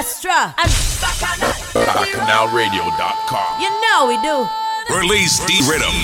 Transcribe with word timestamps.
Orchestra 0.00 0.54
and 0.56 0.70
BacchanalRadio.com. 1.76 3.60
You 3.60 3.68
know 3.82 4.06
we 4.08 4.16
do. 4.22 4.48
Release 4.96 5.44
D 5.44 5.60
Rhythm, 5.70 5.94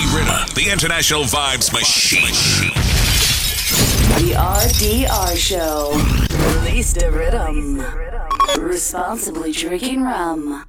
the 0.53 0.69
International 0.71 1.23
Vibes 1.23 1.73
Machine. 1.73 2.21
The 4.19 4.33
RDR 4.35 5.35
Show. 5.35 5.93
Release 6.61 6.93
the 6.93 7.11
rhythm. 7.11 7.83
Responsibly 8.63 9.51
drinking 9.51 10.03
rum. 10.03 10.63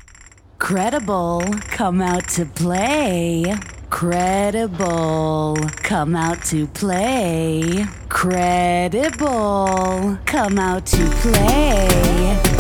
Credible, 0.59 1.43
come 1.65 2.01
out 2.01 2.29
to 2.29 2.47
play. 2.47 3.45
Credible, 3.91 5.59
come 5.83 6.17
out 6.17 6.43
to 6.45 6.67
play. 6.67 7.85
Credible, 8.09 9.29
come 10.25 10.59
out 10.59 10.87
to 10.87 11.11
play. 11.21 12.58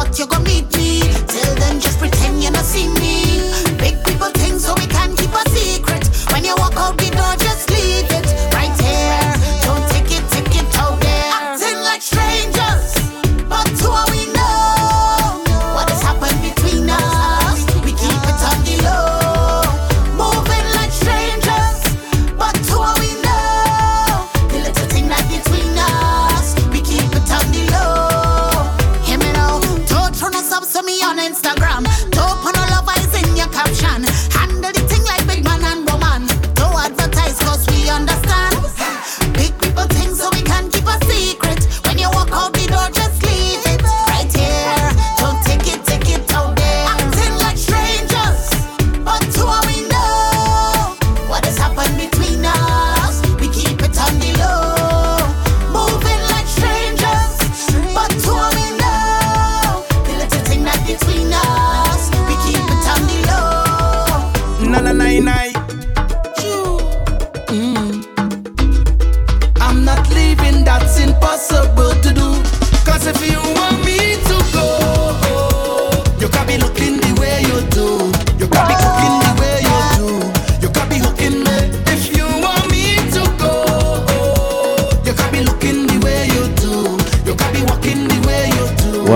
what 0.00 0.18
you 0.18 0.26
gonna 0.26 0.44
meet 0.44 0.66
me. 0.76 1.00
Tell 1.00 1.54
them 1.56 1.78
just 1.78 1.98
pretend 1.98 2.42
you 2.42 2.50
not 2.50 2.64
see 2.64 2.88
me. 3.00 3.69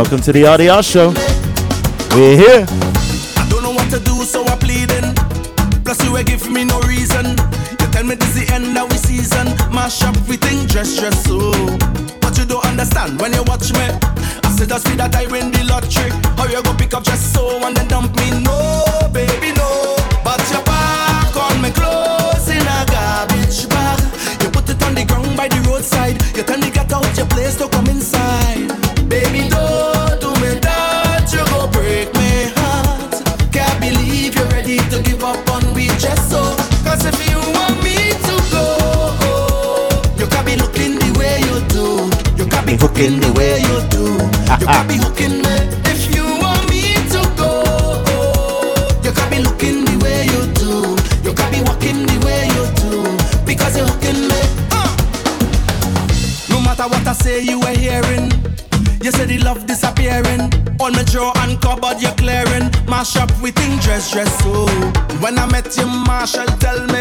Welcome 0.04 0.20
to 0.20 0.32
the 0.32 0.42
RDR 0.42 0.84
show. 0.84 1.08
We're 2.12 2.36
here. 2.36 2.66
I 3.40 3.48
don't 3.48 3.62
know 3.62 3.72
what 3.72 3.88
to 3.88 3.98
do, 4.04 4.20
so 4.20 4.44
I'm 4.44 4.58
pleading. 4.58 5.16
Plus, 5.80 5.96
you 6.04 6.12
give 6.24 6.44
me 6.50 6.64
no 6.64 6.78
reason. 6.84 7.32
You 7.80 7.86
tell 7.88 8.04
me 8.04 8.14
this 8.14 8.36
the 8.36 8.44
end 8.52 8.76
of 8.76 8.90
the 8.90 9.00
season. 9.00 9.48
Mash 9.72 10.04
up 10.04 10.12
dress, 10.68 11.00
dress, 11.00 11.24
so. 11.24 11.48
But 12.20 12.36
you 12.36 12.44
don't 12.44 12.62
understand 12.66 13.18
when 13.18 13.32
you 13.32 13.44
watch 13.44 13.72
me. 13.72 13.80
I 14.44 14.52
said, 14.52 14.68
that 14.68 15.16
I 15.16 15.24
win 15.32 15.50
the 15.50 15.64
lottery. 15.64 16.12
How 16.36 16.52
you 16.52 16.62
go 16.62 16.76
pick 16.76 16.92
up 16.92 17.04
just 17.04 17.32
so 17.32 17.64
and 17.64 17.74
then 17.74 17.88
dump 17.88 18.14
me 18.16 18.43
You 44.64 44.70
got 44.70 44.88
be 44.88 44.96
hooking 44.96 45.42
me 45.42 45.56
if 45.92 46.16
you 46.16 46.24
want 46.40 46.70
me 46.70 46.94
to 47.12 47.20
go. 47.36 48.00
You 49.04 49.12
can't 49.12 49.30
be 49.30 49.38
looking 49.44 49.84
the 49.84 50.00
way 50.02 50.24
you 50.24 50.40
do. 50.56 50.96
You 51.20 51.34
can't 51.36 51.52
be 51.52 51.60
walking 51.68 52.06
the 52.08 52.16
way 52.24 52.48
you 52.48 52.64
do 52.80 53.44
because 53.44 53.76
you're 53.76 53.86
hooking 53.86 54.24
me. 54.24 54.40
Uh. 54.72 54.88
No 56.48 56.62
matter 56.62 56.88
what 56.88 57.06
I 57.06 57.12
say, 57.12 57.42
you 57.42 57.60
were 57.60 57.76
hearing. 57.76 58.32
You 59.02 59.12
say 59.12 59.26
the 59.26 59.36
love 59.44 59.66
disappearing. 59.66 60.48
On 60.80 60.92
my 60.94 61.04
drawer 61.12 61.36
and 61.44 61.60
cupboard, 61.60 62.00
you're 62.00 62.16
clearing. 62.16 62.70
Mash 62.88 63.16
up 63.16 63.28
with 63.42 63.56
thing 63.56 63.78
dress, 63.80 64.12
dress, 64.12 64.32
so. 64.42 64.64
When 65.20 65.38
I 65.38 65.44
met 65.52 65.76
you, 65.76 65.84
Marshall, 65.84 66.46
tell 66.56 66.80
me 66.86 66.93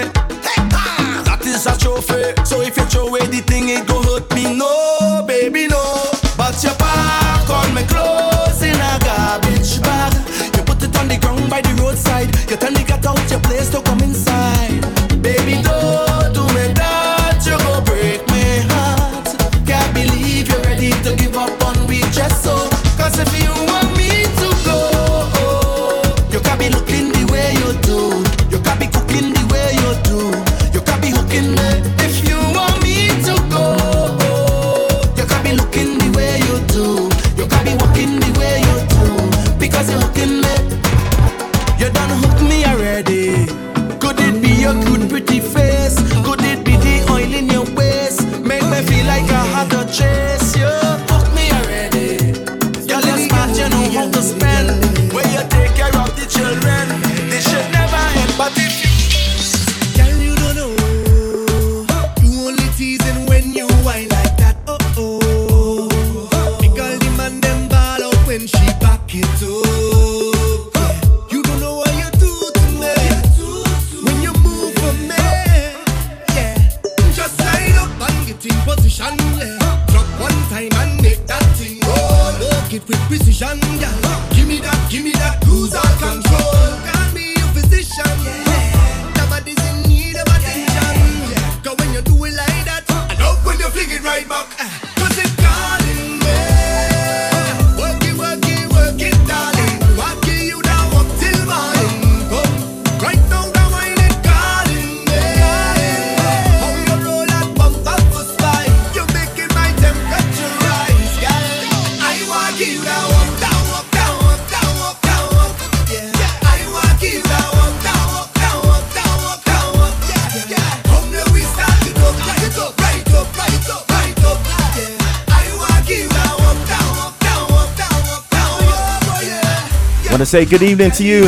say 130.34 130.46
good 130.46 130.64
evening 130.64 130.90
to 130.90 131.04
you. 131.04 131.26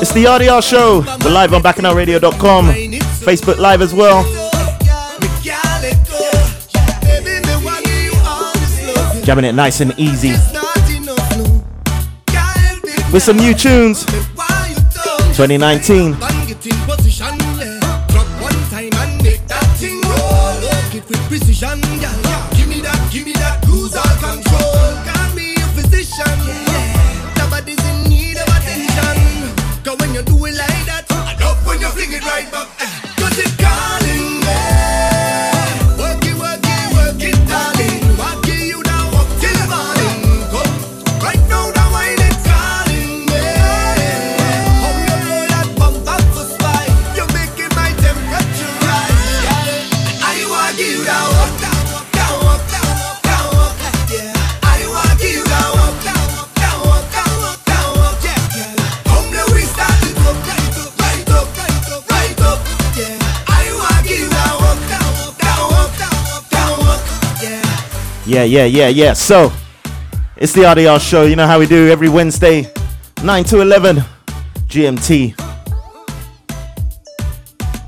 It's 0.00 0.10
the 0.14 0.24
RDR 0.24 0.66
show. 0.66 1.00
We're 1.22 1.30
live 1.30 1.52
on 1.52 1.60
bacchanalradio.com, 1.60 2.64
Facebook 2.64 3.58
Live 3.58 3.82
as 3.82 3.92
well. 3.92 4.24
Jamming 9.22 9.44
it 9.44 9.52
nice 9.52 9.82
and 9.82 9.92
easy 9.98 10.30
with 13.12 13.22
some 13.22 13.36
new 13.36 13.52
tunes. 13.52 14.06
2019. 15.36 16.27
yeah, 68.38 68.44
yeah, 68.44 68.64
yeah, 68.64 68.88
yeah. 68.88 69.12
So, 69.14 69.52
it's 70.36 70.52
the 70.52 70.60
RDR 70.60 71.00
show. 71.00 71.24
You 71.24 71.34
know 71.34 71.46
how 71.46 71.58
we 71.58 71.66
do 71.66 71.88
every 71.88 72.08
Wednesday, 72.08 72.70
9 73.24 73.44
to 73.44 73.60
11 73.60 73.96
GMT. 74.66 75.34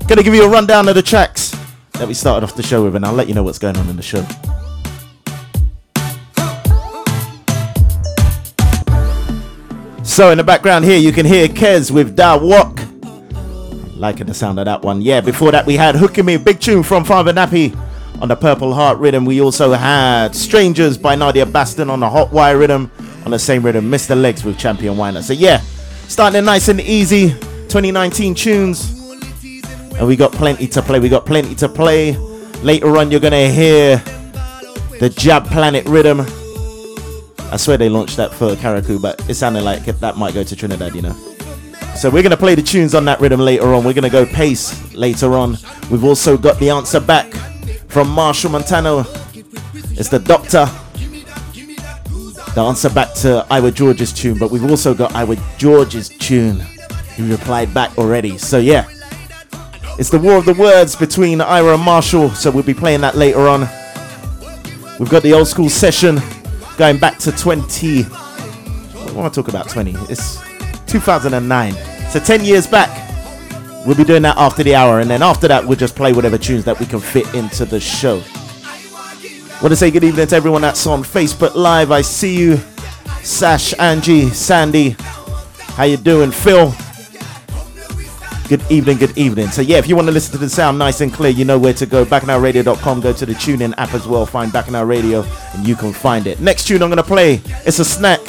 Gonna 0.07 0.23
give 0.23 0.33
you 0.33 0.43
a 0.43 0.49
rundown 0.49 0.89
of 0.89 0.95
the 0.95 1.01
tracks 1.01 1.55
that 1.93 2.07
we 2.07 2.13
started 2.13 2.43
off 2.45 2.55
the 2.55 2.63
show 2.63 2.83
with, 2.83 2.95
and 2.95 3.05
I'll 3.05 3.13
let 3.13 3.29
you 3.29 3.33
know 3.33 3.43
what's 3.43 3.59
going 3.59 3.77
on 3.77 3.87
in 3.87 3.95
the 3.95 4.01
show. 4.01 4.25
So, 10.03 10.31
in 10.31 10.37
the 10.37 10.43
background 10.43 10.83
here, 10.83 10.97
you 10.97 11.13
can 11.13 11.25
hear 11.25 11.47
Kes 11.47 11.91
with 11.91 12.17
Da 12.17 12.37
Walk. 12.37 12.81
Liking 13.95 14.25
the 14.25 14.33
sound 14.33 14.59
of 14.59 14.65
that 14.65 14.81
one. 14.81 15.01
Yeah, 15.01 15.21
before 15.21 15.51
that, 15.51 15.65
we 15.65 15.77
had 15.77 15.95
Hooking 15.95 16.25
Me, 16.25 16.35
big 16.35 16.59
tune 16.59 16.83
from 16.83 17.05
Farmer 17.05 17.31
Nappy 17.31 17.77
on 18.19 18.27
the 18.27 18.35
Purple 18.35 18.73
Heart 18.73 18.99
rhythm. 18.99 19.25
We 19.25 19.41
also 19.41 19.73
had 19.73 20.35
Strangers 20.35 20.97
by 20.97 21.15
Nadia 21.15 21.45
Batson 21.45 21.89
on 21.89 21.99
the 21.99 22.09
Hot 22.09 22.31
Wire 22.31 22.57
rhythm. 22.57 22.91
On 23.25 23.31
the 23.31 23.39
same 23.39 23.63
rhythm, 23.63 23.89
Mr. 23.89 24.19
Legs 24.19 24.43
with 24.43 24.57
Champion 24.57 24.95
Winer. 24.95 25.21
So 25.21 25.33
yeah, 25.33 25.61
starting 26.07 26.43
nice 26.43 26.67
and 26.69 26.81
easy. 26.81 27.29
2019 27.29 28.35
tunes. 28.35 28.99
And 29.97 30.07
we 30.07 30.15
got 30.15 30.31
plenty 30.31 30.67
to 30.67 30.81
play. 30.81 30.99
We 30.99 31.09
got 31.09 31.25
plenty 31.25 31.55
to 31.55 31.69
play. 31.69 32.17
Later 32.63 32.97
on, 32.97 33.11
you're 33.11 33.19
gonna 33.19 33.47
hear 33.47 33.97
the 34.99 35.13
Jab 35.15 35.45
Planet 35.45 35.85
rhythm. 35.87 36.21
I 37.51 37.57
swear 37.57 37.77
they 37.77 37.89
launched 37.89 38.17
that 38.17 38.33
for 38.33 38.55
Karaku, 38.55 39.01
but 39.01 39.21
it 39.29 39.35
sounded 39.35 39.61
like 39.61 39.85
that 39.85 40.17
might 40.17 40.33
go 40.33 40.43
to 40.43 40.55
Trinidad, 40.55 40.95
you 40.95 41.01
know. 41.01 41.15
So 41.95 42.09
we're 42.09 42.23
gonna 42.23 42.37
play 42.37 42.55
the 42.55 42.61
tunes 42.63 42.95
on 42.95 43.05
that 43.05 43.19
rhythm 43.19 43.39
later 43.39 43.73
on. 43.73 43.83
We're 43.83 43.93
gonna 43.93 44.09
go 44.09 44.25
pace 44.25 44.93
later 44.93 45.33
on. 45.33 45.57
We've 45.91 46.03
also 46.03 46.37
got 46.37 46.57
the 46.59 46.69
answer 46.69 46.99
back 46.99 47.31
from 47.91 48.07
Machel 48.07 48.49
Montano. 48.49 49.05
It's 49.99 50.07
the 50.07 50.19
Doctor. 50.19 50.65
The 52.53 52.61
answer 52.61 52.89
back 52.89 53.13
to 53.15 53.45
Iwer 53.51 53.73
George's 53.73 54.13
tune, 54.13 54.37
but 54.37 54.49
we've 54.49 54.63
also 54.63 54.93
got 54.93 55.11
Iwer 55.11 55.37
George's 55.57 56.07
tune. 56.07 56.61
He 57.15 57.29
replied 57.29 57.73
back 57.73 57.97
already. 57.97 58.37
So, 58.37 58.59
yeah. 58.59 58.87
It's 59.99 60.09
the 60.09 60.19
war 60.19 60.37
of 60.37 60.45
the 60.45 60.53
words 60.53 60.95
between 60.95 61.39
Iwer 61.39 61.75
and 61.75 61.83
Marshall, 61.83 62.29
so 62.29 62.49
we'll 62.49 62.63
be 62.63 62.73
playing 62.73 63.01
that 63.01 63.15
later 63.15 63.47
on. 63.47 63.61
We've 64.97 65.09
got 65.09 65.23
the 65.23 65.33
old 65.33 65.47
school 65.47 65.69
session 65.69 66.19
going 66.77 66.97
back 66.97 67.17
to 67.19 67.31
20. 67.33 68.05
I 68.05 69.11
want 69.13 69.33
to 69.33 69.41
talk 69.41 69.49
about 69.49 69.69
20? 69.69 69.95
It's 70.09 70.39
2009. 70.87 71.73
So 72.09 72.19
10 72.19 72.45
years 72.45 72.67
back. 72.67 73.10
We'll 73.85 73.97
be 73.97 74.03
doing 74.03 74.21
that 74.21 74.37
after 74.37 74.63
the 74.63 74.75
hour, 74.75 74.99
and 74.99 75.09
then 75.09 75.23
after 75.23 75.47
that, 75.47 75.65
we'll 75.65 75.77
just 75.77 75.95
play 75.95 76.13
whatever 76.13 76.37
tunes 76.37 76.65
that 76.65 76.79
we 76.79 76.85
can 76.85 76.99
fit 76.99 77.33
into 77.33 77.65
the 77.65 77.79
show. 77.79 78.21
Want 79.61 79.71
to 79.71 79.75
say 79.75 79.91
good 79.91 80.03
evening 80.03 80.27
to 80.27 80.35
everyone 80.35 80.61
that's 80.61 80.85
on 80.87 81.03
Facebook 81.03 81.55
Live. 81.55 81.91
I 81.91 82.01
see 82.01 82.37
you, 82.37 82.57
Sash, 83.23 83.73
Angie, 83.79 84.29
Sandy. 84.29 84.95
How 85.75 85.83
you 85.83 85.97
doing, 85.97 86.31
Phil? 86.31 86.73
Good 88.47 88.69
evening, 88.69 88.97
good 88.97 89.17
evening. 89.17 89.47
So 89.47 89.61
yeah, 89.61 89.77
if 89.77 89.87
you 89.87 89.95
want 89.95 90.07
to 90.07 90.11
listen 90.11 90.33
to 90.33 90.37
the 90.37 90.49
sound 90.49 90.77
nice 90.77 91.01
and 91.01 91.13
clear, 91.13 91.31
you 91.31 91.45
know 91.45 91.57
where 91.57 91.73
to 91.73 91.85
go. 91.85 92.05
Bacchanalradio.com. 92.05 93.01
Go 93.01 93.13
to 93.13 93.25
the 93.25 93.33
TuneIn 93.33 93.73
app 93.77 93.93
as 93.93 94.07
well. 94.07 94.25
Find 94.25 94.51
Bacchanal 94.51 94.85
Radio, 94.85 95.23
and 95.53 95.67
you 95.67 95.75
can 95.75 95.93
find 95.93 96.27
it. 96.27 96.39
Next 96.39 96.67
tune 96.67 96.83
I'm 96.83 96.89
gonna 96.89 97.01
play. 97.01 97.41
It's 97.65 97.79
a 97.79 97.85
snack. 97.85 98.19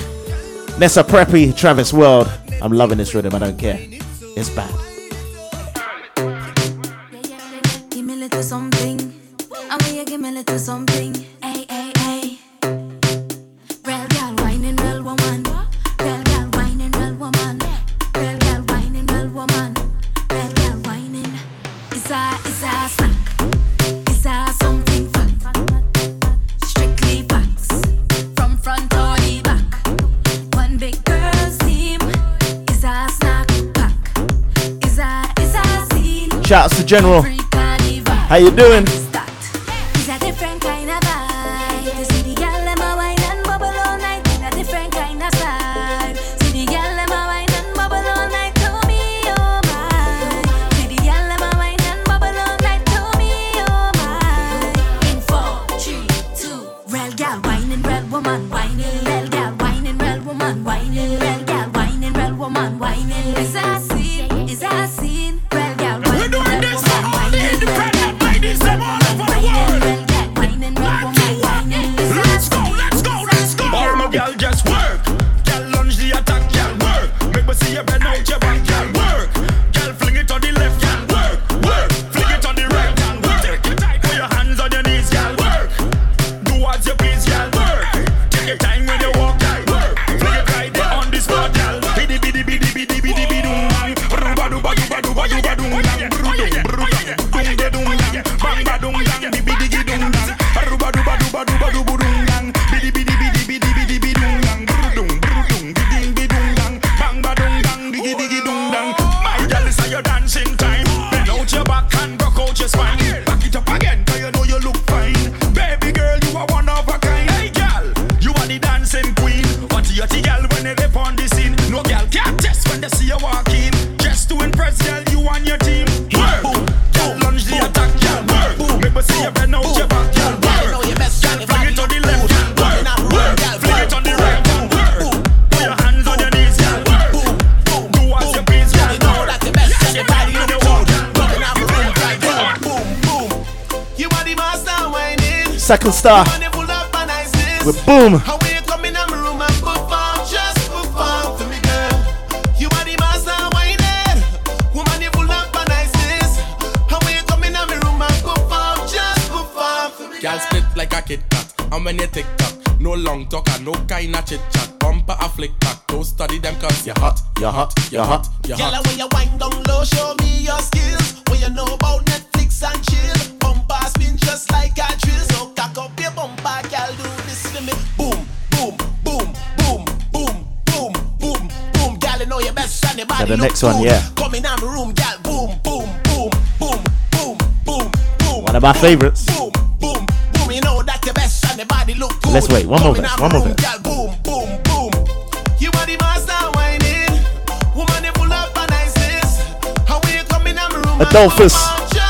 Nessa 0.78 1.02
Preppy, 1.02 1.56
Travis 1.56 1.92
World. 1.92 2.30
I'm 2.62 2.72
loving 2.72 2.98
this 2.98 3.14
rhythm. 3.14 3.34
I 3.34 3.38
don't 3.40 3.58
care. 3.58 3.78
It's 3.80 4.48
bad. 4.50 4.81
General. 36.92 37.22
How 38.28 38.36
you 38.36 38.50
doing? 38.50 39.01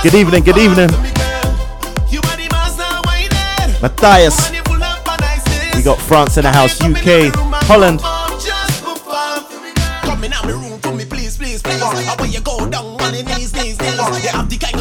Good 0.02 0.14
evening, 0.14 0.42
good 0.42 0.58
evening. 0.58 0.90
Matthias. 3.80 4.50
We 5.76 5.82
got 5.84 5.98
France 6.00 6.36
in 6.38 6.42
the 6.42 6.50
house, 6.50 6.80
UK, 6.82 7.32
Holland. 7.66 8.00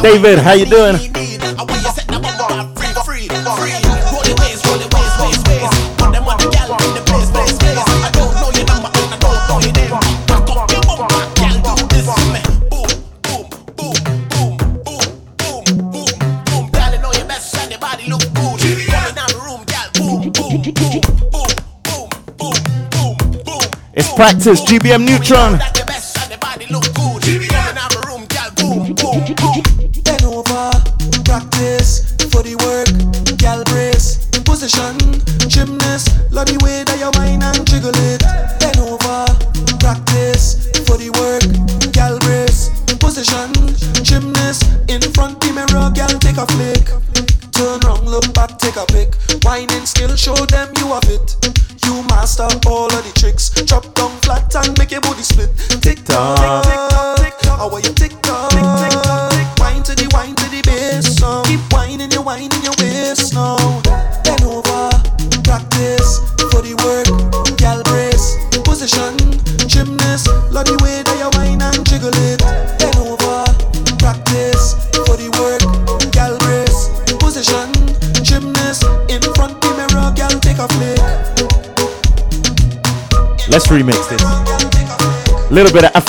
David, 0.02 0.38
how 0.40 0.52
you 0.54 0.66
doing? 0.66 0.96
Practice, 24.22 24.62
GBM 24.62 25.04
Nutron. 25.04 25.81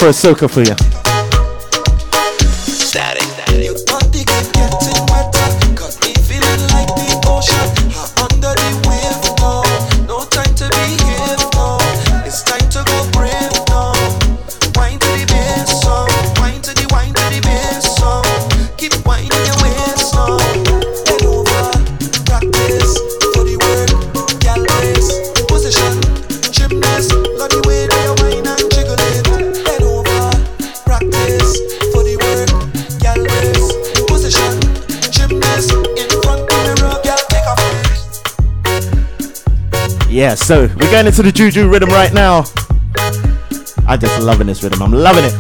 for 0.04 0.10
a 0.10 0.14
soaker 0.14 0.50
for 0.50 0.62
you. 0.64 1.03
Yeah, 40.34 40.38
so 40.38 40.62
we're 40.62 40.90
going 40.90 41.06
into 41.06 41.22
the 41.22 41.32
Juju 41.32 41.70
rhythm 41.70 41.90
right 41.90 42.12
now. 42.12 42.44
I'm 43.88 44.00
just 44.00 44.20
loving 44.20 44.48
this 44.48 44.64
rhythm. 44.64 44.82
I'm 44.82 44.92
loving 44.92 45.26
it. 45.26 45.38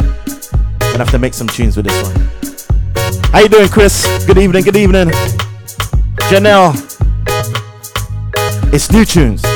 Gonna 0.79 0.99
have 0.99 1.10
to 1.10 1.17
make 1.17 1.34
some 1.34 1.47
tunes 1.47 1.75
with 1.75 1.88
this 1.88 2.03
one. 2.03 3.23
How 3.32 3.39
you 3.39 3.49
doing, 3.49 3.69
Chris? 3.69 4.06
Good 4.27 4.38
evening. 4.38 4.63
Good 4.63 4.75
evening. 4.75 5.08
Janelle. 6.29 6.75
It's 8.71 8.91
new 8.91 9.03
tunes. 9.03 9.52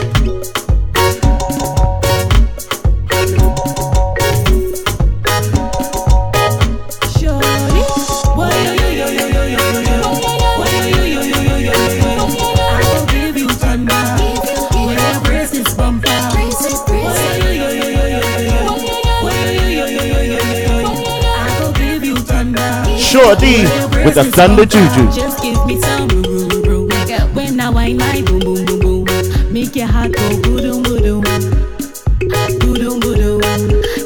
D 23.08 23.64
with 24.04 24.16
the 24.16 24.30
Thunder 24.36 24.66
Juju. 24.66 25.10
Just 25.14 25.42
give 25.42 25.66
me 25.66 25.80
some 25.80 26.10
room, 26.10 26.50
room. 26.64 26.90
When 27.34 27.58
I 27.58 27.70
whine 27.70 27.96
my 27.96 28.22
boom, 28.22 28.40
boom, 28.40 28.66
boom, 28.66 29.06
boom. 29.06 29.54
Make 29.54 29.78
your 29.78 29.88
heart 29.88 30.12
go 30.12 30.42
boom, 30.42 30.84
boom, 30.84 30.84
boom, 30.84 31.22
boom. 31.22 31.48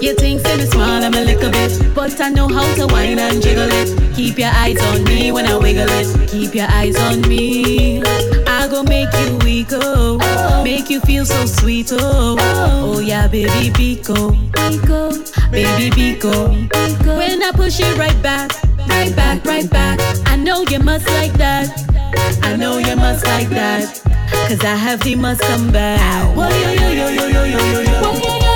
You 0.01 0.13
think 0.15 0.41
say 0.41 0.57
me 0.57 0.65
small, 0.65 1.03
I'm 1.03 1.15
a 1.15 1.21
little 1.21 1.49
bit, 1.49 1.95
but 1.95 2.21
I 2.21 2.29
know 2.29 2.47
how 2.47 2.75
to 2.75 2.85
whine 2.93 3.17
and 3.17 3.41
jiggle 3.41 3.69
it. 3.71 4.15
Keep 4.15 4.37
your 4.37 4.51
eyes 4.53 4.79
on 4.79 5.03
me 5.05 5.31
when 5.31 5.47
I 5.47 5.57
wiggle 5.57 5.87
it. 5.89 6.29
Keep 6.29 6.53
your 6.53 6.67
eyes 6.69 6.95
on 6.97 7.21
me. 7.21 8.03
I 8.45 8.67
go 8.69 8.83
make 8.83 9.11
you 9.25 9.37
weak, 9.39 9.69
oh, 9.71 10.61
make 10.63 10.91
you 10.91 10.99
feel 11.01 11.25
so 11.25 11.47
sweet, 11.47 11.89
oh, 11.91 12.37
oh 12.39 12.99
yeah, 12.99 13.27
baby, 13.27 13.71
pico, 13.73 14.31
baby, 15.49 15.89
pico. 15.89 16.49
When 17.17 17.41
I 17.41 17.51
push 17.55 17.79
it 17.79 17.97
right 17.97 18.21
back, 18.21 18.51
right 19.01 19.15
back, 19.15 19.45
right 19.45 19.69
back. 19.69 19.99
I 20.27 20.35
know 20.35 20.63
you 20.69 20.79
must 20.79 21.07
like 21.07 21.33
that. 21.33 21.67
I 22.43 22.55
know 22.55 22.77
you 22.77 22.95
must 22.95 23.25
like 23.25 23.49
that. 23.49 24.01
Cause 24.47 24.63
I 24.63 24.75
have 24.75 24.99
the 25.03 25.15
must 25.15 25.41
come 25.41 25.71
back. 25.71 25.99
Whoa, 26.35 26.49
yo, 26.49 26.71
yo, 26.71 26.89
yo, 26.99 27.07
yo, 27.09 27.25
yo, 27.27 27.43
yo, 27.45 27.59
yo, 27.65 27.81
yo. 27.81 27.99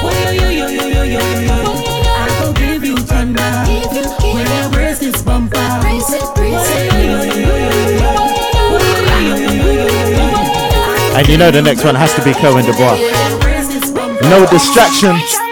Whoa, 0.05 0.31
yo, 0.31 0.49
yo, 0.49 0.49
yo, 0.51 0.67
yo, 0.69 0.88
yo, 0.88 1.03
yo, 1.03 1.23
yo. 1.49 1.58
I 2.21 2.27
go 2.39 2.53
give 2.53 2.84
you 2.86 2.97
thunder. 2.97 3.51
When 4.36 4.47
I 4.47 4.69
brace 4.71 4.99
this 4.99 5.21
bumper. 5.23 5.79
Brace 5.81 6.13
it, 6.13 6.21
it. 6.38 6.65
And 11.17 11.27
you 11.29 11.38
know 11.38 11.49
the 11.49 11.62
next 11.62 11.84
one 11.84 11.95
has 11.95 12.13
to 12.15 12.23
be 12.23 12.34
Kerwin 12.34 12.65
Du 12.65 12.73
Bois. 12.73 12.97
No 14.29 14.45
distractions. 14.45 15.44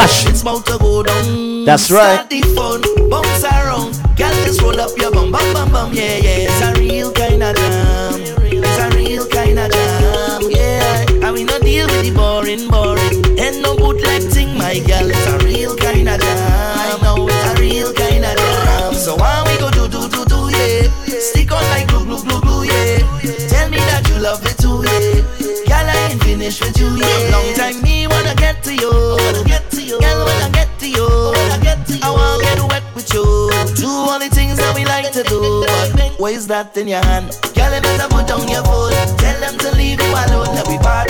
Cash. 0.00 0.26
It's 0.28 0.40
about 0.40 0.64
to 0.64 0.78
go 0.78 1.02
down. 1.02 1.66
That's 1.66 1.90
right. 1.90 2.24
Start 2.24 2.30
the 2.30 2.40
fun, 2.56 2.80
bounce 3.10 3.44
around. 3.44 3.92
Girl, 4.16 4.32
just 4.48 4.62
roll 4.62 4.80
up 4.80 4.96
your 4.96 5.12
bum, 5.12 5.30
bum, 5.30 5.52
bum, 5.52 5.70
bum. 5.70 5.92
Yeah, 5.92 6.16
yeah. 6.16 6.48
It's 6.48 6.60
a 6.64 6.72
real 6.80 7.12
kind 7.12 7.42
of 7.42 7.54
jam. 7.54 8.20
It's 8.48 8.78
a 8.80 8.96
real 8.96 9.26
kind 9.28 9.58
of 9.58 9.70
jam. 9.70 10.40
Yeah. 10.48 11.28
And 11.28 11.34
we 11.34 11.44
no 11.44 11.58
deal 11.58 11.86
with 11.88 12.00
the 12.08 12.12
boring, 12.16 12.64
boring. 12.72 13.38
And 13.38 13.60
no 13.60 13.76
bootleg 13.76 14.22
thing, 14.32 14.56
my 14.56 14.80
girl. 14.88 15.04
It's 15.04 15.26
a 15.26 15.36
real 15.44 15.76
kind 15.76 16.08
of 16.08 16.18
jam. 16.18 16.78
I 16.80 16.98
know 17.02 17.28
it's 17.28 17.44
a 17.50 17.60
real 17.60 17.92
kind 17.92 18.24
of 18.24 18.36
jam. 18.40 18.94
So 18.94 19.16
why 19.16 19.44
we 19.44 19.58
go 19.60 19.68
do, 19.70 19.84
do, 19.84 20.08
do, 20.08 20.24
do, 20.24 20.48
yeah. 20.48 20.88
Stick 21.20 21.52
on 21.52 21.62
like 21.76 21.88
glue, 21.88 22.06
glue, 22.06 22.24
glue, 22.24 22.40
glue, 22.40 22.64
yeah. 22.64 23.04
Tell 23.52 23.68
me 23.68 23.76
that 23.92 24.08
you 24.08 24.16
love 24.16 24.40
it 24.48 24.56
too, 24.56 24.80
yeah. 24.80 25.20
Girl, 25.68 25.88
I 25.92 26.08
ain't 26.08 26.24
finished 26.24 26.64
with 26.64 26.80
you, 26.80 26.88
yeah. 26.96 27.36
Long 27.36 27.52
time 27.52 27.82
me 27.82 28.06
wanna 28.06 28.34
get 28.34 28.64
to 28.64 28.74
you. 28.74 29.09
To 35.24 35.28
do. 35.28 35.64
What 36.18 36.32
is 36.32 36.46
that 36.48 36.76
in 36.76 36.88
your 36.88 37.04
hand? 37.04 37.38
Girl, 37.54 37.74
you 37.74 37.80
better 37.80 38.08
put 38.08 38.26
down 38.26 38.48
your 38.48 38.64
phone. 38.64 38.92
Tell 39.18 39.40
them 39.40 39.58
to 39.58 39.76
leave 39.76 40.00
you 40.00 40.10
alone. 40.10 40.54
Let 40.54 40.68
we 40.68 40.78
party. 40.78 41.09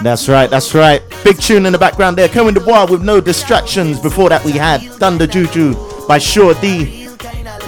That's 0.00 0.28
right, 0.28 0.48
that's 0.48 0.74
right. 0.74 1.02
Big 1.24 1.40
tune 1.40 1.66
in 1.66 1.72
the 1.72 1.78
background 1.78 2.16
there. 2.16 2.28
Kerwin 2.28 2.54
Du 2.54 2.60
Bois 2.60 2.86
with 2.88 3.02
no 3.02 3.20
distractions. 3.20 3.98
Before 3.98 4.28
that, 4.28 4.44
we 4.44 4.52
had 4.52 4.80
Thunder 4.80 5.26
Juju 5.26 5.74
by 6.06 6.18
Sure 6.18 6.54
D. 6.54 7.08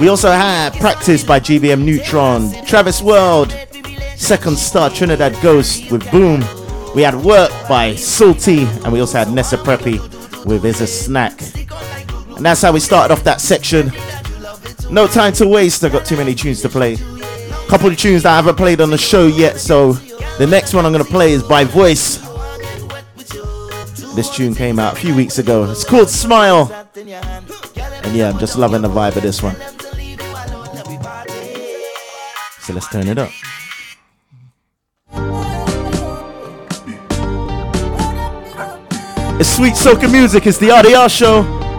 We 0.01 0.09
also 0.09 0.31
had 0.31 0.73
Practice 0.75 1.25
by 1.25 1.41
GBM 1.41 1.83
Nutron. 1.85 2.65
Travis 2.67 3.03
World. 3.03 3.53
Second 4.17 4.57
Star 4.57 4.91
Trinidad 4.91 5.37
Ghost 5.43 5.91
with 5.91 6.09
Boom. 6.13 6.45
We 6.95 7.03
had 7.03 7.15
Work 7.17 7.51
by 7.69 7.97
Salty, 7.97 8.65
and 8.85 8.93
we 8.93 9.01
also 9.01 9.19
had 9.19 9.33
Nessa 9.33 9.57
Preppy 9.57 9.99
with 10.45 10.65
Is 10.65 10.81
a 10.81 10.87
Snack. 10.87 11.41
And 12.37 12.47
that's 12.47 12.63
how 12.63 12.73
we 12.73 12.81
started 12.81 13.13
off 13.13 13.25
that 13.25 13.41
section. 13.41 13.91
No 14.91 15.07
time 15.07 15.33
to 15.35 15.49
waste, 15.49 15.83
I've 15.85 15.93
got 15.93 16.07
too 16.07 16.17
many 16.17 16.35
tunes 16.35 16.63
to 16.63 16.69
play. 16.69 16.97
Couple 17.69 17.89
of 17.89 17.97
tunes 17.97 18.23
that 18.25 18.33
I 18.33 18.37
haven't 18.37 18.57
played 18.57 18.81
on 18.81 18.91
the 18.91 18.99
show 18.99 19.27
yet, 19.27 19.59
so 19.59 19.93
the 20.39 20.47
next 20.47 20.75
one 20.75 20.87
I'm 20.87 20.93
gonna 20.93 21.05
play 21.05 21.33
is 21.33 21.43
by 21.43 21.65
Voice. 21.65 22.20
This 24.21 24.29
tune 24.29 24.55
came 24.55 24.79
out 24.79 24.93
a 24.93 24.97
few 24.97 25.17
weeks 25.17 25.39
ago. 25.39 25.65
It's 25.71 25.83
called 25.83 26.11
Smile. 26.11 26.71
And 26.95 28.15
yeah, 28.15 28.29
I'm 28.29 28.39
just 28.39 28.59
loving 28.59 28.83
the 28.83 28.89
vibe 28.89 29.17
of 29.17 29.23
this 29.23 29.43
one. 29.43 29.57
So 32.61 32.75
let's 32.75 32.87
turn 32.91 33.09
it 33.09 33.17
up. 33.17 33.31
It's 39.41 39.57
sweet 39.57 39.73
soca 39.73 40.13
music, 40.13 40.47
it's 40.47 40.59
the 40.59 40.69
RDR 40.69 41.09
show. 41.09 41.70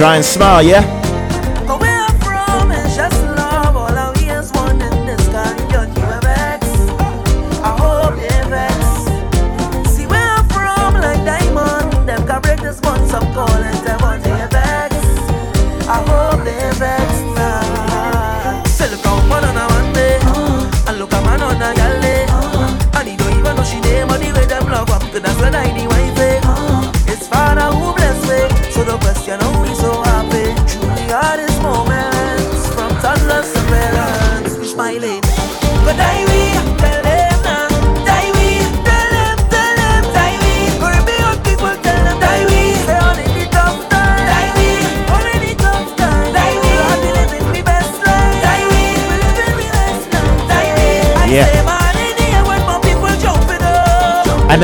Try 0.00 0.16
and 0.16 0.24
smile, 0.24 0.62
yeah? 0.62 0.99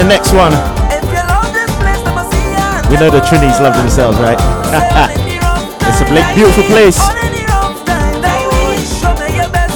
The 0.07 0.15
next 0.15 0.33
one, 0.33 0.53
If 0.95 1.03
you 1.03 1.19
love 1.27 1.51
this 1.53 1.73
place, 1.83 1.99
let 2.07 2.15
me 2.15 2.23
see 2.31 2.47
ya. 2.55 2.91
we 2.91 2.97
know 2.97 3.11
the 3.11 3.21
Trinis 3.27 3.59
love 3.61 3.75
themselves, 3.77 4.19
right? 4.19 4.39
it's 5.83 6.01
a 6.01 6.07
beautiful 6.35 6.63
place. 6.65 6.99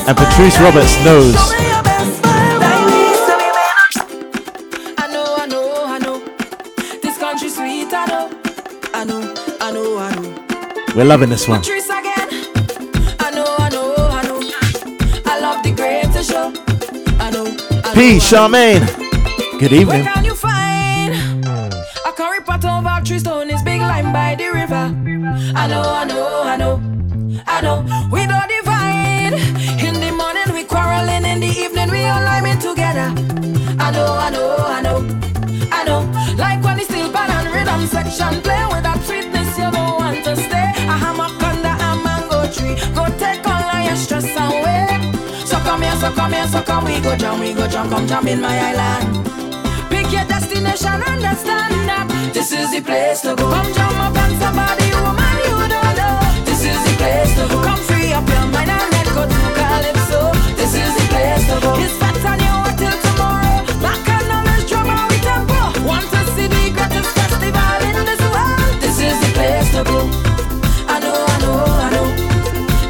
And 0.06 0.16
Patrice 0.16 0.58
Roberts 0.60 0.94
knows. 1.04 1.34
I 4.98 5.08
know, 5.10 5.34
I 5.36 5.46
know, 5.46 5.84
I 5.86 5.98
know. 5.98 6.22
This 7.02 7.18
country 7.18 7.48
sweet, 7.48 7.92
I 7.92 8.06
know. 8.06 8.30
I 8.94 9.04
know, 9.04 9.34
I 9.60 9.72
know, 9.72 9.98
I 9.98 10.14
know. 10.14 10.94
We're 10.94 11.04
loving 11.06 11.30
this 11.30 11.48
one. 11.48 11.60
Patrice 11.60 11.86
again. 11.86 12.28
I 13.18 13.30
know, 13.34 13.46
I 13.58 13.68
know, 13.70 13.94
I 13.98 14.22
know. 14.28 14.40
I 15.26 15.40
love 15.40 15.62
the 15.64 15.72
greatest 15.72 16.30
show. 16.30 16.52
I 17.18 17.30
know. 17.30 17.46
I 17.84 17.94
P. 17.94 18.12
know, 18.12 18.18
Charmaine. 18.20 19.09
Good 19.60 19.72
Where 19.72 19.80
evening. 19.82 20.04
can 20.04 20.24
you 20.24 20.34
find 20.34 21.44
a 21.44 22.12
curry 22.12 22.40
pot 22.40 22.64
over 22.64 23.04
tree 23.04 23.18
stone 23.18 23.50
is 23.50 23.62
big 23.62 23.82
lime 23.82 24.10
by 24.10 24.34
the 24.34 24.48
river? 24.48 24.88
I 25.54 25.66
know, 25.66 25.82
I 25.82 26.04
know, 26.06 26.42
I 26.44 26.56
know, 26.56 26.80
I 27.46 27.60
know. 27.60 28.08
We 28.10 28.24
don't 28.24 28.48
divide. 28.48 29.34
In 29.84 30.00
the 30.00 30.12
morning 30.16 30.48
we 30.54 30.64
quarreling, 30.64 31.26
in 31.26 31.40
the 31.40 31.48
evening 31.48 31.90
we 31.90 32.06
all 32.06 32.24
liming 32.24 32.58
together. 32.58 33.12
I 33.78 33.90
know, 33.90 34.08
I 34.16 34.30
know, 34.30 34.56
I 34.56 34.80
know, 34.80 34.98
I 35.70 35.84
know. 35.84 36.00
Like 36.38 36.64
when 36.64 36.78
the 36.78 36.84
steel 36.84 37.12
pan 37.12 37.28
and 37.30 37.52
rhythm 37.52 37.86
section 37.86 38.40
play 38.40 38.64
with 38.72 38.82
that 38.82 39.02
sweetness 39.04 39.58
you 39.58 39.70
don't 39.70 40.00
want 40.00 40.24
to 40.24 40.36
stay. 40.36 40.72
A 40.88 40.96
hammock 40.96 41.36
under 41.42 41.68
a 41.68 41.90
mango 42.00 42.48
tree, 42.48 42.80
go 42.94 43.04
take 43.20 43.46
all 43.46 43.84
your 43.84 43.96
stress 43.96 44.24
away. 44.24 44.88
So 45.44 45.58
come 45.58 45.82
here, 45.82 45.96
so 45.96 46.10
come 46.12 46.32
here, 46.32 46.48
so 46.48 46.62
come 46.62 46.86
we 46.86 46.98
go 47.00 47.14
jam, 47.14 47.40
we 47.40 47.52
go 47.52 47.68
jam, 47.68 47.90
come 47.90 48.06
jam 48.06 48.26
in 48.26 48.40
my 48.40 48.56
island. 48.58 49.29
Destination, 50.70 51.02
understand 51.02 51.74
that 51.90 52.06
this 52.32 52.52
is 52.52 52.70
the 52.70 52.80
place 52.80 53.20
to 53.22 53.34
go. 53.34 53.50
Come 53.50 53.72
jump 53.74 53.98
up 54.06 54.14
on 54.14 54.30
somebody, 54.38 54.86
woman, 55.02 55.34
you 55.42 55.66
don't 55.66 55.94
know. 55.98 56.22
This 56.46 56.62
is 56.62 56.78
the 56.86 56.94
place 56.94 57.34
to 57.34 57.50
go. 57.50 57.58
Come 57.58 57.82
free 57.90 58.14
up 58.14 58.22
your 58.22 58.46
mind 58.54 58.70
and 58.70 58.86
let 58.94 59.06
go 59.10 59.26
to 59.26 59.40
Calypso. 59.58 60.30
This 60.54 60.70
is 60.78 60.94
the 60.94 61.06
place 61.10 61.42
to 61.50 61.58
go. 61.58 61.74
It's 61.74 61.98
fat 61.98 62.22
on 62.22 62.38
you 62.38 62.54
till 62.78 62.94
tomorrow. 63.02 63.66
Back 63.82 63.98
and 64.14 64.30
knowledge, 64.30 64.70
and 64.70 65.10
we 65.10 65.18
tempo. 65.18 65.58
Want 65.82 66.06
to 66.06 66.20
see 66.38 66.46
the 66.46 66.62
greatest 66.70 67.10
festival 67.18 67.80
in 67.90 68.06
this 68.06 68.22
world? 68.30 68.70
This 68.78 68.96
is 69.02 69.16
the 69.26 69.30
place 69.34 69.68
to 69.74 69.82
go. 69.82 70.06
I 70.86 71.02
know, 71.02 71.18
I 71.18 71.36
know, 71.42 71.66
I 71.66 71.88
know. 71.90 72.06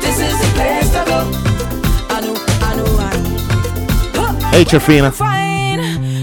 This 0.05 0.21
is 0.21 0.37
the 0.37 0.49
place 0.53 0.89
to 0.93 1.01
go. 1.09 1.21
I 2.13 2.21
know, 2.21 2.37
I 2.61 2.77
know, 2.77 2.93
I 3.01 3.17
know. 3.25 4.53
Hey, 4.53 4.69
Trafina. 4.69 5.40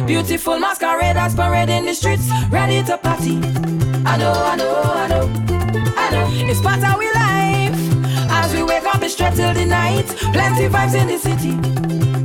Beautiful 0.08 0.58
masqueraders 0.58 1.36
parading 1.36 1.84
the 1.84 1.94
streets, 1.94 2.30
ready 2.50 2.82
to 2.82 2.98
party. 2.98 3.40
I 4.06 4.16
know, 4.16 4.32
I 4.32 4.56
know, 4.56 4.74
I 4.74 5.08
know, 5.10 5.24
I 5.98 6.10
know. 6.12 6.28
It's 6.50 6.62
part 6.62 6.82
of 6.82 6.98
we 6.98 7.12
life. 7.12 7.76
As 8.32 8.54
we 8.54 8.64
wake 8.64 8.86
up, 8.86 9.02
it's 9.04 9.16
straight 9.16 9.36
till 9.36 9.54
the 9.54 9.66
night. 9.66 10.08
Plenty 10.32 10.70
vibes 10.70 10.96
in 10.96 11.08
the 11.08 11.18
city. 11.20 11.52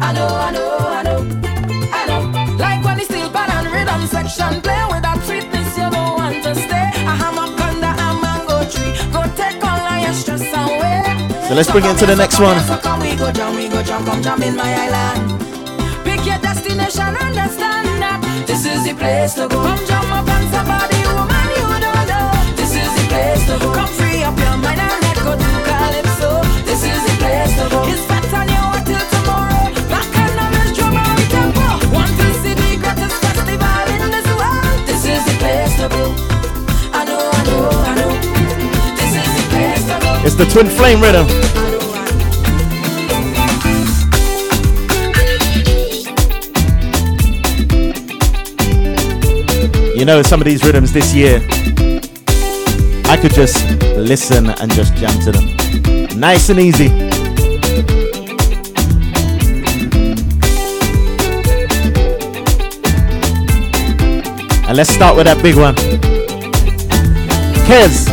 I 0.00 0.12
know, 0.12 0.28
I 0.28 0.52
know, 0.52 0.78
I 0.78 1.02
know, 1.02 1.18
I 1.90 2.06
know. 2.06 2.54
Like 2.56 2.84
when 2.84 2.98
the 2.98 3.04
steel 3.04 3.28
pan 3.30 3.50
and 3.50 3.66
rhythm 3.74 4.06
section 4.06 4.62
play 4.62 4.82
with 4.88 5.02
that 5.02 5.18
sweetness, 5.26 5.76
you 5.76 5.90
don't 5.90 6.14
want 6.14 6.38
to 6.44 6.54
stay. 6.54 6.86
I 7.02 7.10
A 7.10 7.16
hammock 7.18 7.60
under 7.60 7.90
a 7.90 8.08
mango 8.22 8.62
tree. 8.70 8.94
Go 9.10 9.26
take 9.34 9.58
all 9.58 9.98
your 9.98 10.14
stress 10.14 10.46
away. 10.54 11.02
So 11.48 11.54
let's 11.54 11.68
bring 11.68 11.84
it 11.84 11.98
to 11.98 12.06
the 12.06 12.14
next 12.14 12.38
one. 12.38 12.62
So 12.62 12.78
come 12.78 13.00
we 13.00 13.16
go 13.16 13.32
jam, 13.32 13.56
we 13.56 13.68
go 13.68 13.82
jam, 13.82 14.04
come 14.04 14.22
jam 14.22 14.40
in 14.40 14.54
my 14.54 14.70
island. 14.70 15.42
Pick 16.04 16.24
your 16.26 16.38
destination, 16.38 17.16
understand 17.16 17.71
this 18.52 18.66
is 18.66 18.84
the 18.84 18.94
place 18.94 19.32
to 19.32 19.48
go. 19.48 19.62
Come 19.64 19.80
jump 19.86 20.12
up 20.12 20.28
on 20.28 20.44
somebody, 20.52 21.00
woman, 21.08 21.48
you 21.56 21.68
don't 21.80 22.04
know. 22.04 22.28
This 22.52 22.76
is 22.76 22.90
the 23.00 23.04
place 23.08 23.42
to 23.48 23.56
go. 23.56 23.72
Come 23.72 23.88
free 23.96 24.20
up 24.22 24.36
your 24.36 24.56
mind 24.60 24.76
and 24.76 25.00
let 25.00 25.16
go 25.24 25.32
to 25.32 25.50
Calypso. 25.64 26.44
This 26.68 26.84
is 26.84 27.00
the 27.08 27.14
place 27.16 27.52
to 27.56 27.64
go. 27.72 27.80
It's 27.88 28.04
fat 28.04 28.28
on 28.36 28.52
you 28.52 28.64
till 28.84 29.04
tomorrow. 29.08 29.72
Back 29.88 30.12
and 30.20 30.76
drum 30.76 30.96
and 31.00 31.16
we 31.16 31.24
tempo. 31.32 31.64
Want 31.96 32.12
to 32.12 32.28
see 32.44 32.52
the 32.52 32.76
greatest 32.76 33.16
festival 33.24 33.84
in 33.88 34.10
this 34.12 34.28
world. 34.36 34.76
This 34.84 35.02
is 35.08 35.22
the 35.24 35.34
place 35.40 35.72
to 35.80 35.88
go. 35.88 36.04
I 36.92 37.08
know, 37.08 37.24
I 37.32 37.40
know, 37.48 37.72
I 37.88 37.92
know. 37.96 38.12
This 39.00 39.12
is 39.16 39.30
the 39.32 39.44
place 39.48 39.84
to 39.88 39.96
go. 39.96 40.12
It's 40.28 40.36
the 40.36 40.44
Twin 40.52 40.68
Flame 40.68 41.00
Rhythm. 41.00 41.71
You 50.02 50.06
know, 50.06 50.20
some 50.20 50.40
of 50.40 50.46
these 50.46 50.64
rhythms 50.64 50.92
this 50.92 51.14
year, 51.14 51.36
I 53.04 53.16
could 53.16 53.32
just 53.32 53.64
listen 53.96 54.50
and 54.50 54.68
just 54.72 54.96
jam 54.96 55.16
to 55.20 55.30
them. 55.30 56.18
Nice 56.18 56.48
and 56.48 56.58
easy. 56.58 56.88
And 64.66 64.76
let's 64.76 64.90
start 64.92 65.14
with 65.14 65.26
that 65.26 65.40
big 65.40 65.54
one. 65.54 65.76
Kes. 67.68 68.11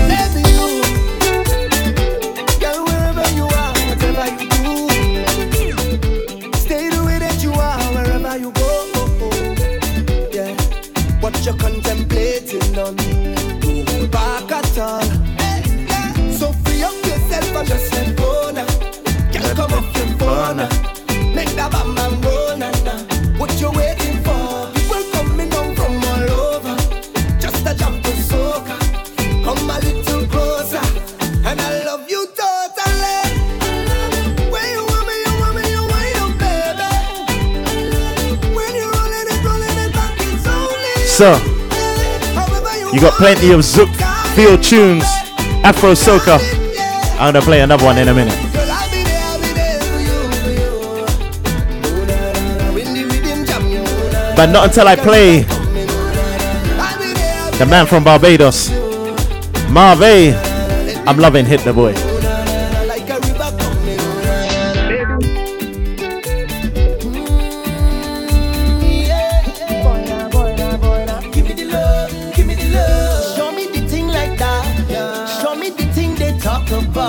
Mixer. 41.20 41.40
You 42.94 43.02
got 43.02 43.14
plenty 43.16 43.52
of 43.52 43.64
Zook 43.64 43.90
field 44.36 44.64
tunes, 44.64 45.04
Afro 45.66 45.92
Soca. 45.92 46.40
I'm 47.20 47.34
gonna 47.34 47.42
play 47.42 47.62
another 47.62 47.84
one 47.84 47.98
in 47.98 48.08
a 48.08 48.14
minute. 48.14 48.38
But 54.36 54.52
not 54.52 54.68
until 54.68 54.88
I 54.88 54.96
play 54.96 55.42
the 57.58 57.66
man 57.66 57.86
from 57.86 58.06
Barbados, 58.06 58.70
Marve. 59.70 60.36
I'm 61.06 61.18
loving 61.18 61.46
Hit 61.46 61.62
the 61.62 61.74
Boy. 61.74 62.09
talk 76.40 76.72
about 76.72 77.09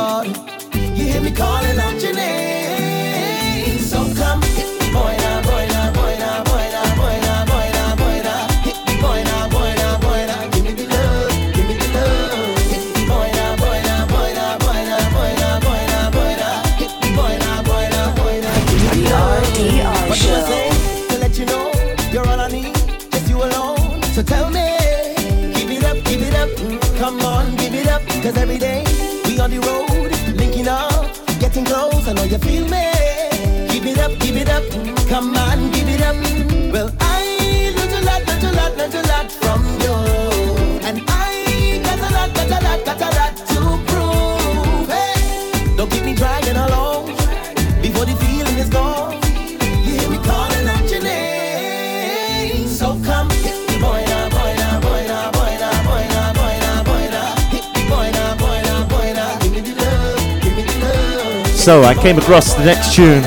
So 61.60 61.82
I 61.82 61.94
came 61.94 62.16
across 62.16 62.54
the 62.54 62.64
next 62.64 62.94
tune 62.94 63.22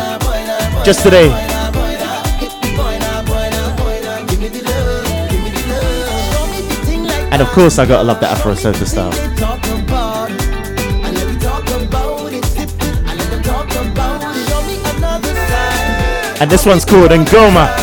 just 0.84 1.04
today. 1.04 1.30
And 7.32 7.44
of 7.44 7.48
course, 7.50 7.78
I 7.78 7.86
gotta 7.86 8.04
love 8.04 8.20
the 8.20 8.28
Afro-Soca 8.28 8.88
style. 8.88 9.14
And 16.42 16.50
this 16.50 16.66
one's 16.66 16.86
called 16.86 17.12
Ngoma. 17.12 17.83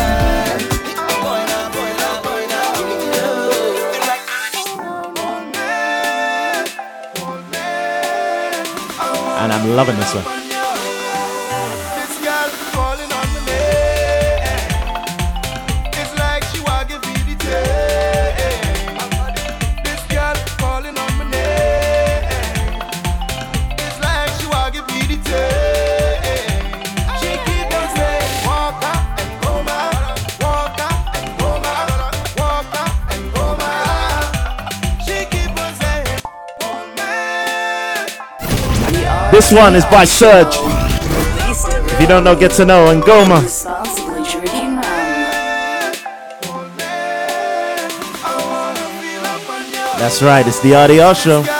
Loving 9.71 9.97
this 9.99 10.15
one. 10.17 10.50
This 39.41 39.53
one 39.53 39.75
is 39.75 39.87
by 39.87 40.05
Surge. 40.05 40.55
If 40.59 41.99
you 41.99 42.07
don't 42.07 42.25
know, 42.25 42.37
get 42.37 42.51
to 42.57 42.67
know. 42.67 42.91
And 42.91 43.03
Goma. 43.03 43.41
That's 49.99 50.21
right, 50.21 50.47
it's 50.47 50.61
the 50.61 50.73
RDR 50.73 51.15
show. 51.17 51.60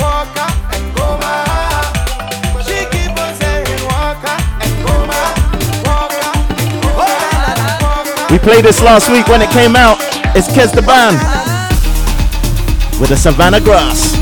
We 8.31 8.39
played 8.39 8.63
this 8.63 8.81
last 8.81 9.09
week 9.11 9.27
when 9.27 9.41
it 9.41 9.49
came 9.49 9.75
out. 9.75 9.97
It's 10.33 10.47
Kes 10.47 10.73
the 10.73 10.81
Band 10.81 11.17
with 12.97 13.09
the 13.09 13.17
Savannah 13.17 13.59
Grass. 13.59 14.15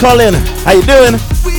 Colin, 0.00 0.34
how 0.64 0.72
you 0.72 0.82
doing? 0.82 1.53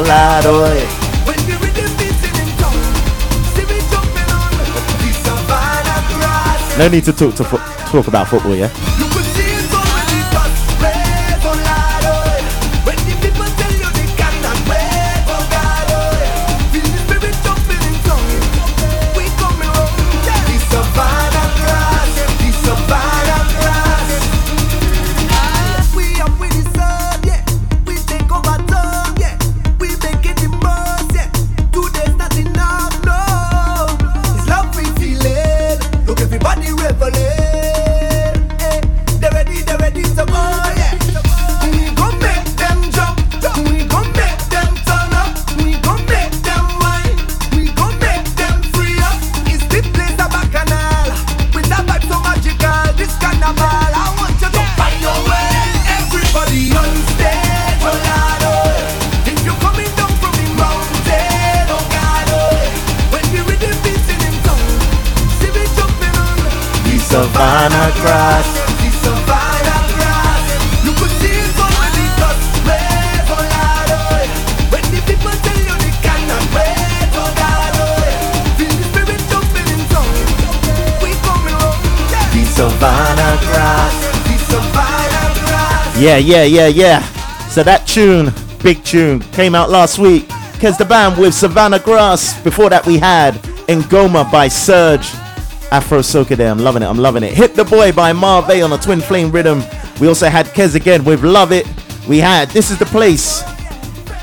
Oh. 0.00 0.04
grass. 0.04 0.44
No 6.78 6.88
need 6.88 7.04
to 7.04 7.12
talk 7.12 7.34
to 7.34 7.44
fo- 7.44 7.56
talk 7.90 8.06
about 8.06 8.28
football, 8.28 8.54
yeah. 8.54 9.07
Yeah, 86.18 86.44
yeah, 86.44 86.66
yeah. 86.66 87.00
So 87.48 87.62
that 87.62 87.86
tune, 87.86 88.32
big 88.62 88.84
tune, 88.84 89.20
came 89.32 89.54
out 89.54 89.70
last 89.70 89.98
week. 89.98 90.28
Kes 90.58 90.76
the 90.76 90.84
band 90.84 91.16
with 91.16 91.32
Savannah 91.32 91.78
Grass. 91.78 92.40
Before 92.42 92.68
that, 92.70 92.84
we 92.84 92.98
had 92.98 93.34
Ngoma 93.68 94.30
by 94.30 94.48
Surge. 94.48 95.06
Afro 95.70 95.98
Soca 95.98 96.36
there. 96.36 96.50
I'm 96.50 96.58
loving 96.58 96.82
it. 96.82 96.86
I'm 96.86 96.98
loving 96.98 97.22
it. 97.22 97.34
Hit 97.34 97.54
the 97.54 97.64
Boy 97.64 97.92
by 97.92 98.12
Marve 98.12 98.50
on 98.62 98.72
a 98.72 98.78
twin 98.78 99.00
flame 99.00 99.30
rhythm. 99.30 99.62
We 100.00 100.08
also 100.08 100.28
had 100.28 100.46
Kes 100.46 100.74
again 100.74 101.04
with 101.04 101.22
Love 101.22 101.52
It. 101.52 101.66
We 102.08 102.18
had 102.18 102.48
This 102.50 102.70
Is 102.70 102.78
the 102.78 102.86
Place 102.86 103.42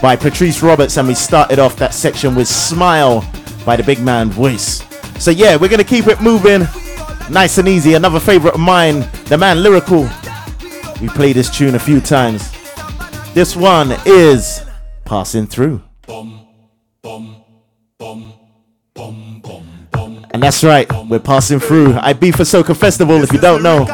by 0.02 0.16
Patrice 0.16 0.64
Roberts. 0.64 0.98
And 0.98 1.08
we 1.08 1.14
started 1.14 1.60
off 1.60 1.76
that 1.78 1.94
section 1.94 2.34
with 2.34 2.48
Smile 2.48 3.24
by 3.64 3.76
the 3.76 3.84
big 3.84 4.02
man 4.02 4.30
voice. 4.30 4.84
So 5.20 5.32
yeah, 5.32 5.56
we're 5.56 5.70
to 5.70 5.84
keep 5.84 6.08
it 6.08 6.20
moving. 6.20 6.68
Nice 7.30 7.58
and 7.60 7.68
easy. 7.68 7.94
Another 7.94 8.20
favorite 8.20 8.56
of 8.56 8.60
mine, 8.60 9.08
the 9.26 9.38
man 9.38 9.58
Lyrikal. 9.58 10.25
We 11.02 11.10
played 11.10 11.36
this 11.36 11.50
tune 11.50 11.76
a 11.76 11.80
few 11.80 12.00
times. 12.00 12.52
This 13.34 13.56
one 13.56 13.96
is 14.06 14.62
Passing 15.04 15.46
Through. 15.46 15.82
And 20.34 20.44
that's 20.44 20.64
right, 20.64 20.90
we're 21.10 21.20
passing 21.20 21.60
through 21.60 21.96
IB 21.96 22.32
for 22.32 22.44
Soca 22.44 22.76
Festival. 22.76 23.24
If 23.24 23.32
you 23.34 23.40
don't 23.40 23.62
know, 23.64 23.86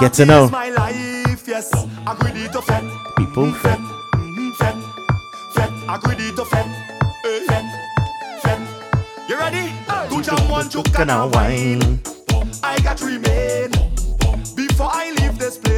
get 0.00 0.12
to 0.14 0.26
know. 0.26 0.48
My 0.50 0.70
life, 0.70 1.46
yes. 1.46 1.72
Agree 2.06 2.48
to 2.48 2.62
fet. 2.62 2.84
People. 3.16 3.52
You 9.28 9.38
ready? 9.38 9.72
Two 10.08 10.22
jam 10.22 10.48
one 10.48 10.68
chook 10.68 10.98
and 10.98 11.10
a 11.10 11.26
wine. 11.28 12.00
I 12.62 12.78
got 12.80 12.96
to 12.98 13.06
remain 13.06 13.70
before 14.54 14.90
I 14.92 15.10
leave 15.18 15.38
this 15.38 15.58
place 15.58 15.71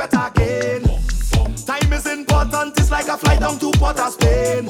fet 0.00 0.14
again. 0.14 0.82
Time 1.66 1.92
is 1.92 2.06
important, 2.06 2.78
it's 2.78 2.90
like 2.90 3.08
a 3.08 3.16
flight 3.16 3.40
down 3.40 3.58
to 3.58 3.70
Port 3.72 3.98
Spain. 3.98 4.66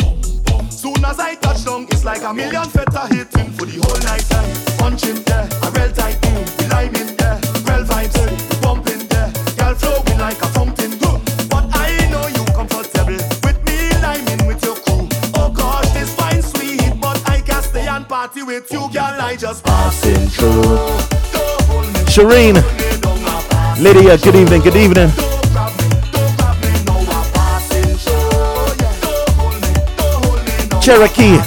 Soon 0.71 1.05
as 1.05 1.21
I 1.21 1.35
touch 1.37 1.65
down, 1.65 1.87
it's 1.91 2.05
like 2.05 2.23
a 2.23 2.35
million 2.35 2.65
feta 2.65 3.07
hitting 3.15 3.53
for 3.53 3.67
the 3.67 3.79
whole 3.83 4.01
night 4.11 4.27
time. 4.29 4.51
Punching 4.79 5.23
there, 5.25 5.47
a 5.63 5.71
real 5.71 5.93
tight 5.93 6.19
we 6.59 6.67
lime 6.69 6.95
in 6.97 7.17
there, 7.17 7.39
eh. 7.39 7.69
real 7.69 7.85
vibes, 7.85 8.17
eh, 8.19 8.61
pumping 8.63 9.07
there, 9.09 9.31
girl 9.57 9.75
flowing 9.75 10.19
like 10.19 10.41
a 10.43 10.49
fountain. 10.49 10.99
huh. 11.01 11.19
But 11.49 11.67
I 11.75 12.09
know 12.11 12.27
you 12.27 12.45
comfortable 12.53 13.21
with 13.45 13.59
me 13.67 14.47
with 14.47 14.63
your 14.65 14.77
crew. 14.83 15.07
Oh 15.37 15.51
gosh, 15.55 15.89
this 15.91 16.13
fine 16.15 16.43
sweet, 16.43 17.01
but 17.01 17.23
I 17.29 17.41
party 18.09 18.43
with 18.43 18.71
you, 18.73 18.89
girl. 18.93 19.21
I 19.21 19.37
just 19.37 19.65
Passing 19.65 20.27
through. 20.29 21.21
Shireen, 22.11 22.80
Lydia, 23.81 24.19
good 24.19 24.37
evening, 24.37 24.61
good 24.61 24.77
evening. 24.77 25.09
Cherokee, 30.83 31.39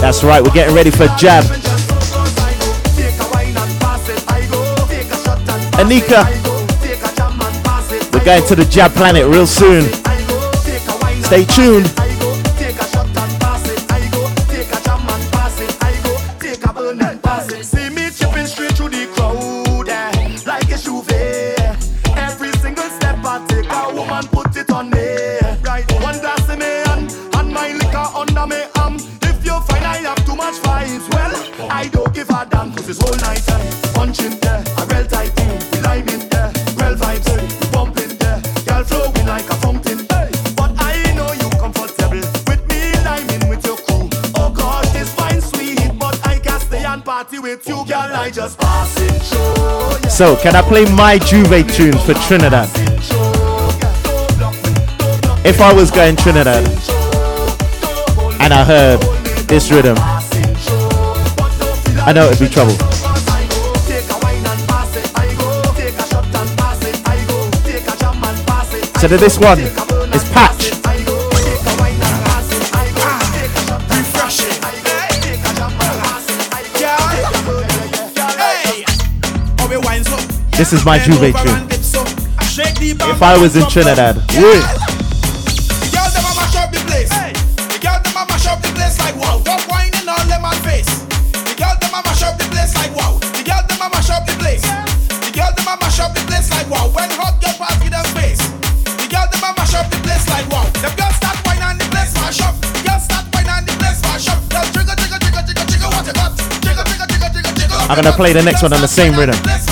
that's 0.00 0.24
right, 0.24 0.42
we're 0.42 0.50
getting 0.50 0.74
ready 0.74 0.90
for 0.90 1.06
Jab. 1.16 1.44
Anika, 5.78 6.26
we're 8.12 8.24
going 8.24 8.44
to 8.48 8.56
the 8.56 8.66
Jab 8.68 8.90
planet 8.90 9.24
real 9.28 9.46
soon. 9.46 9.84
Stay 11.22 11.44
tuned. 11.44 12.01
So, 50.12 50.36
can 50.36 50.54
I 50.54 50.60
play 50.60 50.84
my 50.84 51.18
Juve 51.18 51.66
tunes 51.74 52.04
for 52.04 52.12
Trinidad? 52.12 52.68
If 55.42 55.58
I 55.62 55.72
was 55.74 55.90
going 55.90 56.16
Trinidad 56.16 56.62
and 58.38 58.52
I 58.52 58.62
heard 58.62 59.00
this 59.48 59.72
rhythm, 59.72 59.96
I 62.04 62.12
know 62.14 62.26
it'd 62.26 62.38
be 62.38 62.48
trouble. 62.48 62.76
So 69.00 69.08
this 69.08 69.38
one 69.38 69.58
is 69.58 70.24
Patch. 70.30 70.61
This 80.62 80.74
is 80.74 80.84
my 80.84 80.96
Juve 80.96 81.18
tune. 81.18 81.66
If 83.10 83.20
I 83.20 83.36
was 83.36 83.56
in 83.56 83.68
Trinidad, 83.68 84.14
jiggle. 84.28 84.62
I'm 107.90 107.96
gonna 107.96 108.12
play 108.12 108.32
the 108.32 108.42
next 108.44 108.62
one 108.62 108.72
on 108.72 108.80
the 108.80 108.86
same 108.86 109.14
rhythm. 109.16 109.71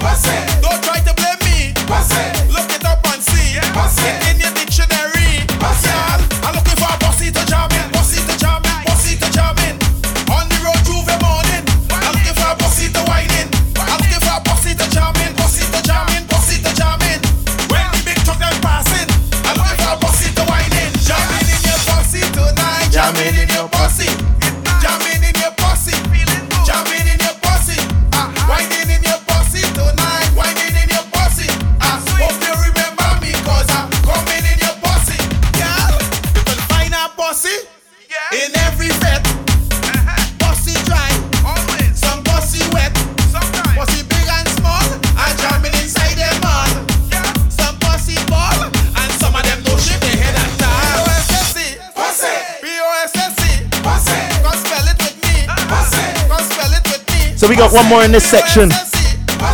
one 57.71 57.87
more 57.87 58.03
in 58.03 58.11
this 58.11 58.29
section, 58.29 58.69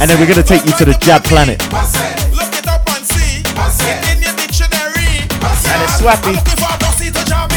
and 0.02 0.10
then 0.10 0.20
we're 0.20 0.28
gonna 0.28 0.42
take 0.42 0.66
you 0.66 0.72
to 0.74 0.86
the 0.86 0.98
Jab 1.02 1.24
Planet. 1.24 1.62
Look 2.34 2.54
it 2.58 2.68
up 2.68 2.82
and 2.90 3.04
it's 5.84 6.02
Swappi. 6.02 6.34
For 6.34 6.66
a 6.66 6.78
bossy 6.80 7.12
to 7.12 7.26
jam 7.26 7.48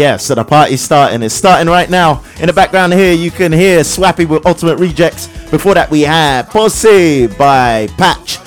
Yeah. 0.00 0.16
So 0.16 0.34
the 0.34 0.44
party's 0.44 0.80
starting. 0.80 1.22
It's 1.22 1.34
starting 1.34 1.68
right 1.68 1.90
now. 1.90 2.24
In 2.40 2.46
the 2.46 2.54
background 2.54 2.94
here, 2.94 3.12
you 3.12 3.30
can 3.30 3.52
hear 3.52 3.80
Swappi 3.80 4.26
with 4.26 4.46
Ultimate 4.46 4.78
Rejects. 4.78 5.26
Before 5.50 5.74
that, 5.74 5.90
we 5.90 6.00
had 6.00 6.48
Pussy 6.48 7.26
by 7.26 7.86
Patch. 7.98 8.38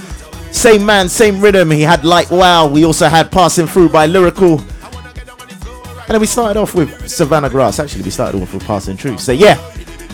Same 0.52 0.84
man, 0.84 1.08
same 1.08 1.40
rhythm. 1.40 1.70
He 1.70 1.82
had 1.84 2.06
Like 2.06 2.32
Wow. 2.32 2.66
We 2.66 2.86
also 2.86 3.08
had 3.08 3.32
Passing 3.32 3.68
Through 3.68 3.90
by 3.90 4.08
Lyrikal. 4.08 4.62
And 4.62 6.10
then 6.10 6.20
we 6.20 6.26
started 6.26 6.60
off 6.60 6.74
with 6.74 7.08
Savannah 7.08 7.52
Grass. 7.52 7.78
Actually, 7.78 8.02
we 8.02 8.10
started 8.10 8.42
off 8.42 8.52
with 8.52 8.66
Passing 8.66 8.98
Through. 8.98 9.20
So 9.20 9.32
yeah, 9.32 9.64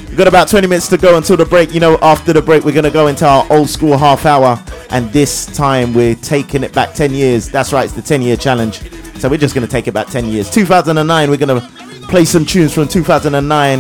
we've 0.10 0.18
got 0.18 0.28
about 0.28 0.50
20 0.50 0.68
minutes 0.68 0.90
to 0.90 0.98
go 0.98 1.16
until 1.16 1.38
the 1.38 1.46
break. 1.46 1.74
You 1.74 1.80
know, 1.80 1.98
after 2.02 2.34
the 2.34 2.42
break, 2.42 2.66
we're 2.66 2.74
going 2.74 2.84
to 2.84 2.92
go 2.92 3.08
into 3.08 3.26
our 3.26 3.48
old 3.50 3.70
school 3.70 3.98
half 3.98 4.26
hour. 4.26 4.62
And 4.90 5.10
this 5.14 5.46
time, 5.46 5.94
we're 5.94 6.16
taking 6.16 6.66
it 6.66 6.74
back 6.74 6.94
10 6.96 7.14
years. 7.14 7.48
That's 7.48 7.72
right, 7.72 7.86
it's 7.86 7.94
the 7.94 8.02
10 8.02 8.24
year 8.24 8.36
challenge. 8.36 8.82
So 9.20 9.28
we're 9.28 9.38
just 9.38 9.54
going 9.54 9.68
to 9.68 9.72
take 9.72 9.90
it 9.90 9.94
back 9.94 10.08
10 10.08 10.28
years. 10.28 10.50
2009, 10.50 11.30
we're 11.30 11.36
going 11.36 11.60
to 11.60 11.68
play 12.08 12.24
some 12.24 12.46
tunes 12.46 12.74
from 12.74 12.88
2009 12.88 13.80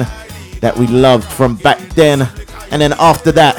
that 0.60 0.78
we 0.78 0.86
loved 0.88 1.24
from 1.24 1.56
back 1.56 1.80
then. 1.90 2.28
And 2.72 2.82
then 2.82 2.92
after 3.00 3.32
that, 3.32 3.58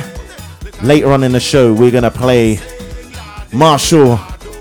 later 0.83 1.11
on 1.11 1.25
in 1.25 1.33
the 1.33 1.41
show, 1.41 1.73
we're 1.73 1.91
going 1.91 2.05
to 2.05 2.11
play 2.11 2.57
Machel, 3.53 4.19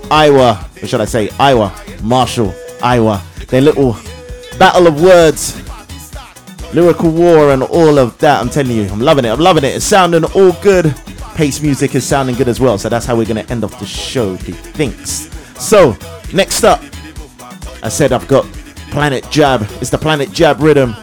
Iwer. 0.08 0.82
Or 0.82 0.86
should 0.86 1.02
I 1.02 1.04
say 1.04 1.28
Iwer? 1.28 1.70
Machel, 1.98 2.54
Iwer. 2.78 3.20
Their 3.48 3.60
little 3.60 3.92
battle 4.58 4.86
of 4.86 5.02
words, 5.02 5.56
lyrical 6.74 7.10
war, 7.10 7.52
and 7.52 7.62
all 7.62 7.98
of 7.98 8.16
that. 8.18 8.40
I'm 8.40 8.48
telling 8.48 8.74
you, 8.74 8.84
I'm 8.84 9.00
loving 9.00 9.26
it. 9.26 9.28
I'm 9.28 9.40
loving 9.40 9.64
it. 9.64 9.76
It's 9.76 9.84
sounding 9.84 10.24
all 10.24 10.52
good. 10.62 10.94
Pace 11.34 11.60
music 11.60 11.94
is 11.94 12.06
sounding 12.06 12.34
good 12.34 12.48
as 12.48 12.60
well. 12.60 12.78
So 12.78 12.88
that's 12.88 13.04
how 13.04 13.14
we're 13.14 13.26
going 13.26 13.44
to 13.44 13.52
end 13.52 13.62
off 13.62 13.78
the 13.78 13.84
show, 13.84 14.36
he 14.36 14.52
thinks. 14.52 15.28
So, 15.62 15.94
next 16.32 16.64
up, 16.64 16.82
I 17.82 17.88
said 17.88 18.12
I've 18.12 18.28
got 18.28 18.44
Planet 18.90 19.28
Jab. 19.30 19.62
It's 19.80 19.90
the 19.90 19.98
Planet 19.98 20.30
Jab 20.32 20.60
rhythm. 20.60 20.94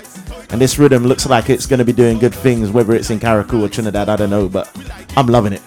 And 0.49 0.61
this 0.61 0.79
rhythm 0.79 1.03
looks 1.03 1.25
like 1.25 1.49
it's 1.49 1.65
going 1.65 1.79
to 1.79 1.85
be 1.85 1.91
doing 1.91 2.19
good 2.19 2.33
things, 2.33 2.71
whether 2.71 2.93
it's 2.93 3.09
in 3.09 3.19
Carriacou 3.19 3.63
or 3.63 3.69
Trinidad, 3.69 4.07
I 4.07 4.15
don't 4.15 4.29
know, 4.29 4.47
but 4.47 4.71
I'm 5.17 5.27
loving 5.27 5.51
it. 5.53 5.61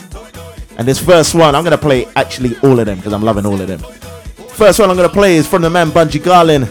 And 0.78 0.88
this 0.88 0.98
first 0.98 1.34
one, 1.34 1.54
I'm 1.54 1.62
going 1.62 1.76
to 1.76 1.78
play 1.78 2.06
actually 2.16 2.56
all 2.62 2.78
of 2.78 2.86
them 2.86 2.96
because 2.96 3.12
I'm 3.12 3.22
loving 3.22 3.44
all 3.44 3.60
of 3.60 3.68
them. 3.68 3.80
First 4.50 4.78
one 4.78 4.88
I'm 4.88 4.96
going 4.96 5.08
to 5.08 5.14
play 5.14 5.36
is 5.36 5.46
from 5.46 5.62
the 5.62 5.70
man 5.70 5.90
Bunji 5.90 6.20
Garlin. 6.20 6.68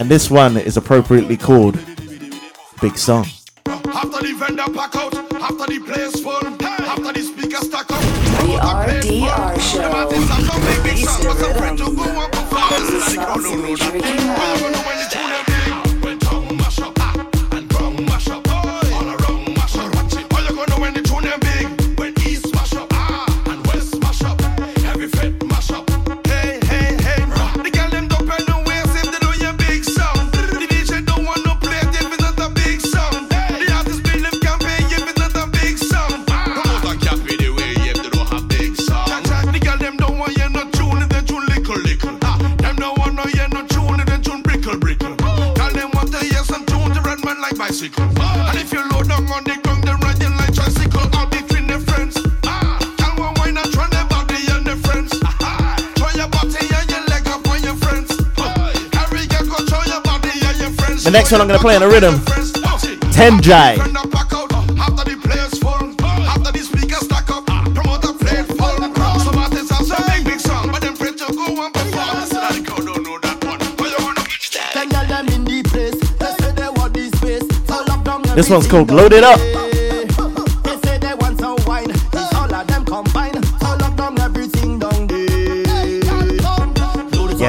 And 0.00 0.08
this 0.08 0.30
one 0.30 0.56
is 0.56 0.76
appropriately 0.76 1.36
called 1.36 1.78
Big 2.80 2.98
Song. 2.98 3.26
After 3.66 4.26
the 4.26 4.34
vendor 4.38 4.64
pack 4.74 4.96
out, 4.96 5.14
after 5.14 5.66
the 5.66 5.80
place 5.84 6.20
full, 6.20 6.62
after 6.62 7.12
the 7.12 7.22
speaker 7.22 7.64
stack 7.64 7.90
up. 7.90 8.00
The 8.42 8.58
RDR 8.60 9.60
Show. 9.60 9.96
Them 13.06 13.20
artists 13.20 14.85
bicycle. 47.88 48.22
And 48.22 48.58
if 48.58 48.72
you 48.72 48.80
low 48.90 49.02
down 49.02 49.26
on 49.26 49.44
the 49.44 49.58
ground, 49.62 49.84
them 49.84 50.00
riding 50.00 50.36
like 50.36 50.54
tricycle. 50.54 51.08
All 51.16 51.26
between 51.26 51.66
the 51.66 51.78
friends. 51.80 52.16
Ah, 52.44 52.78
girl 52.98 53.24
want 53.24 53.38
wine 53.38 53.56
and 53.56 53.72
try 53.72 53.88
their 53.88 54.04
body 54.06 54.36
and 54.50 54.66
their 54.66 54.76
friends. 54.76 55.12
Ah, 55.40 55.76
try 55.96 56.12
your 56.14 56.28
body 56.28 56.56
and 56.58 56.90
your 56.90 57.04
leg 57.06 57.26
up 57.28 57.46
on 57.48 57.62
your 57.62 57.76
friends. 57.76 58.16
Carry 58.92 59.20
your 59.20 59.44
go 59.46 59.82
your 59.86 60.00
body 60.02 60.30
and 60.30 60.58
your 60.58 60.70
friends. 60.70 61.04
The 61.04 61.10
next 61.10 61.32
one 61.32 61.40
I'm 61.40 61.48
going 61.48 61.58
to 61.58 61.62
play 61.62 61.76
on 61.76 61.82
a 61.82 61.88
rhythm. 61.88 62.22
Ten 63.12 63.40
This 78.36 78.50
one's 78.50 78.66
called 78.66 78.90
Load 78.90 79.14
It 79.14 79.24
Up. 79.24 79.40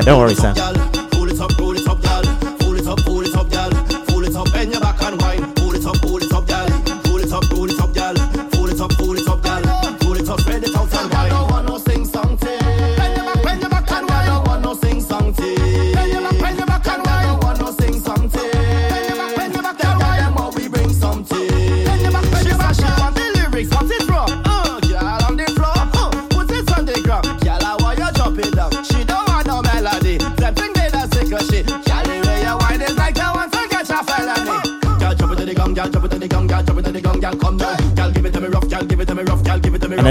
don't 0.05 0.19
worry, 0.19 0.35
want 0.35 0.66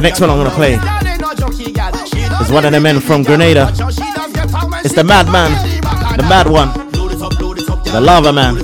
next 0.06 0.20
one 0.20 0.30
I'm 0.30 0.38
gonna 0.38 0.50
play 0.50 0.74
is 2.40 2.52
one 2.52 2.64
of 2.64 2.70
the 2.70 2.78
men 2.80 3.00
from 3.00 3.24
Grenada. 3.24 3.66
It's 4.84 4.94
the 4.94 5.02
madman, 5.02 5.50
the 6.16 6.22
mad 6.22 6.46
one, 6.48 6.68
the 7.92 8.00
lava 8.00 8.32
man, 8.32 8.56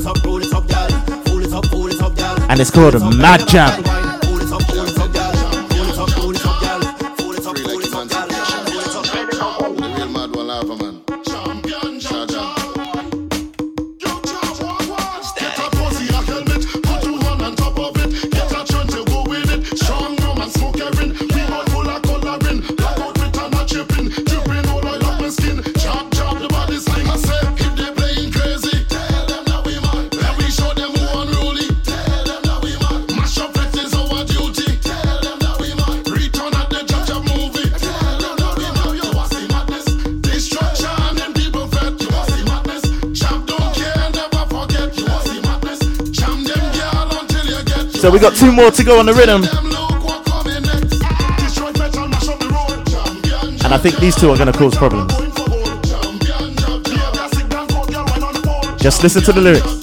and 2.49 2.61
it's 2.61 2.71
called 2.71 2.95
Mad 3.19 3.49
Jam. 3.49 3.82
So 48.03 48.11
we 48.11 48.19
got 48.19 48.35
two 48.35 48.51
more 48.51 48.73
to 48.73 48.83
go 48.83 48.99
on 48.99 49.07
the 49.07 49.13
rhythm, 49.15 49.45
and 53.65 53.73
I 53.73 53.79
think 53.79 53.97
these 53.99 54.17
two 54.17 54.29
are 54.29 54.37
gonna 54.37 54.53
cause 54.53 54.75
problems. 54.75 55.13
Just 58.83 59.05
listen 59.05 59.23
to 59.23 59.33
the 59.33 59.41
lyrics. 59.41 59.82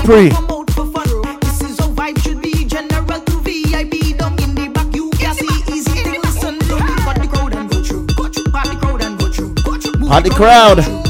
Through. 0.00 0.30
Move 9.98 10.08
Party 10.08 10.30
crowd. 10.30 11.05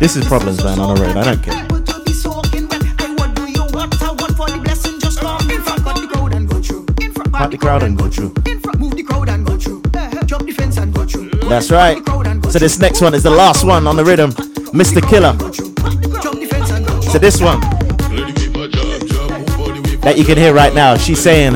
This 0.00 0.16
is 0.16 0.26
problems, 0.26 0.64
man, 0.64 0.80
on 0.80 0.94
the 0.94 1.02
road. 1.02 1.14
I 1.14 1.24
don't 1.24 1.42
care. 1.42 1.60
People 1.60 1.82
to 1.82 2.02
be 2.04 2.12
soaking 2.14 2.68
wet. 2.68 2.82
I 3.00 3.14
what 3.16 3.34
do 3.34 3.42
you 3.52 3.60
want? 3.76 4.02
I 4.02 4.08
want 4.12 4.34
for 4.34 4.48
the 4.48 4.58
blessing, 4.64 4.98
just 4.98 5.20
come 5.20 5.50
in 5.50 5.60
front, 5.60 5.84
cut 5.84 5.96
the 6.00 6.08
crowd 6.08 6.32
and 6.32 6.48
go 6.48 6.62
through. 6.62 6.86
Part 7.30 7.50
the 7.50 7.58
crowd 7.58 7.82
and 7.82 7.98
go 7.98 8.08
through. 8.08 8.32
move 8.78 8.96
the 8.96 9.02
crowd 9.02 9.28
and 9.28 9.46
go 9.46 9.58
through. 9.58 9.82
The 9.82 10.54
fence 10.56 10.78
and 10.78 10.94
go 10.94 11.04
through. 11.04 11.28
That's 11.50 11.70
right. 11.70 11.98
So 12.50 12.58
this 12.58 12.78
next 12.78 13.02
one 13.02 13.12
is 13.12 13.22
the 13.22 13.30
last 13.30 13.62
one 13.62 13.86
on 13.86 13.96
the 13.96 14.04
rhythm, 14.04 14.30
Mr. 14.72 15.06
Killer. 15.06 15.36
Jump 16.22 16.40
the 16.40 16.46
fence 16.50 16.70
and 16.70 16.86
go 16.86 16.98
through. 16.98 17.12
So 17.12 17.18
this 17.18 17.38
one 17.42 17.60
that 20.00 20.14
you 20.16 20.24
can 20.24 20.38
hear 20.38 20.54
right 20.54 20.74
now, 20.74 20.96
she's 20.96 21.20
saying, 21.20 21.52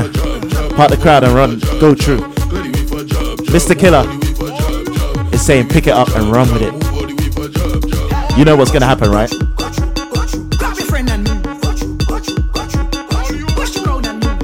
part 0.75 0.91
the 0.91 0.99
crowd 1.01 1.23
and 1.23 1.33
run, 1.33 1.57
go 1.79 1.95
through. 1.95 2.19
Mr. 3.49 3.75
Killer 3.75 4.05
is 5.33 5.43
saying, 5.43 5.67
pick 5.67 5.87
it 5.87 5.93
up 5.93 6.09
and 6.09 6.31
run 6.31 6.53
with 6.53 6.61
it. 6.61 6.84
You 8.37 8.43
know 8.43 8.57
what's 8.57 8.69
gonna 8.69 8.85
happen, 8.85 9.09
right? 9.11 9.29
Grab 9.29 10.75
your 10.75 10.85
friend 10.87 11.09
and 11.09 11.23
move. 11.23 11.41
Push 13.55 13.71
the 13.71 13.81
crowd 13.85 14.05
and 14.05 14.21
move. 14.21 14.41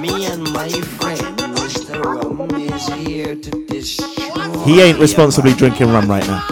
Me 0.00 0.24
and 0.24 0.50
my 0.50 0.68
friend, 0.70 1.38
Mr. 1.56 2.02
Rum, 2.02 2.50
is 2.56 2.88
here 2.88 3.34
to 3.36 3.50
destroy. 3.66 4.64
He 4.64 4.80
ain't 4.80 4.98
responsibly 4.98 5.52
drinking 5.52 5.92
rum 5.92 6.08
right 6.08 6.26
now. 6.26 6.42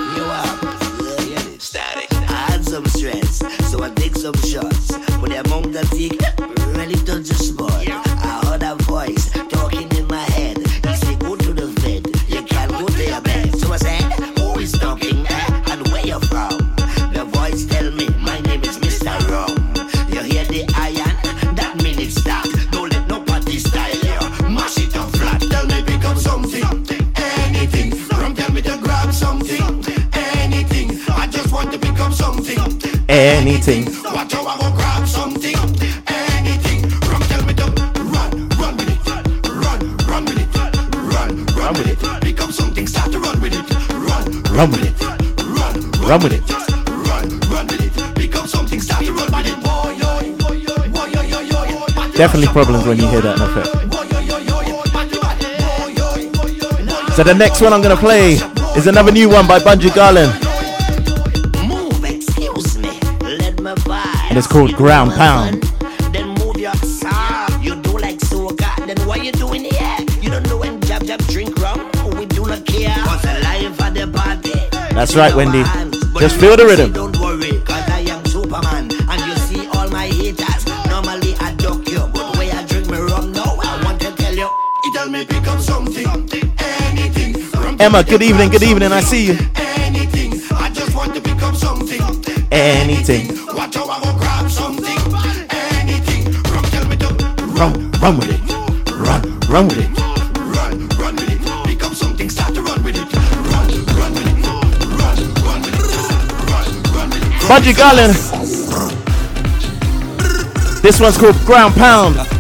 Anything. 33.47 33.85
Watch 34.03 34.33
how 34.33 34.45
I 34.45 34.59
go 34.59 34.75
grab 34.75 35.07
something. 35.07 35.55
Anything. 36.09 36.83
Rum 37.07 37.23
tell 37.31 37.45
me 37.47 37.55
to 37.55 37.67
run, 38.11 38.49
run 38.59 38.75
with 38.77 38.91
it. 38.91 38.99
Run, 39.47 39.97
run 40.11 40.25
with 40.25 40.43
it. 40.43 40.51
Run, 41.15 41.47
run 41.55 41.75
with 41.75 41.87
it. 41.87 41.99
Pick 42.23 42.41
up 42.43 42.51
something, 42.51 42.89
start 42.89 43.13
to 43.13 43.21
run 43.21 43.41
with 43.41 43.55
it. 43.55 43.63
Run, 43.95 44.43
Run 44.51 44.71
with 44.73 44.83
it. 44.83 45.01
run, 45.47 45.75
Run 46.09 46.21
with 46.25 46.33
it. 46.33 46.43
run, 47.07 47.39
run 47.49 47.67
with. 47.69 48.15
Pick 48.17 48.35
up 48.35 48.49
something, 48.49 48.81
start 48.81 49.05
to 49.05 49.13
run 49.13 49.31
with. 49.31 49.47
Definitely 52.17 52.49
problems 52.49 52.85
when 52.85 52.99
you 52.99 53.07
hear 53.07 53.21
that 53.21 53.37
in 53.37 53.43
effect. 53.43 53.69
So 57.15 57.23
the 57.23 57.35
next 57.35 57.61
one 57.61 57.73
I'm 57.73 57.81
gonna 57.81 57.97
play 57.97 58.33
is 58.77 58.89
another 58.89 59.13
new 59.13 59.29
one 59.29 59.47
by 59.47 59.61
Bunji 59.61 59.91
Garlin, 59.91 60.31
and 64.37 64.45
it's 64.45 64.53
called 64.53 64.75
Ground 64.75 65.13
Pound. 65.13 65.63
Then 66.13 66.29
move 66.35 66.59
your. 66.59 66.75
You 67.63 67.75
do 67.81 67.97
like 67.97 68.19
soca. 68.19 68.87
Then 68.87 68.99
what 69.09 69.25
you 69.25 69.33
doing 69.33 69.65
here? 69.65 69.97
You 70.21 70.29
don't 70.29 70.47
know 70.49 70.59
when 70.59 70.79
Jab 70.83 71.05
Jab 71.07 71.21
drink 71.29 71.57
rum. 71.59 71.91
We 72.19 72.27
do 72.27 72.45
not 72.45 72.67
care. 72.67 72.95
The 73.95 74.07
party. 74.13 74.53
That's 74.95 75.17
right, 75.17 75.35
Wendy. 75.35 75.63
Just 76.21 76.37
feel 76.37 76.55
the 76.55 76.67
rhythm. 76.67 76.93
Don't 76.93 77.17
worry, 77.19 77.63
cause 77.63 77.89
I 77.89 78.01
am 78.01 78.23
Superman. 78.27 78.91
And 79.09 79.21
you 79.25 79.37
see 79.47 79.69
all 79.69 79.89
my. 79.89 80.07
Normally 80.91 81.35
I 81.41 81.55
drink 81.57 82.91
rum 82.91 83.33
I 83.35 83.81
want 83.85 84.01
to 84.03 84.15
tell 84.17 84.35
you, 84.35 84.51
me 85.11 85.25
Emma, 87.81 88.05
good 88.05 88.23
evening, 88.23 88.51
good 88.51 88.65
evening. 88.65 88.93
I 88.93 89.01
see 89.01 89.29
you. 89.29 89.39
Anything. 89.57 90.35
I 90.53 90.69
just 90.71 90.95
want 90.95 91.15
to 91.15 91.23
pick 91.23 91.43
up 91.43 91.55
something. 91.55 92.03
Anything. 92.51 93.36
Run, 98.01 98.19
with 98.19 98.31
it. 98.31 98.41
Run, 98.93 99.23
run 99.49 99.69
with 99.69 99.79
it. 99.79 99.91
run, 100.55 100.89
run 100.99 101.17
with 101.17 101.31
it. 101.31 101.67
Become 101.67 101.95
something, 101.95 102.29
start 102.31 102.55
to 102.55 102.63
run 102.63 102.83
with 102.85 102.97
it. 102.97 103.13
Run, 103.13 103.69
run 103.97 104.13
with 104.15 104.27
it. 104.27 104.45
Run, 105.01 105.17
run 105.43 105.61
with 105.63 105.75
it. 105.75 105.87
Run, 106.51 106.67
run 106.95 107.11
with 107.11 107.23
it. 107.23 107.33
Bunji 107.49 107.73
Garlin. 107.75 108.13
This 110.83 111.01
one's 111.01 111.19
called 111.19 111.37
Ground 111.47 111.75
Pound. 111.75 112.36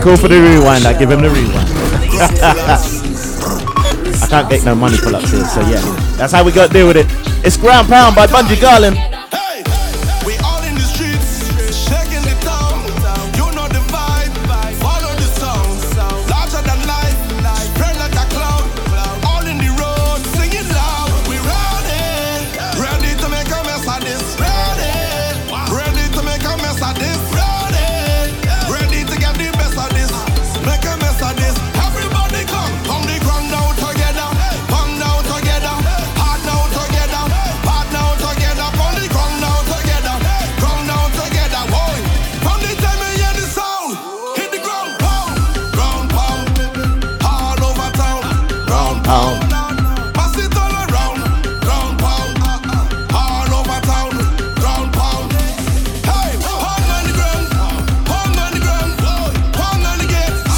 Call 0.00 0.16
for 0.16 0.28
the 0.28 0.40
rewind. 0.40 0.86
I 0.86 0.98
give 0.98 1.10
him 1.10 1.20
the 1.20 1.28
rewind. 1.28 1.68
I 4.22 4.28
can't 4.28 4.48
get 4.48 4.64
no 4.64 4.74
money 4.74 4.96
for 4.96 5.10
here, 5.10 5.44
so 5.44 5.60
yeah. 5.68 5.80
That's 6.16 6.32
how 6.32 6.42
we 6.42 6.52
got 6.52 6.68
to 6.68 6.72
deal 6.72 6.86
with 6.86 6.96
it. 6.96 7.06
It's 7.44 7.58
Ground 7.58 7.88
Pound 7.88 8.16
by 8.16 8.26
Bunji 8.26 8.56
Garlin. 8.56 9.09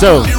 So, 0.03 0.32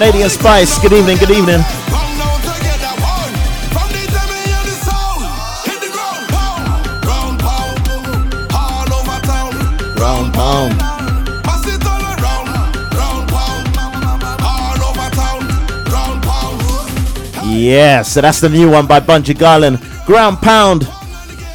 around. 0.00 0.30
Spice, 0.30 0.78
good 0.80 0.92
evening, 0.92 1.18
good 1.18 1.30
evening. 1.30 1.60
Yeah, 17.54 18.02
so 18.02 18.20
that's 18.20 18.40
the 18.40 18.48
new 18.48 18.70
one 18.70 18.86
by 18.86 18.98
Bunji 18.98 19.34
Garlin. 19.34 19.78
Ground 20.06 20.38
Pound. 20.38 20.88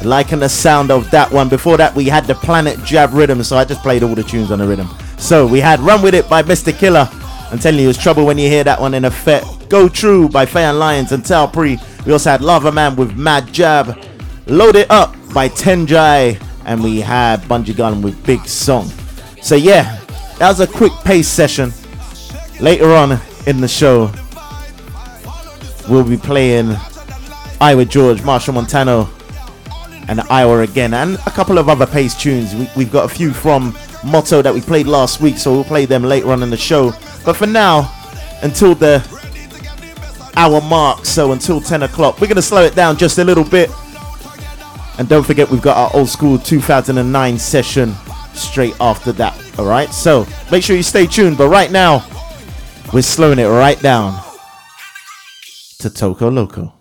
Liking 0.04 0.38
the 0.38 0.48
sound 0.48 0.90
of 0.90 1.10
that 1.10 1.30
one. 1.30 1.48
Before 1.48 1.76
that, 1.76 1.94
we 1.94 2.04
had 2.04 2.24
the 2.24 2.34
Planet 2.34 2.82
Jab 2.84 3.12
rhythm, 3.12 3.42
so 3.42 3.56
I 3.56 3.64
just 3.64 3.82
played 3.82 4.02
all 4.02 4.14
the 4.14 4.22
tunes 4.22 4.50
on 4.50 4.60
the 4.60 4.66
rhythm. 4.66 4.88
So 5.18 5.46
we 5.46 5.60
had 5.60 5.80
Run 5.80 6.02
With 6.02 6.14
It 6.14 6.28
by 6.28 6.42
Mr. 6.42 6.76
Killer. 6.76 7.10
I'm 7.50 7.58
telling 7.58 7.80
you, 7.80 7.88
it's 7.88 8.02
trouble 8.02 8.26
when 8.26 8.36
you 8.38 8.48
hear 8.48 8.64
that 8.64 8.80
one 8.80 8.94
in 8.94 9.04
effect. 9.04 9.68
Go 9.68 9.88
True 9.88 10.28
by 10.28 10.44
Fay-Ann 10.44 10.78
Lyons 10.78 11.12
and 11.12 11.24
Tal 11.24 11.48
Pre. 11.48 11.78
We 12.04 12.12
also 12.12 12.30
had 12.30 12.42
Lava 12.42 12.70
Man 12.70 12.94
with 12.96 13.16
Mad 13.16 13.52
Jab. 13.52 13.98
Load 14.46 14.76
It 14.76 14.90
Up 14.90 15.14
by 15.32 15.48
Tenjai. 15.48 16.42
And 16.66 16.82
we 16.82 17.00
had 17.00 17.40
Bungee 17.42 17.74
Gun 17.74 18.02
with 18.02 18.22
Big 18.26 18.44
Song. 18.46 18.90
So 19.40 19.54
yeah, 19.54 19.98
that 20.38 20.48
was 20.48 20.60
a 20.60 20.66
quick 20.66 20.92
pace 21.04 21.28
session. 21.28 21.72
Later 22.60 22.92
on 22.92 23.18
in 23.46 23.60
the 23.60 23.68
show, 23.68 24.12
we'll 25.88 26.04
be 26.04 26.18
playing 26.18 26.76
Iwer 27.60 27.88
George, 27.88 28.20
Machel 28.20 28.52
Montano, 28.54 29.08
and 30.08 30.20
Iowa 30.22 30.60
again, 30.60 30.94
and 30.94 31.14
a 31.26 31.30
couple 31.30 31.58
of 31.58 31.68
other 31.68 31.86
pace 31.86 32.14
tunes. 32.14 32.54
We, 32.54 32.68
we've 32.76 32.92
got 32.92 33.04
a 33.04 33.14
few 33.14 33.32
from 33.32 33.74
Motto 34.04 34.42
that 34.42 34.52
we 34.54 34.60
played 34.60 34.86
last 34.86 35.20
week, 35.20 35.38
so 35.38 35.52
we'll 35.52 35.64
play 35.64 35.84
them 35.84 36.02
later 36.02 36.30
on 36.30 36.42
in 36.42 36.50
the 36.50 36.56
show. 36.56 36.92
But 37.24 37.34
for 37.34 37.46
now, 37.46 37.92
until 38.42 38.74
the 38.74 39.04
hour 40.36 40.60
mark, 40.60 41.04
so 41.04 41.32
until 41.32 41.60
10 41.60 41.82
o'clock, 41.82 42.20
we're 42.20 42.28
going 42.28 42.36
to 42.36 42.42
slow 42.42 42.62
it 42.62 42.74
down 42.74 42.96
just 42.96 43.18
a 43.18 43.24
little 43.24 43.44
bit. 43.44 43.70
And 44.98 45.08
don't 45.08 45.24
forget, 45.24 45.50
we've 45.50 45.62
got 45.62 45.76
our 45.76 45.98
old 45.98 46.08
school 46.08 46.38
2009 46.38 47.38
session 47.38 47.94
straight 48.34 48.74
after 48.80 49.12
that. 49.12 49.36
All 49.58 49.66
right, 49.66 49.92
so 49.92 50.26
make 50.50 50.62
sure 50.62 50.76
you 50.76 50.82
stay 50.82 51.06
tuned. 51.06 51.36
But 51.36 51.48
right 51.48 51.70
now, 51.70 52.06
we're 52.92 53.02
slowing 53.02 53.38
it 53.38 53.46
right 53.46 53.80
down 53.80 54.20
to 55.80 55.90
Toko 55.90 56.30
Loco. 56.30 56.77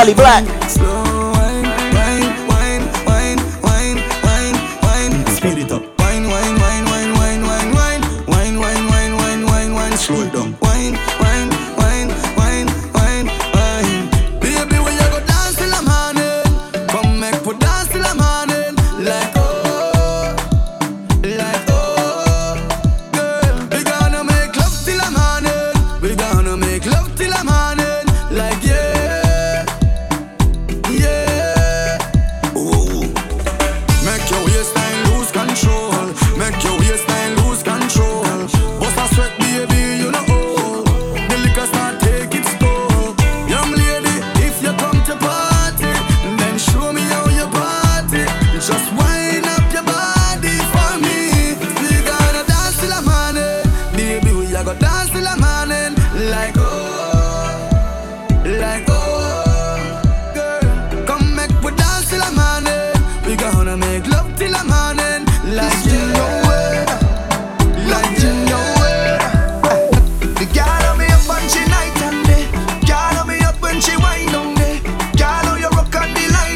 Charlie 0.00 0.14
Black. 0.14 0.59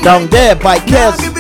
down 0.05 0.29
there 0.29 0.55
by 0.55 0.77
Kes. 0.81 1.34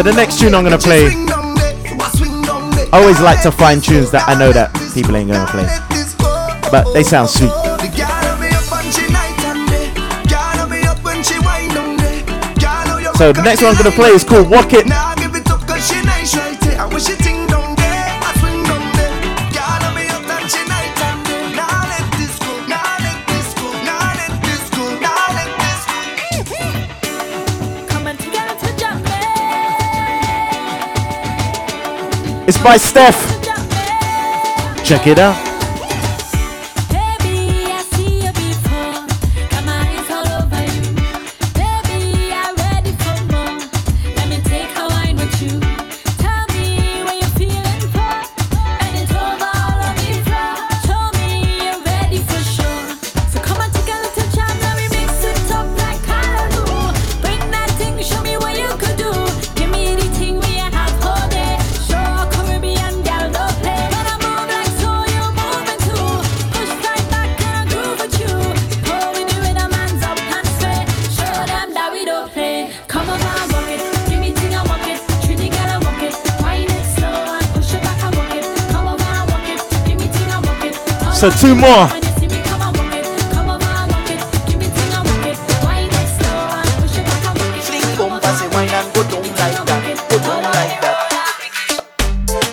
So 0.00 0.04
the 0.04 0.12
next 0.14 0.40
tune 0.40 0.54
I'm 0.54 0.64
gonna 0.64 0.78
play. 0.78 1.08
I 1.08 2.88
always 2.94 3.20
like 3.20 3.42
to 3.42 3.52
find 3.52 3.84
tunes 3.84 4.10
that 4.12 4.26
I 4.26 4.34
know 4.34 4.50
that 4.50 4.72
people 4.94 5.14
ain't 5.14 5.28
gonna 5.28 5.44
play, 5.44 5.68
but 6.70 6.90
they 6.94 7.02
sound 7.02 7.28
sweet. 7.28 7.50
So 13.18 13.34
the 13.34 13.42
next 13.44 13.60
one 13.60 13.76
I'm 13.76 13.82
gonna 13.82 13.94
play 13.94 14.08
is 14.08 14.24
called 14.24 14.48
Walk 14.48 14.72
It. 14.72 14.86
It's 32.50 32.58
by 32.60 32.78
Steph. 32.78 33.14
Check 34.84 35.06
it 35.06 35.20
out. 35.20 35.49
So 81.20 81.28
two 81.28 81.54
more. 81.54 81.86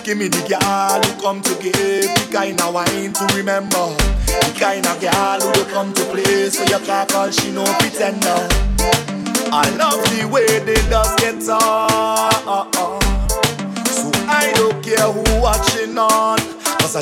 Give 0.04 0.18
me 0.18 0.28
the 0.28 0.44
girl 0.48 1.00
who 1.02 1.22
come 1.22 1.40
to 1.40 1.54
give 1.62 1.72
The 1.72 2.28
kind 2.30 2.60
of 2.60 2.74
wine 2.74 3.14
to 3.14 3.24
remember. 3.34 3.96
The 4.26 4.54
kind 4.60 4.86
of 4.86 5.00
girl 5.00 5.40
who 5.40 5.64
come 5.72 5.94
to 5.94 6.04
play 6.04 6.50
So 6.50 6.64
you 6.64 6.84
can't 6.84 7.08
call 7.08 7.30
she 7.30 7.50
no 7.50 7.64
pretender. 7.64 8.47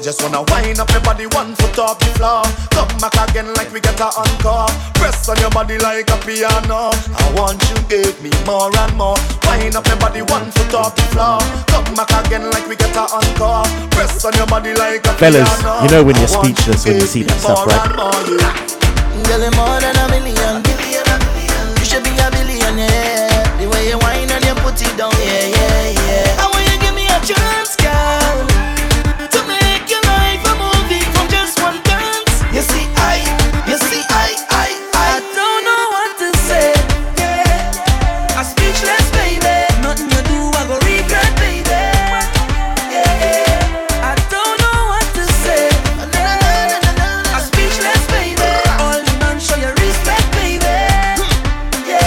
just 0.07 0.23
wanna 0.23 0.39
wind 0.55 0.79
up 0.79 0.89
your 0.95 1.01
body 1.03 1.27
one 1.35 1.51
foot 1.57 1.83
off 1.83 1.99
the 1.99 2.07
floor. 2.15 2.47
Come 2.71 2.87
back 3.03 3.19
again 3.27 3.51
like 3.59 3.73
we 3.75 3.81
get 3.81 3.99
a 3.99 4.07
encore. 4.07 4.71
Press 5.03 5.29
on 5.29 5.35
your 5.43 5.51
body 5.51 5.79
like 5.83 6.07
a 6.07 6.17
piano. 6.23 6.95
I 6.95 7.27
want 7.35 7.59
you 7.67 7.75
give 7.91 8.15
me 8.23 8.31
more 8.47 8.71
and 8.71 8.95
more. 8.95 9.19
Wind 9.51 9.75
up 9.75 9.83
your 9.91 9.99
body 9.99 10.23
one 10.23 10.47
foot 10.55 10.75
off 10.79 10.95
the 10.95 11.03
floor. 11.11 11.43
Come 11.67 11.91
back 11.99 12.15
again 12.23 12.47
like 12.55 12.71
we 12.71 12.77
get 12.79 12.95
a 12.95 13.03
encore. 13.03 13.67
Press 13.91 14.23
on 14.25 14.31
your 14.39 14.47
body 14.47 14.79
like 14.79 15.03
a 15.11 15.13
Fellas, 15.19 15.43
piano. 15.43 15.83
you 15.83 15.91
know 15.91 16.05
when 16.07 16.15
you're 16.23 16.31
speechless 16.31 16.87
when 16.87 17.03
you 17.03 17.09
see 17.11 17.25
that 17.27 17.43
stuff, 17.43 17.67
right? 17.67 17.91
More, 17.99 18.15
yeah. 18.31 19.27
Girl, 19.27 19.43
you're 19.43 19.59
more 19.59 19.83
than 19.83 19.91
a 19.91 20.07
million. 20.07 20.63
You 20.63 21.83
should 21.83 22.07
be 22.07 22.15
a. 22.15 22.31
The 23.59 23.67
way 23.67 23.91
you 23.91 23.99
and 23.99 24.45
you 24.47 24.55
put 24.63 24.79
it 24.79 24.95
down, 24.95 25.11
yeah, 25.19 25.51
yeah, 25.51 25.99
yeah. 25.99 26.39
I 26.39 26.47
want 26.47 26.63
you 26.63 26.79
give 26.79 26.95
me 26.95 27.11
a 27.11 27.19
chance, 27.27 27.75
girl. 27.75 28.26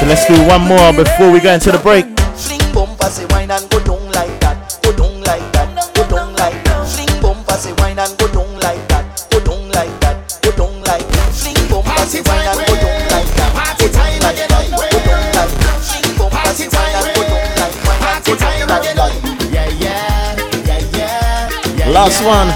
Do 0.09 0.47
one 0.47 0.61
more 0.61 0.91
before 0.91 1.29
we 1.31 1.39
go 1.39 1.53
into 1.53 1.71
the 1.71 1.77
break. 1.77 2.05
Fling 2.35 2.59
bumper, 2.73 3.05
say 3.05 3.25
wine 3.29 3.51
and 3.51 3.69
go 3.69 3.79
down 3.83 4.03
like 4.11 4.39
that. 4.39 4.79
Go 4.81 4.91
down 4.91 5.21
like 5.21 5.51
that. 5.53 5.93
Go 5.93 6.07
down 6.07 6.33
like 6.33 6.63
that. 6.65 6.87
Fling 6.89 7.21
bumper, 7.21 7.53
say 7.53 7.73
wine 7.77 7.99
and 7.99 8.17
go 8.17 8.27
down 8.33 8.53
like 8.59 8.81
that. 8.89 9.05
Go 9.29 9.39
down 9.39 9.69
like 9.69 9.93
that. 10.01 10.39
Go 10.41 10.51
down 10.51 10.81
like 10.81 11.05
that. 11.13 11.29
Fling 11.33 11.61
bumper, 11.69 12.05
say 12.09 12.21
wine 12.25 12.41
and 12.41 12.57
go 12.65 12.73
down 12.81 13.05
like 13.13 13.29
that. 13.37 13.53
Go 13.77 13.87
down 13.93 14.19
like. 14.25 14.37
Go 14.37 14.99
down 15.05 15.25
like 15.29 15.53
that. 15.61 15.77
Fling 15.85 16.09
bumper, 16.17 16.53
say 16.57 16.67
wine 16.73 16.95
and 16.97 17.09
go 17.13 17.21
down 17.29 17.53
like 17.61 17.77
wine 17.85 18.01
and 18.09 18.25
go 18.25 18.33
down 18.33 18.65
like 18.65 18.89
that. 18.97 19.13
Yeah, 19.53 19.69
yeah, 19.77 20.33
yeah, 20.65 20.81
yeah, 20.97 21.85
yeah. 21.85 21.93
Last 21.93 22.25
one 22.25 22.49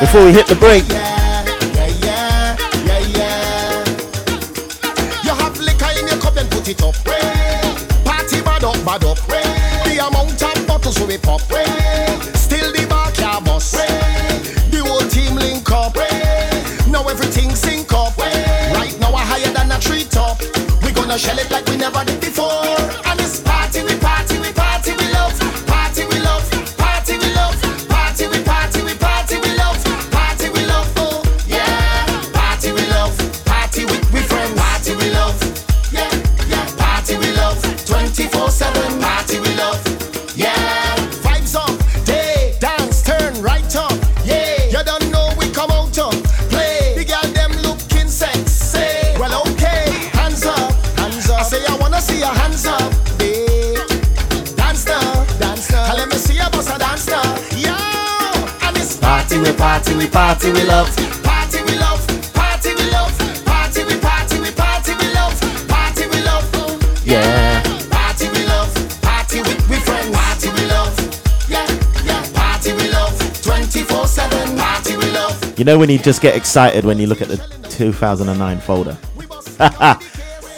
before 0.00 0.24
we 0.24 0.32
hit 0.36 0.46
the 0.46 0.56
break. 0.56 0.84
Party, 60.18 60.50
we 60.50 60.64
love. 60.64 60.88
Party, 61.22 61.62
we 61.62 61.78
love. 61.78 62.04
Party, 62.34 62.74
we 62.74 62.90
love. 62.90 63.44
Party, 63.46 63.84
we 63.84 64.00
party, 64.00 64.40
we 64.40 64.50
party, 64.50 64.92
we 64.98 65.14
love. 65.14 65.68
Party, 65.68 66.08
we 66.08 66.20
love. 66.22 67.06
Yeah. 67.06 67.62
Party, 67.88 68.28
we 68.30 68.44
love. 68.46 69.00
Party 69.00 69.42
with 69.42 69.70
we 69.70 69.76
friends. 69.76 70.10
Party, 70.10 70.48
we 70.48 70.66
love. 70.66 71.48
Yeah, 71.48 71.64
yeah. 72.04 72.28
Party, 72.34 72.72
we 72.72 72.90
love. 72.90 73.42
24 73.44 74.08
7. 74.08 74.58
Party, 74.58 74.96
we 74.96 75.08
love. 75.12 75.56
You 75.56 75.64
know 75.64 75.78
when 75.78 75.88
you 75.88 75.98
just 76.00 76.20
get 76.20 76.34
excited 76.34 76.84
when 76.84 76.98
you 76.98 77.06
look 77.06 77.22
at 77.22 77.28
the 77.28 77.36
2009 77.70 78.58
folder? 78.58 78.98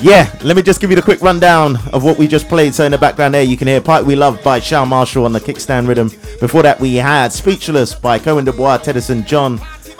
yeah, 0.01 0.35
let 0.43 0.57
me 0.57 0.63
just 0.63 0.81
give 0.81 0.89
you 0.89 0.97
the 0.97 1.03
quick 1.03 1.21
rundown 1.21 1.77
of 1.93 2.03
what 2.03 2.17
we 2.17 2.27
just 2.27 2.49
played. 2.49 2.75
So 2.75 2.87
in 2.87 2.93
the 2.93 2.99
background 2.99 3.35
there, 3.35 3.43
you 3.43 3.59
can 3.59 3.69
hear 3.69 3.83
Part 3.83 4.07
We 4.07 4.17
Love 4.17 4.43
by 4.43 4.59
Shal 4.59 4.87
Marshall 4.87 5.27
on 5.27 5.35
the 5.35 5.41
kickstand 5.41 5.87
rhythm. 5.87 6.11
Before 6.41 6.63
that, 6.63 6.81
we 6.81 6.97
had 6.97 7.33
Speechless 7.33 7.95
by 7.95 8.19
Cohen 8.19 8.47
Dubois, 8.47 8.79
Teddyson 8.79 9.27
John, 9.27 9.59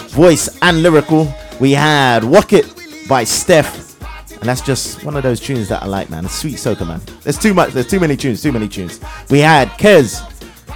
voice 0.09 0.49
and 0.63 0.79
Lyrikal. 0.79 1.61
We 1.61 1.73
had 1.73 2.25
It 2.25 3.07
by 3.07 3.25
Steph. 3.25 3.91
And 4.41 4.49
that's 4.49 4.63
just 4.63 5.05
one 5.05 5.17
of 5.17 5.23
those 5.23 5.39
tunes 5.39 5.69
that 5.69 5.83
I 5.83 5.87
like, 5.87 6.09
man. 6.09 6.25
It's 6.25 6.35
sweet 6.35 6.55
soca, 6.55 6.87
man. 6.87 7.03
There's 7.23 7.39
too 7.39 7.53
much. 7.53 7.75
There's 7.75 7.87
too 7.87 8.01
many 8.01 8.17
tunes. 8.17 8.43
Too 8.43 8.53
many 8.53 8.69
tunes. 8.69 9.01
We 9.29 9.41
had 9.41 9.69
Kes 9.73 10.27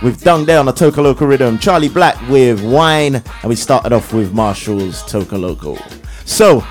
with 0.02 0.22
Dung 0.22 0.44
Day 0.44 0.56
on 0.56 0.66
the 0.66 0.72
Toka 0.72 1.00
Loco 1.00 1.24
rhythm. 1.24 1.58
Charlie 1.58 1.88
Black 1.88 2.20
with 2.28 2.62
Wine, 2.62 3.14
and 3.14 3.44
we 3.44 3.56
started 3.56 3.94
off 3.94 4.12
with 4.12 4.34
Machel's 4.34 5.02
Toka 5.10 5.36
Loco. 5.38 5.78
So, 6.26 6.62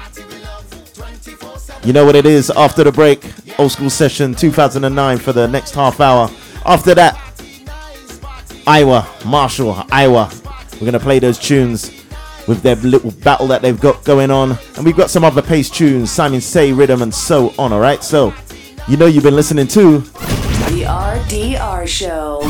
you 1.84 1.94
know 1.94 2.06
what 2.06 2.16
it 2.16 2.28
is 2.28 2.52
after 2.52 2.84
the 2.84 2.92
break. 2.92 3.26
Old 3.58 3.72
school 3.72 3.90
session 3.90 4.36
2009 4.36 5.18
for 5.18 5.34
the 5.34 5.48
next 5.48 5.74
half 5.74 6.00
hour. 6.00 6.30
After 6.64 6.94
that, 6.94 7.20
Iwer, 8.66 9.04
Machel, 9.24 9.86
Iwer. 9.90 10.80
We're 10.80 10.86
gonna 10.86 11.00
play 11.00 11.20
those 11.20 11.38
tunes 11.38 11.92
with 12.48 12.62
their 12.62 12.76
little 12.78 13.12
battle 13.12 13.48
that 13.48 13.62
they've 13.62 13.80
got 13.80 14.04
going 14.04 14.32
on, 14.32 14.58
and 14.76 14.86
we've 14.86 14.96
got 14.96 15.10
some 15.10 15.24
other 15.24 15.42
pace 15.42 15.70
tunes, 15.70 16.12
Simon 16.12 16.42
Say 16.42 16.72
rhythm, 16.72 17.02
and 17.02 17.14
so 17.14 17.54
on. 17.58 17.74
All 17.74 17.80
right, 17.80 18.04
so 18.04 18.34
you 18.88 18.98
know 18.98 19.06
you've 19.06 19.24
been 19.24 19.36
listening 19.36 19.68
to 19.68 20.00
The 20.00 20.86
RDR 20.88 21.88
Show. 21.88 22.42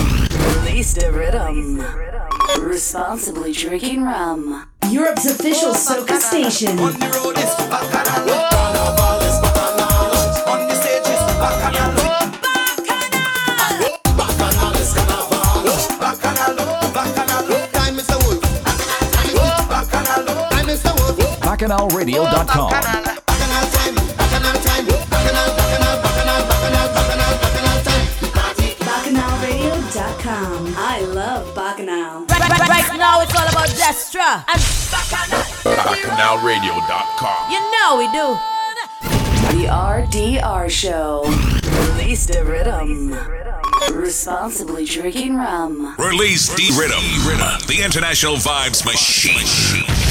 Release 0.66 0.94
the 0.94 1.12
rhythm. 1.12 1.84
Responsibly 2.62 3.52
drinking 3.52 4.04
rum. 4.04 4.68
Europe's 4.90 5.26
official 5.26 5.72
soca 5.72 6.20
station. 6.20 6.78
BacchanalRadio.com. 21.54 22.72
BacchanalRadio.com. 28.82 30.74
I 30.76 31.02
love 31.14 31.54
Bacchanal. 31.54 32.26
Right, 32.26 32.40
right, 32.40 32.68
right 32.68 32.98
now 32.98 33.22
it's 33.22 33.36
all 33.36 33.48
about 33.48 33.70
Destra 33.70 34.44
and 34.48 34.60
BacchanalRadio.com. 35.64 37.52
You 37.52 37.60
know 37.72 37.98
we 38.00 38.08
do. 38.08 38.36
The 39.56 39.68
RDR 39.70 40.70
Show. 40.72 41.24
Release 41.94 42.26
the 42.26 42.44
rhythm. 42.44 43.16
Responsibly 43.96 44.86
drinking 44.86 45.36
rum. 45.36 45.96
Release 46.00 46.48
the 46.48 46.74
rhythm. 46.80 47.04
The 47.68 47.84
international 47.84 48.38
vibes 48.38 48.84
machine. 48.84 50.03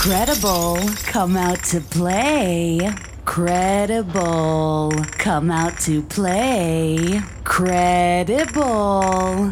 Credible, 0.00 0.78
come 1.04 1.36
out 1.36 1.62
to 1.64 1.78
play. 1.82 2.80
Credible, 3.26 4.90
come 5.18 5.50
out 5.50 5.78
to 5.80 6.00
play. 6.02 7.20
Credible, 7.44 8.62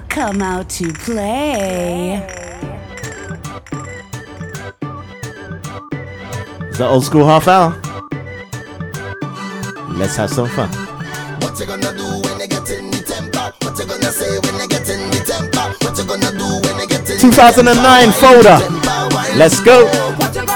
come 0.08 0.40
out 0.40 0.70
to 0.70 0.90
play. 0.94 2.14
Is 6.70 6.78
that 6.78 6.88
old 6.88 7.04
school 7.04 7.26
half 7.26 7.46
hour? 7.46 7.78
Let's 9.98 10.16
have 10.16 10.30
some 10.30 10.48
fun. 10.48 10.70
What 11.42 11.60
you 11.60 11.66
gonna 11.66 11.92
do 11.94 12.22
when 12.22 12.40
you 12.40 12.48
get 12.48 12.70
in 12.70 12.90
the 12.90 13.04
temper? 13.06 13.52
What 13.60 13.78
you 13.78 13.84
gonna 13.84 14.10
say 14.10 14.38
when 14.38 14.54
you 14.62 14.66
get 14.66 14.88
in 14.88 15.10
the 15.10 15.20
temper? 15.26 15.74
What 15.84 15.98
you 15.98 16.04
gonna 16.06 16.32
do 16.38 16.48
when 16.66 16.80
you 16.80 16.86
get 16.88 17.10
in 17.10 17.18
2009 17.18 18.12
folder. 18.12 18.78
Let's 19.36 19.60
go. 19.60 20.47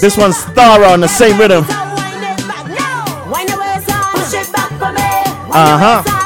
This 0.00 0.16
one's 0.16 0.42
Thara 0.54 0.86
on 0.88 1.00
the 1.00 1.08
same 1.08 1.38
rhythm. 1.38 1.64
Uh 5.52 5.78
huh. 5.78 6.19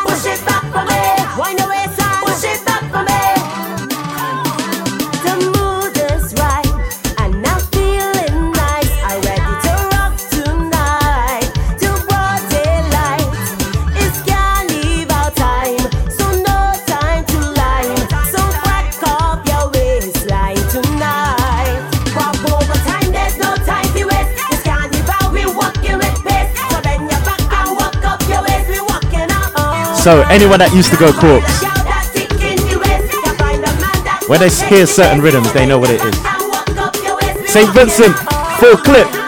So 30.05 30.21
anyone 30.29 30.59
that 30.59 30.69
used 30.75 30.91
to 30.93 30.99
go 31.01 31.17
corks, 31.17 31.65
when 34.29 34.39
they 34.39 34.53
hear 34.69 34.87
certain 34.87 35.23
rhythms, 35.23 35.51
they 35.55 35.65
know 35.65 35.79
what 35.79 35.89
it 35.89 36.05
is. 36.05 36.13
St. 37.51 37.73
Vincent, 37.73 38.13
full 38.61 38.77
clip. 38.77 39.24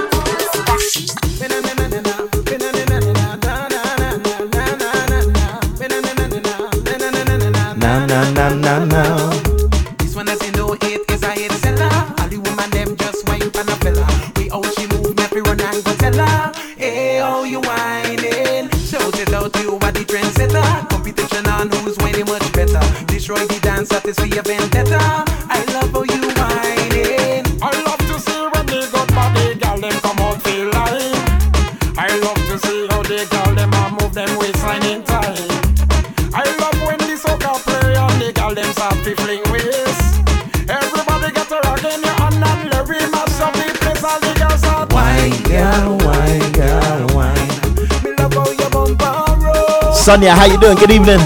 Sonia, 50.07 50.37
how 50.37 50.45
you 50.45 50.57
doing? 50.61 50.77
Good 50.77 50.93
evening. 50.93 51.19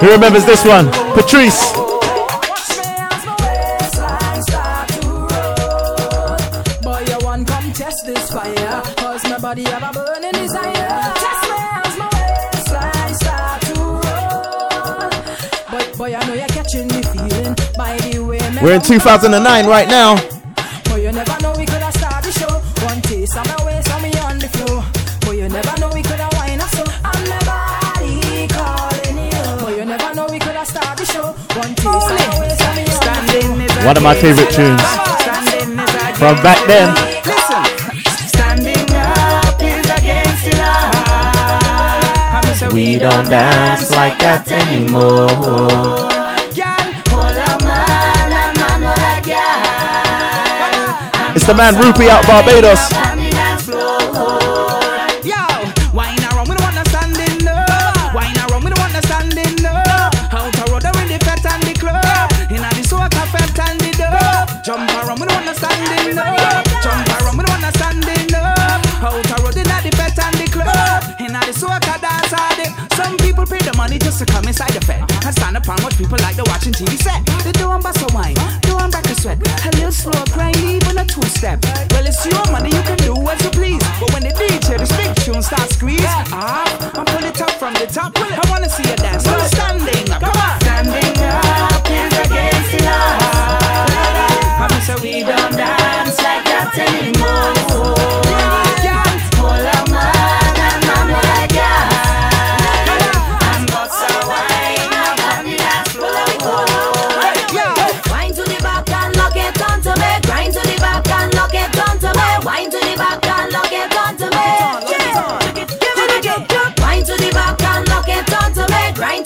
Who 0.00 0.10
remembers 0.12 0.44
this 0.44 0.66
one? 0.66 0.90
Patrice. 1.14 1.72
We're 18.60 18.74
in 18.74 18.82
2009 18.82 19.66
right 19.66 19.88
now. 19.88 20.37
One 33.88 33.96
of 33.96 34.02
my 34.02 34.14
favorite 34.14 34.50
tunes 34.50 34.82
from 36.18 36.36
back 36.42 36.60
then. 36.66 36.92
We 42.74 42.98
don't 42.98 43.30
dance 43.30 43.90
like 43.92 44.18
that 44.18 44.44
anymore. 44.52 45.24
It's 51.34 51.46
the 51.46 51.54
man 51.54 51.74
Rupee 51.76 52.10
out 52.10 52.26
Barbados. 52.26 53.07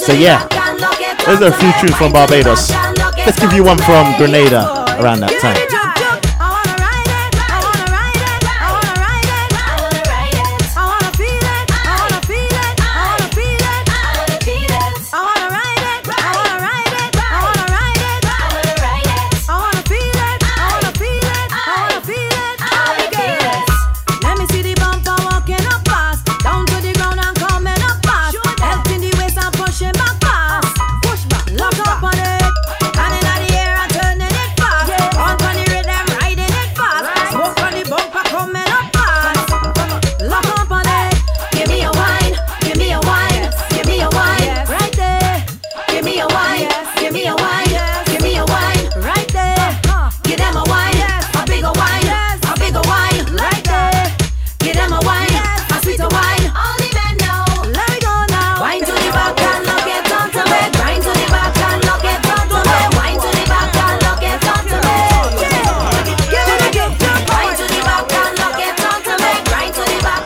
So 0.02 0.12
yeah, 0.12 0.48
those 1.24 1.40
are 1.42 1.48
a 1.48 1.52
few 1.52 1.72
tunes 1.80 1.96
from 1.96 2.10
Barbados. 2.12 2.70
Let's 3.24 3.38
give 3.38 3.52
you 3.52 3.62
one 3.62 3.78
from 3.78 4.16
Grenada 4.18 4.84
around 4.98 5.20
that 5.20 5.38
time. 5.40 5.81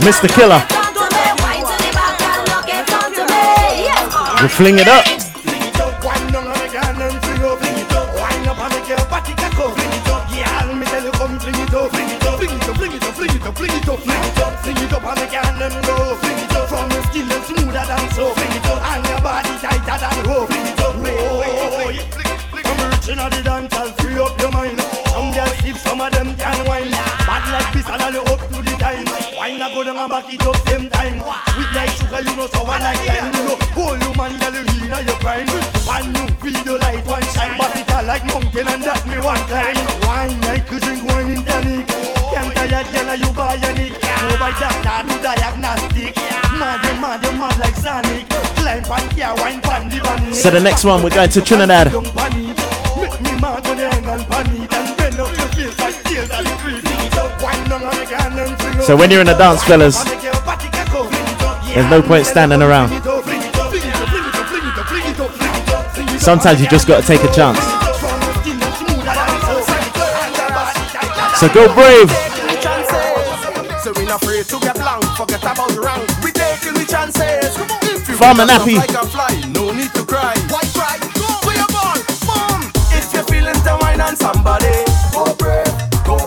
Mr. 0.07 0.29
Killer. 0.29 0.63
We 4.41 4.49
fling 4.49 4.79
it 4.79 4.87
up. 4.87 5.16
you 43.19 43.31
do 45.09 45.23
diagnostic. 45.23 46.17
Mad 46.59 46.81
you 46.85 47.01
mad 47.03 47.23
you 47.23 47.33
mad 47.33 47.59
like 47.61 47.77
Sonic 47.77 48.25
Climb 48.87 49.11
here, 49.11 49.35
wine 49.37 49.61
pan 49.61 49.91
the 49.91 50.01
bunny 50.01 50.33
So 50.33 50.51
the 50.51 50.61
next 50.61 50.85
one 50.85 51.03
we're 51.03 51.11
going 51.11 51.29
to 51.29 51.41
Trinidad 51.43 51.93
Make 51.93 52.03
me 53.21 53.33
mad 53.41 53.67
hang 53.67 54.09
And 54.09 54.97
bend 54.97 55.21
up 55.21 55.37
your 55.37 55.49
face 55.53 55.79
like 55.79 55.97
So 58.83 58.97
when 58.97 59.11
you're 59.11 59.21
in 59.21 59.29
a 59.29 59.37
dance 59.37 59.63
fellas 59.65 60.03
There's 61.75 61.91
no 61.91 62.01
point 62.01 62.25
standing 62.25 62.63
around 62.63 62.89
Sometimes 66.19 66.61
you 66.61 66.69
just 66.69 66.89
gotta 66.89 67.07
take 67.07 67.23
a 67.23 67.33
chance 67.35 67.61
So 71.39 71.53
go 71.53 71.69
brave 71.75 72.26
so 73.87 73.93
we 73.93 74.05
not 74.05 74.21
afraid 74.21 74.45
to 74.47 74.59
get 74.59 74.75
blank, 74.75 75.05
forget 75.17 75.39
about 75.47 75.71
rank. 75.79 76.11
We 76.19 76.33
taking 76.33 76.75
the 76.75 76.85
chances. 76.91 77.55
If 77.87 78.09
you 78.09 78.17
Farm 78.17 78.41
and 78.41 78.51
happy. 78.51 78.75
like 78.75 78.91
a 78.91 79.07
fly, 79.07 79.31
no 79.55 79.71
need 79.71 79.95
to 79.95 80.03
cry. 80.05 80.35
Why 80.51 80.59
cry? 80.75 80.99
Go 81.15 81.31
mom. 82.27 82.67
If 82.91 83.15
you're 83.15 83.23
feeling 83.31 83.55
the 83.63 83.79
wine 83.83 84.01
on 84.01 84.17
somebody, 84.17 84.75
go 85.15 85.31
go. 85.39 86.19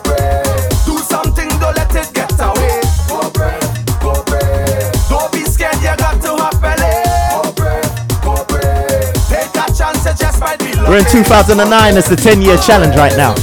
Do 0.88 1.03
something, 1.03 1.49
don't 1.60 1.76
let 1.76 1.91
it 1.91 2.07
get 2.15 2.31
away. 2.40 2.80
Go 3.11 3.27
go. 3.27 3.52
Don't 5.11 5.30
be 5.34 5.44
scared, 5.44 5.76
you 5.84 5.91
got 5.99 6.15
to 6.15 6.40
have 6.40 6.61
belly. 6.64 6.95
Go 8.23 8.40
go. 8.40 8.61
Take 9.27 9.52
chance, 9.76 10.06
it 10.07 10.15
just 10.15 10.40
might 10.40 10.60
be 10.60 10.72
lucky. 10.80 10.88
We're 10.88 10.99
in 10.99 11.11
2009. 11.11 11.98
It's 11.98 12.07
the 12.07 12.15
10-year 12.15 12.56
challenge 12.60 12.95
right 12.95 13.18
now. 13.18 13.36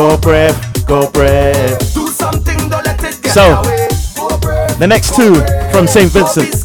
go 0.00 0.16
brave, 0.16 0.56
go 0.86 1.10
brave. 1.10 1.78
Do 1.92 2.06
something, 2.08 2.56
don't 2.70 2.86
let 2.86 3.04
it 3.04 3.22
get 3.22 3.32
so, 3.32 3.60
away. 3.60 3.88
Go 4.16 4.38
brave, 4.38 4.78
the 4.78 4.86
next 4.86 5.14
two 5.14 5.34
brave, 5.34 5.72
from 5.72 5.86
St. 5.86 6.10
Vincent. 6.10 6.64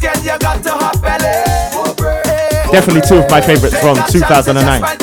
Definitely 2.72 3.02
two 3.02 3.18
of 3.18 3.30
my 3.30 3.42
favorites 3.42 3.78
from 3.78 3.96
2009. 4.08 4.95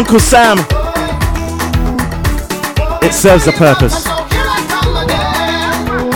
Uncle 0.00 0.18
Sam. 0.18 0.56
It 3.02 3.12
serves 3.12 3.46
a 3.48 3.52
purpose. 3.52 4.06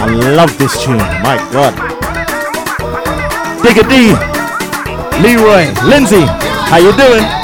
I 0.00 0.06
love 0.34 0.56
this 0.56 0.82
tune. 0.82 0.96
My 0.96 1.36
God. 1.52 1.74
Digga 3.60 3.84
D, 3.86 4.16
Leroy, 5.22 5.66
Lindsay, 5.86 6.24
how 6.24 6.78
you 6.78 6.96
doing? 6.96 7.43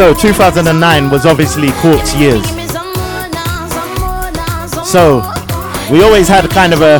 So 0.00 0.14
2009 0.14 1.10
was 1.10 1.26
obviously 1.26 1.70
court 1.72 2.16
years. 2.16 2.42
So 4.88 5.20
we 5.92 6.02
always 6.02 6.26
had 6.26 6.48
kind 6.48 6.72
of 6.72 6.80
a, 6.80 6.98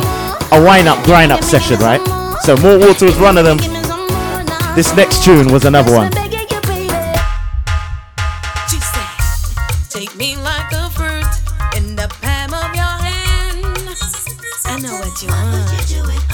a 0.51 0.63
wine 0.63 0.85
up, 0.85 1.03
grind 1.03 1.31
up 1.31 1.43
session, 1.43 1.79
right? 1.79 1.99
So 2.43 2.55
More 2.57 2.77
Water 2.77 3.05
was 3.05 3.17
one 3.17 3.39
of 3.39 3.43
them. 3.43 3.57
This 4.75 4.95
next 4.95 5.25
tune 5.25 5.51
was 5.51 5.65
another 5.65 5.91
one. 5.95 6.11
I 14.63 14.79
know. 14.79 16.30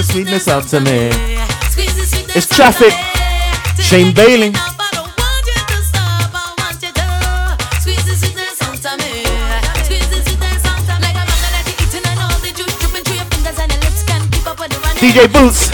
the 0.00 0.12
sweetness 0.12 0.48
out 0.48 0.66
to 0.66 0.80
me. 0.80 1.10
It's 2.34 2.46
traffic. 2.46 2.92
Shane 3.78 4.14
Bailey. 4.14 4.52
DJ 15.00 15.32
Boots. 15.32 15.70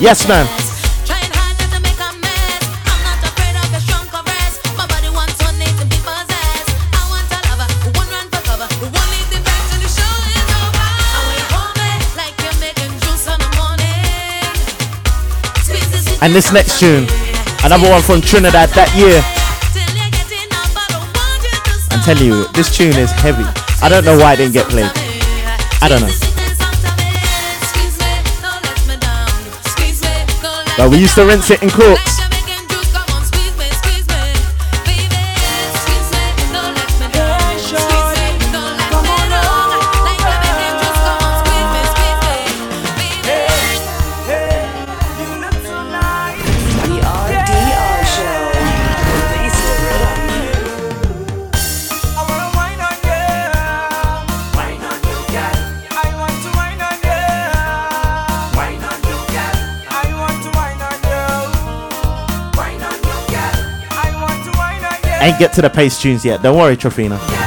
Yes, 0.00 0.26
man. 0.26 0.65
And 16.22 16.34
this 16.34 16.52
next 16.52 16.80
tune, 16.80 17.06
another 17.62 17.88
one 17.88 18.02
from 18.02 18.20
Trinidad 18.20 18.70
that 18.70 18.90
year. 18.96 19.20
I'm 21.92 22.02
telling 22.02 22.24
you, 22.24 22.48
this 22.52 22.74
tune 22.74 22.96
is 22.96 23.12
heavy. 23.12 23.44
I 23.82 23.88
don't 23.88 24.04
know 24.04 24.16
why 24.16 24.34
it 24.34 24.36
didn't 24.38 24.54
get 24.54 24.66
played. 24.68 24.90
I 25.82 25.88
don't 25.88 26.00
know. 26.00 26.12
But 30.76 30.90
we 30.90 30.98
used 30.98 31.14
to 31.14 31.24
rinse 31.24 31.50
it 31.50 31.62
in 31.62 31.70
corks. 31.70 32.15
Ain't 65.26 65.40
get 65.40 65.52
to 65.54 65.60
the 65.60 65.68
pace 65.68 66.00
tunes 66.00 66.24
yet. 66.24 66.40
Don't 66.40 66.56
worry, 66.56 66.76
Trofina. 66.76 67.45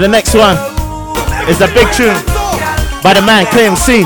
The 0.00 0.08
next 0.08 0.34
one 0.34 0.56
is 1.46 1.60
a 1.60 1.68
big 1.74 1.86
tune 1.92 2.16
by 3.02 3.12
the 3.12 3.20
man 3.20 3.44
KMC. 3.52 4.00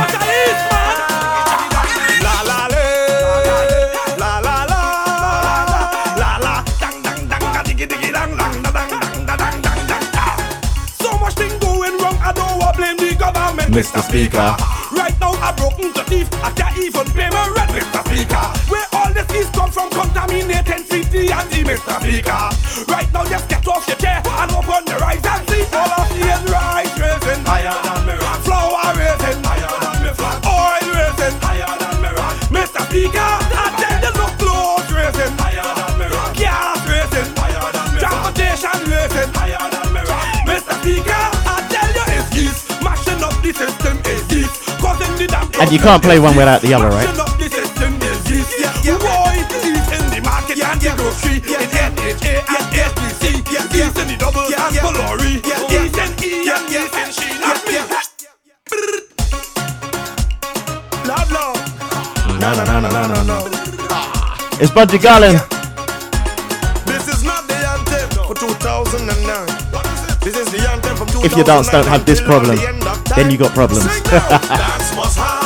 So 10.99 11.17
much 11.19 11.35
thing 11.35 11.57
going 11.61 11.97
wrong, 11.99 12.19
I 12.19 12.33
don't 12.35 12.59
want 12.59 12.77
blame 12.77 12.97
the 12.97 13.15
government. 13.15 13.73
Mr. 13.73 14.03
Speaker. 14.03 14.57
Right 14.91 15.15
now, 15.21 15.31
I 15.39 15.55
broken 15.57 15.93
the 15.93 16.03
teeth. 16.09 16.29
I 16.43 16.51
can't 16.51 16.77
even 16.79 17.07
pay 17.13 17.31
my 17.31 17.47
rent, 17.55 17.71
Mr. 17.71 18.03
Speaker. 18.05 18.45
Where 18.69 18.87
all 18.95 19.13
this 19.13 19.31
is 19.33 19.49
come 19.51 19.71
from, 19.71 19.91
contaminated 19.91 20.87
city 20.89 21.31
and 21.31 21.49
the 21.51 21.63
Mr. 21.63 22.01
Speaker. 22.01 22.91
Right 22.91 23.04
And 45.65 45.73
you 45.73 45.79
can't 45.79 46.03
play 46.03 46.19
one 46.19 46.37
without 46.37 46.61
the 46.61 46.75
other, 46.75 46.91
right? 46.91 47.07
Mashing 47.07 47.21
up 47.21 47.39
the 47.39 47.49
system 47.49 47.95
is 48.03 48.23
this. 48.29 48.53
Boy, 49.01 49.33
it's 49.33 49.65
E. 49.65 49.73
No, 62.39 62.53
no, 62.53 62.65
no, 62.69 62.81
no, 62.81 63.07
no, 63.09 63.23
no. 63.25 63.39
Bunji 64.69 64.99
Garlin. 65.01 65.41
This 66.85 67.09
is 67.09 67.25
not 67.25 67.49
the 67.49 67.55
anthem 67.55 68.11
for 68.27 68.35
2009. 68.35 69.47
This 70.21 70.37
is 70.37 70.53
the 70.53 70.69
anthem 70.71 70.95
from 70.95 71.07
2009. 71.07 71.25
If 71.25 71.35
your 71.35 71.47
dance 71.47 71.71
don't 71.71 71.87
have 71.87 72.05
this 72.05 72.21
problem, 72.21 72.59
then 73.17 73.31
you 73.31 73.39
got 73.39 73.55
problems. 73.55 73.89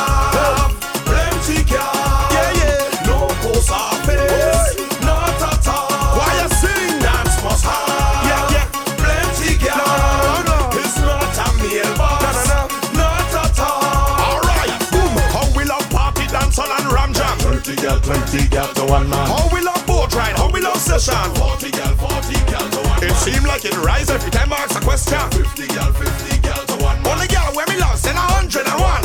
we 21.08 21.14
love 21.14 21.32
session. 21.32 21.34
40 21.34 21.70
girl, 21.70 21.94
40 21.96 22.50
girl 22.50 22.70
to 22.70 22.88
one 22.88 23.04
It 23.04 23.14
seem 23.16 23.42
like 23.44 23.64
it 23.64 23.76
rise 23.78 24.10
every 24.10 24.30
time 24.30 24.52
I 24.52 24.56
ask 24.56 24.76
a 24.76 24.84
question. 24.84 25.18
50 25.30 25.66
girl, 25.74 25.92
50 25.92 26.38
girl 26.40 26.62
to 26.66 26.76
one 26.84 27.02
man. 27.02 27.12
Only 27.12 27.26
girl 27.28 27.52
where 27.54 27.66
me 27.68 27.78
love 27.78 27.98
send 27.98 28.16
a 28.16 28.20
hundred 28.20 28.66
and 28.66 28.80
one. 28.80 29.04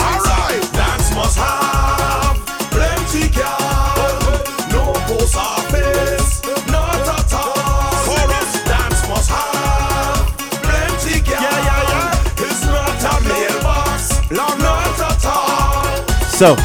Alright. 0.00 0.62
Dance 0.72 1.14
must 1.14 1.38
have 1.38 2.36
plenty 2.70 3.28
girl. 3.34 4.26
No 4.70 4.92
post 5.06 5.36
office. 5.36 6.42
Not 6.68 7.06
at 7.06 7.32
all. 7.34 7.90
Chorus. 8.06 8.50
Dance 8.64 9.02
must 9.08 9.30
have 9.30 10.26
plenty 10.62 11.20
girl. 11.22 11.40
Yeah, 11.40 11.66
yeah, 11.68 11.90
yeah. 11.92 12.44
It's 12.44 12.64
not 12.66 13.02
a 13.02 13.14
mailbox. 13.24 14.30
Not 14.30 14.60
at 14.60 15.24
all. 15.26 16.06
So, 16.36 16.56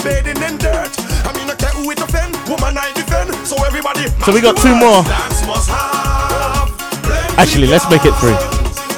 is 0.00 0.04
the 0.04 0.18
same 0.18 0.24
as 0.24 0.24
bathing 0.24 0.42
in 0.42 0.58
dirt. 0.58 0.90
I 1.26 1.32
mean, 1.36 1.50
I 1.50 1.54
care 1.54 1.70
who 1.70 1.90
it 1.90 2.00
offend, 2.00 2.34
woman 2.48 2.76
I 2.78 2.92
defend. 2.92 3.34
So 3.46 3.56
everybody, 3.64 4.06
So 4.24 4.32
we 4.32 4.40
got 4.40 4.56
two 4.56 4.74
more. 4.74 5.02
Dance 5.04 5.46
must 5.46 5.70
have 5.70 7.38
actually, 7.38 7.66
let's 7.66 7.88
make 7.90 8.04
it 8.04 8.12
three. 8.20 8.36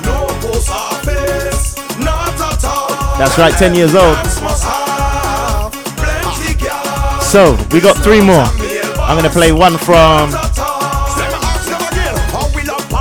no 0.04 0.26
post 0.40 0.68
office, 0.70 1.76
not 1.98 2.34
at 2.40 2.64
all. 2.64 3.18
That's 3.18 3.38
right, 3.38 3.54
10 3.54 3.74
years 3.74 3.94
old. 3.94 4.16
Dance 4.16 4.40
must 4.42 4.64
have 4.64 5.72
plenty 5.96 6.54
girl. 6.58 7.20
So, 7.20 7.56
we 7.72 7.80
got 7.80 7.96
three 8.02 8.20
more. 8.20 8.46
I'm 9.02 9.16
going 9.18 9.24
to 9.24 9.30
play 9.30 9.52
one 9.52 9.78
from 9.78 10.30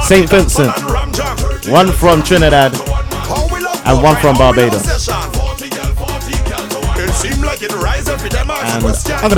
St. 0.04 0.30
Vincent, 0.30 0.74
one 1.70 1.92
from 1.92 2.22
Trinidad, 2.24 2.74
and 3.86 4.04
one 4.04 4.16
from 4.18 4.38
Barbados. 4.38 4.91
All. 9.24 9.30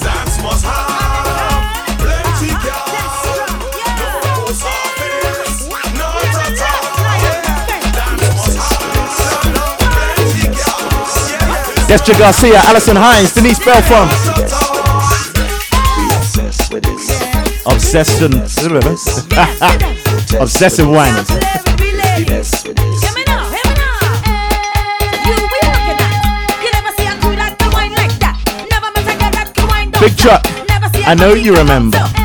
Dance 0.00 0.42
must 0.42 0.64
have 0.64 1.98
plenty 1.98 2.52
girl. 2.64 2.88
Destra 11.86 12.18
Garcia, 12.18 12.60
Alison 12.64 12.96
Hinds, 12.96 13.34
Denise 13.34 13.58
Belfon. 13.58 14.08
Obsession. 17.66 18.32
Obsessive 20.40 20.88
whiners. 20.88 21.28
Big 30.08 30.16
Chuck. 30.16 30.42
I 31.06 31.14
know 31.14 31.34
you 31.34 31.54
remember. 31.54 32.17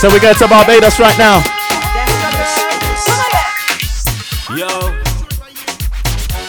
So 0.00 0.10
we 0.10 0.18
go 0.18 0.32
to 0.32 0.48
Barbados 0.48 0.98
right 0.98 1.18
now. 1.18 1.44
Yo. 4.56 4.96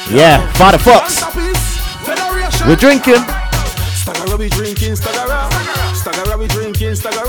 Yeah, 0.10 0.40
Father 0.54 0.78
Fox. 0.78 1.20
We're 2.66 2.78
drinking. 2.78 3.20
Stagger 4.02 4.38
we 4.38 4.50
drinking, 4.50 4.96
stagger 4.96 5.28
Stagger 5.94 6.38
we 6.38 6.48
drinking, 6.48 6.96
stagger 6.96 7.28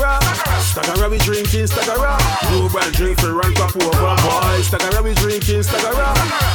Stagger 0.59 1.09
we 1.09 1.17
drinking, 1.19 1.67
stagger 1.67 2.17
No 2.49 2.69
brand 2.69 2.93
drink 2.93 3.19
for 3.19 3.33
run 3.33 3.53
top 3.53 3.75
over 3.75 3.91
boy. 3.91 4.61
Stagger 4.63 5.03
we 5.03 5.13
drinking, 5.15 5.61
stagger 5.61 5.91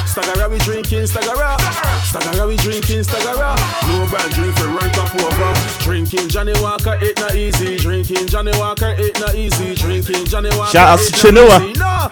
Stagger 0.06 0.48
we 0.48 0.58
drinking, 0.58 1.06
stagger 1.06 1.56
Stagger 2.02 2.46
we 2.48 2.56
drinking, 2.56 3.04
stagger 3.04 3.54
No 3.86 4.06
brand 4.08 4.32
drink 4.32 4.56
for 4.56 4.68
run 4.68 4.90
top 4.90 5.14
over. 5.14 5.84
Drinking 5.84 6.28
Johnnie 6.28 6.58
Walker, 6.60 6.98
it 7.00 7.20
not 7.20 7.36
easy. 7.36 7.77
Drinking 8.18 8.32
Johnnie 8.32 8.58
Walker, 8.58 8.94
it 8.98 9.20
not 9.20 9.36
easy. 9.36 9.76
Drinking 9.76 10.24
Johnnie 10.24 10.50
Walker. 10.50 10.72
Shout 10.72 10.88
out 10.88 10.98
to 10.98 11.12
Chinua. 11.12 11.62
No. 11.78 12.10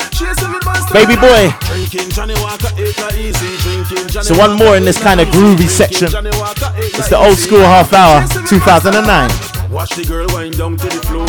Baby 0.92 1.16
boy. 1.16 1.50
Drinking 1.66 2.10
Johnnie 2.10 2.38
Walker, 2.38 2.70
it 2.78 2.96
not 2.98 3.14
easy. 3.16 3.56
Drinking 3.58 4.06
Johnny 4.06 4.24
So 4.24 4.38
one 4.38 4.54
more 4.56 4.76
in 4.76 4.84
this 4.84 5.02
kind 5.02 5.20
of 5.20 5.26
groovy 5.28 5.68
section. 5.68 6.06
It's 6.06 7.08
the 7.08 7.18
old 7.18 7.36
school 7.38 7.58
half 7.58 7.92
hour, 7.92 8.22
2009. 8.46 9.30
Watch 9.68 9.96
the 9.96 10.04
girl 10.04 10.28
wind 10.32 10.56
down 10.56 10.76
to 10.76 10.86
the 10.86 11.02
floor. 11.02 11.26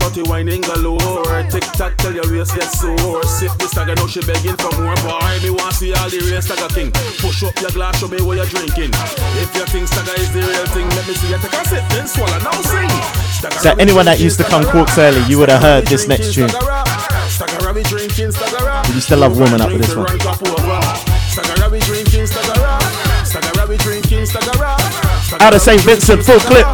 Body 0.00 0.22
whining 0.24 0.62
galore. 0.62 1.44
Tick 1.52 1.64
tock 1.76 1.96
till 1.98 2.14
your 2.16 2.26
waist 2.32 2.56
get 2.56 2.72
sore. 2.72 3.22
Sip 3.24 3.52
this 3.60 3.70
stagger 3.70 3.94
now 3.94 4.06
she 4.06 4.20
begging 4.24 4.56
for 4.56 4.72
more. 4.80 4.96
Boy, 5.04 5.38
me 5.44 5.50
want 5.50 5.74
see 5.76 5.92
all 5.92 6.08
the 6.08 6.18
real 6.24 6.40
stagger 6.40 6.72
king. 6.72 6.90
Push 7.20 7.44
up 7.44 7.54
your 7.60 7.70
glass, 7.70 8.00
show 8.00 8.08
me 8.08 8.20
what 8.20 8.36
you're 8.36 8.48
drinking. 8.48 8.90
If 9.36 9.54
you 9.54 9.64
think 9.68 9.86
stagger 9.86 10.16
is 10.16 10.32
the 10.32 10.40
real 10.40 10.66
thing, 10.72 10.88
let 10.96 11.06
me 11.06 11.14
see 11.14 11.28
you 11.28 11.38
take 11.38 11.52
a 11.52 11.62
sip, 11.68 11.84
then 11.92 12.06
swallow. 12.08 12.40
Now 12.40 12.56
sing. 12.64 12.90
Stagger 13.36 13.60
So 13.60 13.70
anyone 13.76 14.06
that 14.06 14.18
used 14.18 14.38
to 14.40 14.44
come 14.44 14.64
Corks 14.64 14.98
early, 14.98 15.22
you 15.28 15.38
would 15.38 15.48
have 15.48 15.62
heard 15.62 15.86
this 15.86 16.08
next 16.08 16.34
tune. 16.34 16.48
Stagger 16.48 17.72
we 17.72 17.82
drinking, 17.84 18.32
stagger 18.32 18.88
We 18.88 18.94
used 18.96 19.08
to 19.08 19.16
love 19.16 19.36
up 19.40 19.72
with 19.72 19.80
this 19.80 19.94
one. 19.94 20.08
Stagger 20.08 21.70
we 21.70 21.78
drinking, 21.80 22.26
stagger 22.26 22.80
Stagger 23.24 23.66
we 23.68 23.76
drinking, 23.76 24.26
stagger 24.26 24.64
Out 24.64 25.54
of 25.54 25.60
St. 25.60 25.80
Vincent, 25.82 26.24
full 26.24 26.40
clip. 26.40 26.66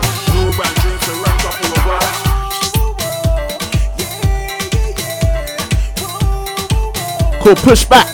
Called 7.47 7.59
Pushback. 7.59 8.10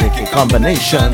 Wicked 0.00 0.28
combination. 0.30 1.12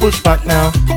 Push 0.00 0.20
back 0.22 0.44
now. 0.44 0.93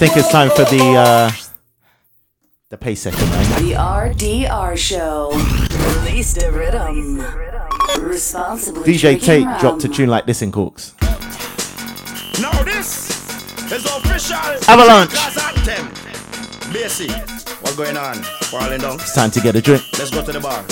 Think 0.00 0.16
it's 0.16 0.32
time 0.32 0.48
for 0.48 0.64
the 0.64 0.94
uh, 0.96 1.30
the 2.70 2.78
pay 2.78 2.94
second, 2.94 3.28
right? 3.28 3.60
The 3.60 3.72
RDR 3.72 4.74
Show. 4.74 5.28
Release 6.00 6.32
the 6.32 6.50
rhythm. 6.50 7.20
Responsibly 8.02 8.82
DJ 8.82 9.00
drinking 9.00 9.26
Tate 9.26 9.44
rum. 9.44 9.60
dropped 9.60 9.84
a 9.84 9.88
tune 9.88 10.08
like 10.08 10.24
this 10.24 10.40
in 10.40 10.52
Corks. 10.52 10.94
Now 12.40 12.62
this 12.62 13.10
is 13.70 13.84
official. 13.84 14.36
Avalanche. 14.70 15.10
Class. 15.10 16.72
Basic. 16.72 17.10
What's 17.60 17.76
going 17.76 17.98
on? 17.98 18.14
Falling 18.48 18.80
down. 18.80 18.94
It's 18.94 19.14
time 19.14 19.30
to 19.32 19.40
get 19.40 19.54
a 19.54 19.60
drink. 19.60 19.82
Let's 19.98 20.10
go 20.10 20.24
to 20.24 20.32
the 20.32 20.40
bar. 20.40 20.64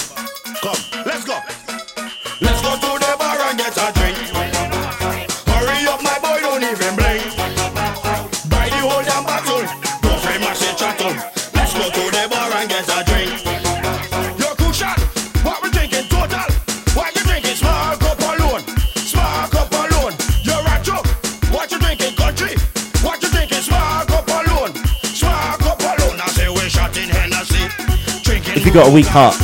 You 28.69 28.75
got 28.75 28.89
a 28.89 28.93
weak 28.93 29.07
heart, 29.07 29.35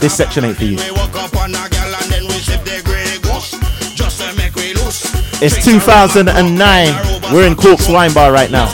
this 0.00 0.16
section 0.16 0.44
ain't 0.44 0.56
for 0.56 0.64
you. 0.64 0.76
It's 5.40 5.64
2009. 5.64 7.32
We're 7.32 7.46
in 7.46 7.54
Cork's 7.54 7.88
Wine 7.88 8.12
Bar 8.12 8.32
right 8.32 8.50
now. 8.50 8.66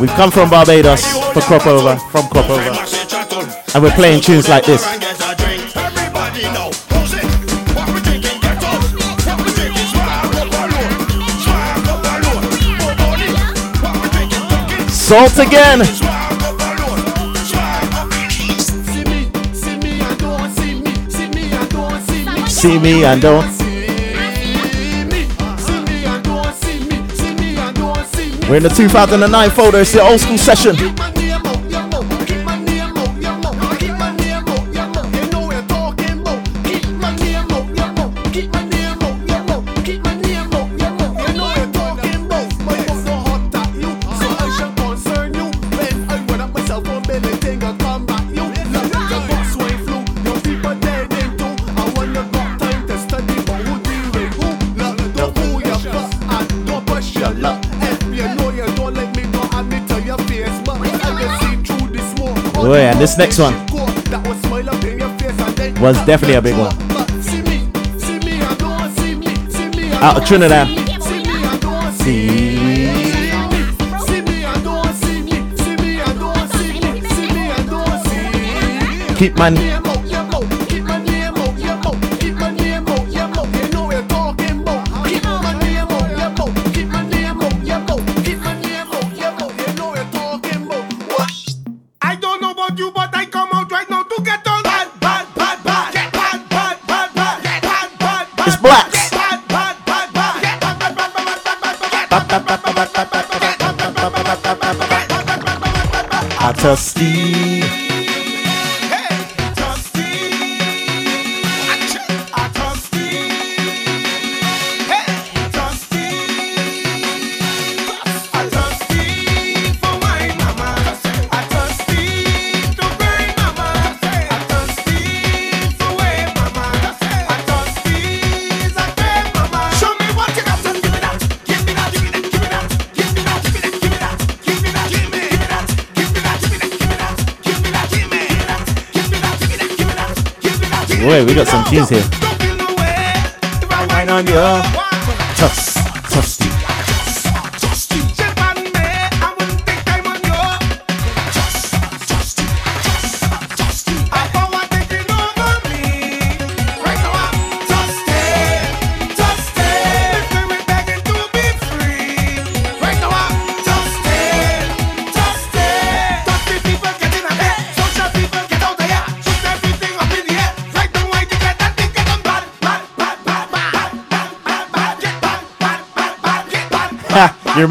We've 0.00 0.10
come 0.10 0.30
from 0.30 0.50
Barbados 0.50 1.04
for 1.32 1.40
crop 1.40 1.66
over, 1.66 1.96
from 2.12 2.28
crop 2.28 2.48
over, 2.48 2.78
and 3.74 3.82
we're 3.82 3.90
playing 3.90 4.20
tunes 4.20 4.48
like 4.48 4.64
this. 4.64 5.03
Salt 15.14 15.38
again. 15.46 15.84
See 22.48 22.80
me 22.80 23.04
and 23.04 23.22
don't. 23.22 23.46
We're 28.48 28.56
in 28.56 28.64
the 28.64 28.72
2009 28.74 29.50
folder. 29.50 29.78
It's 29.78 29.92
the 29.92 30.02
old 30.02 30.18
school 30.18 30.36
session. 30.36 31.13
Oh 62.66 62.72
yeah, 62.72 62.92
and 62.92 62.98
this 62.98 63.18
next 63.18 63.38
one 63.38 63.52
was 65.82 65.96
definitely 66.06 66.36
a 66.36 66.40
big 66.40 66.56
one. 66.56 66.72
Out 70.02 70.16
of 70.16 70.26
Trinidad. 70.26 70.66
See. 71.98 72.56
Keep 79.16 79.36
man. 79.36 79.73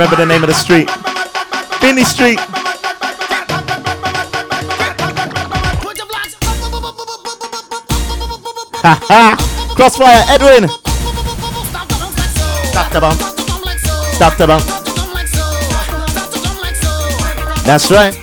Remember 0.04 0.18
the 0.18 0.26
name 0.26 0.44
of 0.44 0.50
the 0.50 0.54
street? 0.54 0.90
Finney 1.80 2.04
Street. 2.04 2.40
Crossfire, 9.76 10.26
Edwin. 10.28 10.68
Stop 12.68 12.92
the 12.92 13.00
bump. 13.00 13.22
Stop 14.14 14.38
the 14.38 14.48
bump. 14.48 14.66
That's 17.66 17.90
right. 17.90 18.23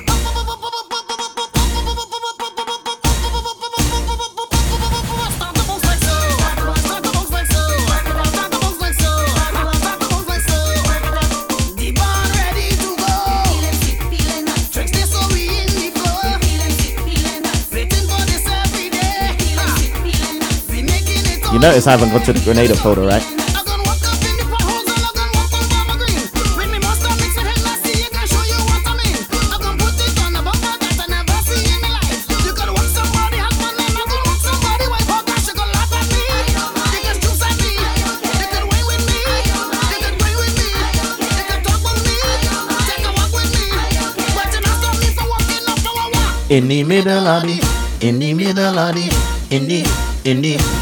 You 21.60 21.66
notice 21.66 21.86
I 21.86 21.90
haven't 21.90 22.08
got 22.08 22.24
to 22.24 22.32
the 22.32 22.40
Grenada 22.40 22.74
folder, 22.74 23.02
right? 23.02 23.20
In 46.48 46.68
the 46.68 46.82
middle 46.84 47.28
of 47.28 47.42
the, 47.42 47.60
in 48.00 48.18
the 48.18 48.32
middle 48.32 48.78
of 48.78 48.94
the, 48.94 49.54
in 49.54 49.68
the, 49.68 49.84
in 50.24 50.40
the. 50.40 50.79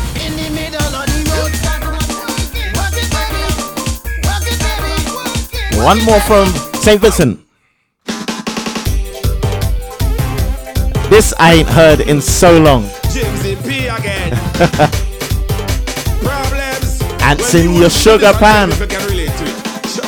One 5.84 6.02
more 6.04 6.20
from 6.20 6.48
St. 6.82 7.00
Vincent. 7.00 7.40
This 11.08 11.32
I 11.38 11.54
ain't 11.54 11.68
heard 11.68 12.00
in 12.00 12.20
so 12.20 12.58
long. 12.58 12.82
Jamesy 13.14 13.54
P 13.62 13.86
again. 13.86 14.32
Problems. 16.20 17.00
Ants 17.22 17.54
in 17.54 17.74
your 17.74 17.90
sugar 17.90 18.32
pan. 18.34 18.70
life, 18.70 18.80
you 18.80 18.86
can 18.88 19.06
relate 19.08 19.30
to 19.30 19.44
it. 19.44 19.86
Sure. 19.88 20.04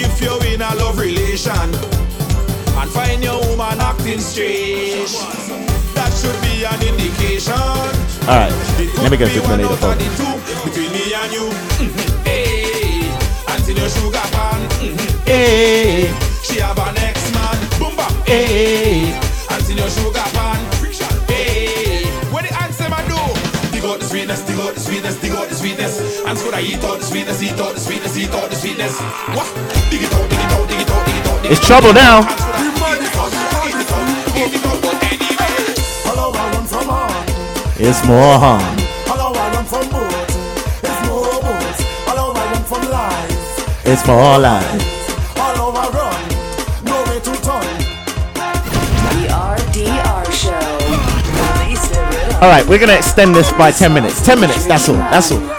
If 0.00 0.20
you're 0.22 0.44
in 0.46 0.62
a 0.62 0.74
love 0.76 0.98
relation 0.98 1.52
and 1.52 2.90
find 2.90 3.22
your 3.22 3.40
woman 3.48 3.80
acting 3.80 4.20
strange, 4.20 5.12
that 5.94 6.12
should 6.14 6.40
be 6.40 6.64
an 6.64 6.80
indication. 6.86 7.52
All 8.28 8.38
right, 8.38 8.52
let 9.02 9.10
me 9.10 9.16
go 9.18 9.26
could 9.26 9.34
to 9.34 9.40
one 9.40 9.58
Grenada 9.58 9.66
out 9.66 9.72
of 9.72 9.78
folder. 9.80 9.98
the 9.98 10.06
two 10.16 10.70
between 10.70 10.92
me 10.92 11.12
and 11.14 11.32
you. 11.32 12.15
Hey, 13.76 13.82
ants 13.82 13.96
in 14.00 14.06
your 14.06 14.10
sugar 14.10 14.28
pan. 14.32 14.68
Mhm. 14.80 15.26
Hey, 15.26 16.14
she 16.42 16.60
have 16.60 16.78
an 16.78 16.96
ex 16.98 17.30
man. 17.34 17.56
Boomba, 17.78 18.06
Hey. 18.26 19.12
Eh. 19.12 19.54
and 19.54 19.62
see 19.66 19.74
your 19.74 19.90
sugar 19.90 20.24
pan. 20.32 20.58
Hey, 21.28 22.06
what 22.32 22.44
the 22.44 22.52
answer 22.62 22.88
man 22.88 23.04
do? 23.08 23.20
Dig 23.72 23.84
out 23.84 23.98
the 24.00 24.06
sweetness, 24.08 24.40
dig 24.40 24.58
out 24.58 24.74
the 24.74 24.80
sweetness, 24.80 25.16
dig 25.16 25.32
out 25.32 25.48
the 25.48 25.54
sweetness. 25.54 25.94
And 26.26 26.38
so 26.38 26.50
I 26.54 26.60
eat 26.62 26.82
out 26.84 26.98
the 27.00 27.06
sweetness, 27.06 27.42
eat 27.42 27.60
out 27.60 27.74
the 27.74 27.80
sweetness, 27.80 28.16
eat 28.16 28.34
out 28.34 28.48
the 28.50 28.56
sweetness. 28.56 28.94
What? 29.36 29.46
Dig 29.90 30.02
it 30.02 30.12
out, 30.14 30.28
dig 30.30 30.38
it 30.40 30.52
out, 30.56 30.68
dig 30.68 30.80
it 30.80 30.90
out, 30.90 31.06
dig 31.06 31.16
it 31.16 31.26
out. 31.28 31.42
dig 31.42 31.52
It's 31.52 31.60
it 31.60 31.64
out. 31.64 31.68
trouble 31.68 31.92
now. 31.92 32.16
And 37.78 37.94
so 37.94 38.14
I 38.14 38.85
It's 43.88 44.04
more 44.04 44.36
life. 44.40 44.82
Hello, 45.36 45.70
I 45.70 45.88
run. 45.94 46.84
No 46.84 47.04
way 47.04 47.20
to 47.20 47.32
turn. 47.40 47.62
The 49.14 49.28
RDR 49.30 50.26
Show. 50.32 50.50
Release 51.62 51.86
the 51.86 52.00
rhythm. 52.02 52.42
All 52.42 52.48
right, 52.48 52.66
we're 52.66 52.80
gonna 52.80 52.94
extend 52.94 53.36
this 53.36 53.52
by 53.52 53.70
10 53.70 53.94
minutes. 53.94 54.26
10 54.26 54.40
minutes. 54.40 54.66
That's 54.66 54.88
all. 54.88 54.96
That's 54.96 55.30
all. 55.30 55.55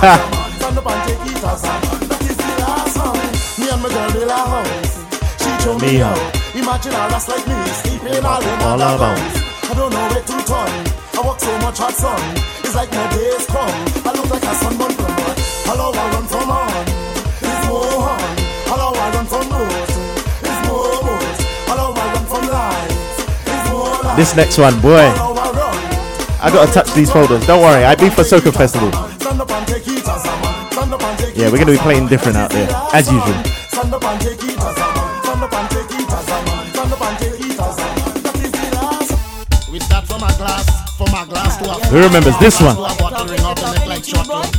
How. 0.00 0.16
how. 5.98 6.40
Imagine 6.54 6.92
a 6.92 7.04
lass 7.10 7.28
like 7.28 7.46
me 7.46 7.54
sleeping 7.82 8.24
all 8.24 8.42
in 8.42 8.60
All 8.60 8.80
all 8.80 9.00
around. 9.00 9.18
I 9.18 9.74
don't 9.76 9.92
know 9.92 10.06
where 10.08 10.22
to 10.22 10.36
turn. 10.48 10.72
I 11.14 11.20
walk 11.24 11.40
so 11.40 11.52
much 11.58 11.78
hot 11.78 11.92
sun. 11.92 12.20
It's 12.64 12.74
like 12.74 12.90
my 12.90 13.06
days 13.10 13.46
come. 13.46 13.68
I 14.06 14.12
look 14.16 14.30
like 14.30 14.42
a 14.42 14.54
sunburn 14.54 14.92
from 14.92 15.12
but 15.16 15.36
Hello, 15.68 15.92
I 15.92 16.04
run 16.14 16.26
from 16.26 16.50
on. 16.50 16.84
It's 17.42 17.66
more 17.68 18.08
on. 18.08 18.36
Hello, 18.70 18.88
I 18.94 19.06
run 19.14 19.26
from 19.26 19.48
boat. 19.48 19.90
It's 20.46 20.60
more 20.68 20.96
boat. 21.04 21.38
Hello, 21.68 21.92
I 21.92 22.04
run 22.14 22.26
from 22.26 22.44
lies. 22.48 22.94
It's 23.46 23.70
more 23.70 24.02
lies. 24.02 24.16
This 24.16 24.36
next 24.36 24.58
one, 24.58 24.80
boy. 24.80 25.06
I 26.42 26.50
gotta 26.52 26.72
touch 26.72 26.92
these 26.94 27.10
folders. 27.12 27.46
Don't 27.46 27.62
worry. 27.62 27.84
I 27.84 27.94
be 27.94 28.08
for 28.10 28.22
Soca 28.22 28.52
Festival. 28.52 29.09
Yeah, 31.40 31.50
we're 31.50 31.56
gonna 31.56 31.72
be 31.72 31.78
playing 31.78 32.06
different 32.06 32.36
out 32.36 32.50
there, 32.50 32.68
as 32.92 33.10
usual. 33.10 33.32
Glass, 41.28 41.56
glass 41.56 41.56
to 41.56 41.88
Who 41.88 42.02
remembers 42.02 42.38
this 42.40 42.60
one? 42.60 42.76
To 42.76 42.82
a 42.82 42.94
bottle 42.96 43.26
ring 43.26 43.40
up 43.40 43.56
the 43.56 43.72
neck 43.72 43.86
like 43.86 44.04
shotgun 44.04 44.50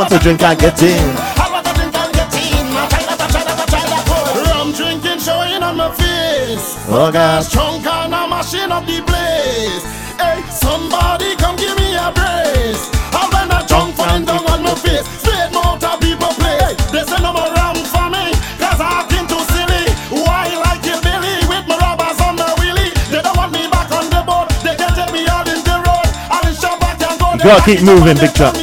want 0.00 0.12
to 0.12 0.18
drink 0.18 0.42
and 0.42 0.58
get 0.58 0.82
in. 0.82 0.96
How 1.36 1.52
much 1.52 1.66
I 1.68 1.72
drink 1.76 1.92
and 1.92 2.12
getting? 2.16 2.72
I 2.72 2.88
try 2.88 3.04
that, 3.04 3.20
I 3.20 3.26
try 3.28 3.44
that, 3.44 3.68
I. 3.68 4.48
Rum 4.48 4.72
drinking 4.72 5.20
showing 5.20 5.60
on 5.60 5.76
my 5.76 5.92
face. 5.92 6.80
Oh, 6.88 7.12
gosh. 7.12 7.52
Drunk 7.52 7.84
and 7.84 8.14
I'm 8.16 8.32
mashing 8.32 8.72
up 8.72 8.88
the 8.88 9.04
place. 9.04 9.84
Hey, 10.16 10.40
somebody 10.48 11.36
come 11.36 11.52
give 11.60 11.76
me 11.76 12.00
a 12.00 12.08
brace. 12.16 12.88
And 13.12 13.28
when 13.28 13.52
I 13.52 13.60
drunk 13.68 13.92
falling 13.92 14.24
down 14.24 14.40
on 14.48 14.64
my 14.64 14.72
face, 14.72 15.04
straight 15.20 15.52
motor 15.52 15.92
people 16.00 16.32
play. 16.40 16.56
Hey, 16.64 16.74
they 16.96 17.04
say 17.04 17.20
no 17.20 17.36
more 17.36 17.52
rum 17.52 17.76
for 17.84 18.08
me, 18.08 18.32
cause 18.56 18.80
I 18.80 19.04
acting 19.04 19.28
too 19.28 19.44
silly. 19.52 19.84
Why 20.16 20.48
like 20.64 20.80
you 20.88 20.96
Billy 21.04 21.44
with 21.44 21.68
my 21.68 21.76
rubbers 21.76 22.16
on 22.24 22.40
my 22.40 22.48
wheelie? 22.56 22.88
They 23.12 23.20
don't 23.20 23.36
want 23.36 23.52
me 23.52 23.68
back 23.68 23.92
on 23.92 24.08
the 24.08 24.24
boat, 24.24 24.48
they 24.64 24.80
can 24.80 24.96
take 24.96 25.12
me 25.12 25.28
out 25.28 25.44
in 25.44 25.60
the 25.60 25.76
road. 25.76 26.08
I'll 26.32 26.48
shove 26.56 26.80
back 26.80 27.04
and 27.04 27.20
go 27.20 27.36
gotta 27.36 27.60
keep 27.68 27.84
moving, 27.84 28.16
Big 28.16 28.32
Chuck. 28.32 28.56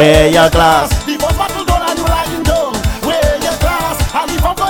Wear 0.00 0.32
your 0.32 0.48
glass. 0.48 0.88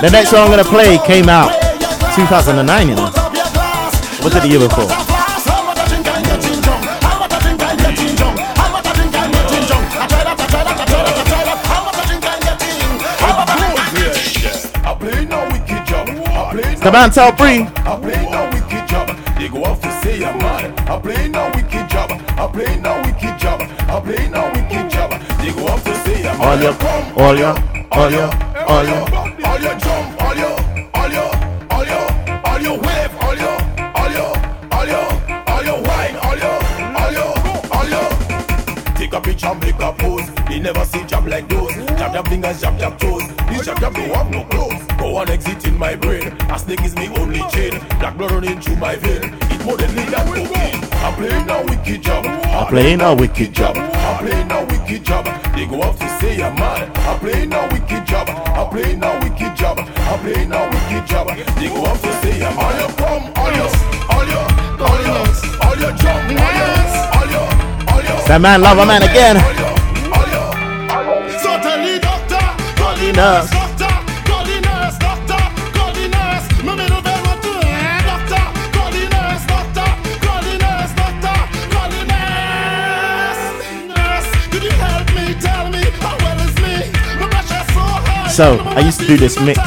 The 0.01 0.09
next 0.11 0.31
song 0.31 0.43
I'm 0.43 0.49
gonna 0.49 0.65
play 0.65 0.97
came 1.07 1.29
out 1.29 1.53
2009, 2.15 2.89
you 2.89 2.95
know. 2.95 3.03
Was 4.21 4.35
it 4.35 4.41
the 4.41 4.49
year 4.49 4.59
before? 4.59 4.87
The 16.83 16.91
man 16.91 17.09
Tallpree. 17.09 17.71
I 17.87 17.99
play 18.01 18.29
no 18.29 18.49
wicked 18.51 18.85
job. 18.89 19.07
They 19.37 19.47
go 19.47 19.63
off 19.63 19.79
to 19.79 19.91
say 20.01 20.25
I'm 20.25 20.37
mad. 20.39 20.77
I 20.89 20.99
play 20.99 21.29
no 21.29 21.49
wicked 21.55 21.89
job. 21.89 22.11
I 22.11 22.47
play 22.51 22.77
no 22.81 23.01
wicked 23.05 23.39
job. 23.39 23.61
I 23.61 24.01
play 24.01 24.27
no 24.27 24.51
wicked. 24.53 24.70
They 25.41 25.51
go 25.53 25.67
off 25.67 25.83
to 25.83 25.95
say 26.05 26.27
I'm 26.27 26.39
All 26.41 26.61
your, 26.61 26.73
all 27.17 27.35
your, 27.37 27.55
all 27.91 28.11
your, 28.11 28.29
all 28.69 28.85
your. 28.85 29.01
all 29.47 29.59
your 29.59 29.75
jump, 29.79 30.21
all 30.21 30.35
your, 30.35 30.55
all 30.93 31.11
your, 31.11 31.31
all 31.71 31.85
your, 31.85 32.05
all 32.45 32.61
your 32.61 32.77
wave, 32.79 33.15
all 33.21 33.35
your, 33.35 33.57
all 33.97 34.11
your, 34.11 34.33
all 34.71 34.87
your, 34.87 35.07
all 35.49 35.63
your 35.63 35.81
wine, 35.81 36.15
all 36.17 36.37
your, 36.37 36.57
all 36.95 37.11
your, 37.11 37.33
all 37.73 37.87
your. 37.89 38.09
Take 38.95 39.13
a 39.13 39.19
picture, 39.21 39.53
make 39.55 39.79
a 39.79 39.91
pose. 39.93 40.29
They 40.47 40.59
never 40.59 40.85
see 40.85 41.03
jab 41.05 41.27
like 41.27 41.47
those. 41.49 41.73
Jab 41.97 42.13
jab 42.13 42.27
fingers, 42.27 42.61
jab 42.61 42.77
jab 42.77 42.99
toes. 42.99 43.27
This 43.49 43.65
jab 43.65 43.79
jab 43.79 43.93
don't 43.95 44.09
have 44.15 44.29
no 44.29 44.43
clothes. 44.45 44.90
Go 45.01 45.15
on 45.15 45.29
exit 45.29 45.65
in 45.65 45.75
my 45.79 45.95
brain. 45.95 46.27
A 46.51 46.59
snake 46.59 46.83
is 46.83 46.95
me 46.95 47.09
only 47.17 47.41
chain. 47.49 47.71
Black 47.97 48.15
blood 48.17 48.33
running 48.33 48.61
through 48.61 48.75
my 48.75 48.95
vein. 48.97 49.33
It 49.49 49.65
more 49.65 49.75
than 49.75 49.95
than 49.95 50.11
cocaine. 50.11 50.77
I'm 51.01 51.15
playing 51.15 51.49
a 51.49 51.57
wicked 51.65 52.03
job. 52.03 52.25
I'm 52.27 52.67
playing 52.67 53.01
a 53.01 53.15
wicked 53.15 53.51
job. 53.51 53.77
I'm 53.77 54.17
playing 54.19 54.51
a 54.51 54.63
wicked 54.63 55.03
job. 55.03 55.25
They 55.55 55.65
go 55.65 55.81
off 55.81 55.97
to 55.97 56.07
say 56.19 56.43
I'm 56.43 56.53
mad. 56.53 56.95
I'm 56.99 57.19
playing 57.19 57.51
a 57.51 57.67
wicked 57.73 58.05
job. 58.05 58.29
I'm 58.29 58.69
playing 58.69 59.03
a 59.03 59.19
wicked 59.23 59.55
job. 59.57 59.79
I'm 59.79 60.19
playing 60.19 60.53
a 60.53 60.69
wicked 60.69 61.07
job. 61.07 61.27
They 61.57 61.67
go 61.67 61.81
off 61.83 61.99
to 62.03 62.13
say 62.21 62.45
I'm 62.45 62.59
all 62.59 62.73
your 62.77 62.91
come, 63.01 63.33
all 63.41 63.51
your, 63.57 63.69
all 64.13 64.25
your, 64.29 64.45
all 64.85 65.01
your, 65.01 65.21
all 65.65 65.77
your 65.81 65.93
jump, 65.97 66.29
all 66.29 66.53
your, 66.61 66.77
all 67.17 67.27
your, 67.33 67.49
all 67.89 68.01
your. 68.05 68.27
That 68.29 68.39
man, 68.39 68.61
love 68.61 68.77
a 68.77 68.85
man 68.85 69.01
again. 69.01 69.41
So 71.41 71.57
tell 71.57 71.81
the 71.81 71.97
doctor, 71.99 72.37
call 72.77 72.95
the 73.01 73.70
so 88.31 88.57
I 88.59 88.79
used 88.79 88.99
to 89.01 89.05
do 89.05 89.17
this 89.17 89.37
mix 89.41 89.59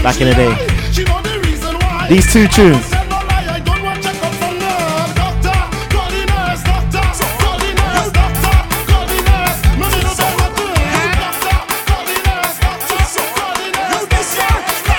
back 0.00 0.20
in 0.20 0.28
the 0.28 0.34
day. 0.34 0.54
These 2.08 2.32
two 2.32 2.46
tunes. 2.46 2.88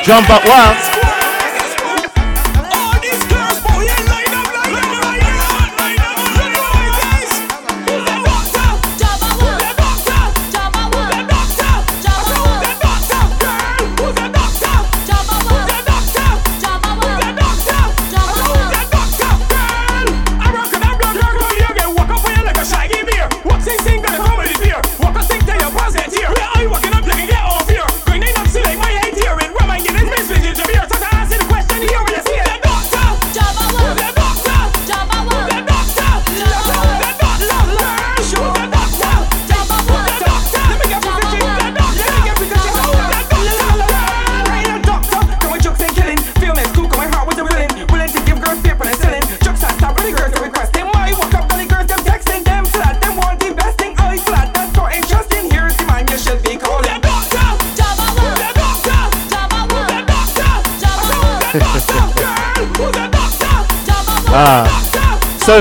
Jump 0.03 0.27
no 0.27 0.35
lie, 0.49 0.88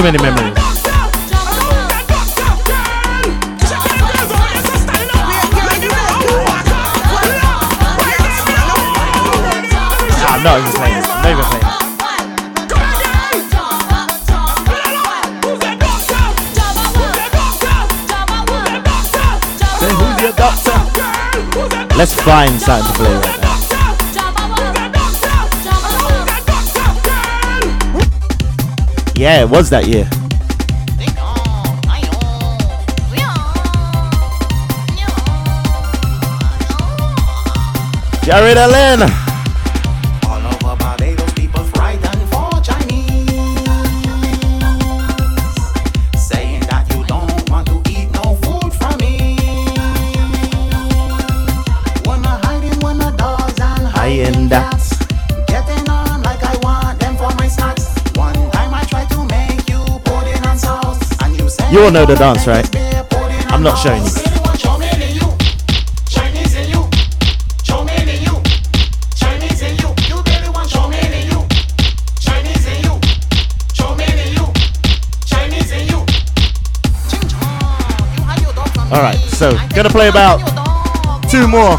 many 0.02 0.18
memories. 0.22 0.54
Not 10.40 10.60
even 10.60 10.72
playing. 10.72 11.02
Not 11.02 11.26
even 11.26 11.44
playing? 11.44 11.64
Let's 21.98 22.14
find 22.14 22.60
something 22.60 22.92
to 22.92 22.98
play 22.98 23.12
right 23.12 23.37
Yeah, 29.18 29.42
it 29.42 29.50
was 29.50 29.68
that 29.70 29.88
year. 29.88 30.08
Jared 38.22 38.56
Allen. 38.56 39.27
You 61.70 61.80
all 61.82 61.90
know 61.90 62.06
the 62.06 62.14
dance, 62.14 62.46
right? 62.46 62.66
I'm 63.52 63.62
not 63.62 63.76
showing 63.76 64.02
you. 64.02 64.10
Chinese 66.08 66.54
in 66.56 66.70
you. 66.70 66.88
Chow 67.62 67.84
mein 67.84 68.08
in 68.08 68.22
you. 68.22 68.40
Chinese 69.14 69.62
in 69.62 69.76
you. 69.76 69.88
You 70.08 70.22
really 70.22 70.48
want 70.48 70.68
chow 70.70 70.88
mein 70.88 71.12
in 71.12 71.30
you. 71.30 71.46
Chinese 72.20 72.66
in 72.66 72.82
you. 72.84 72.98
Chow 73.74 73.94
mein 73.96 74.18
in 74.18 74.32
you. 74.32 74.46
Chinese 75.26 75.72
in 75.72 75.88
you. 75.88 75.98
All 78.90 79.02
right, 79.02 79.18
so 79.18 79.56
gonna 79.74 79.90
play 79.90 80.08
about 80.08 80.40
two 81.30 81.46
more, 81.46 81.76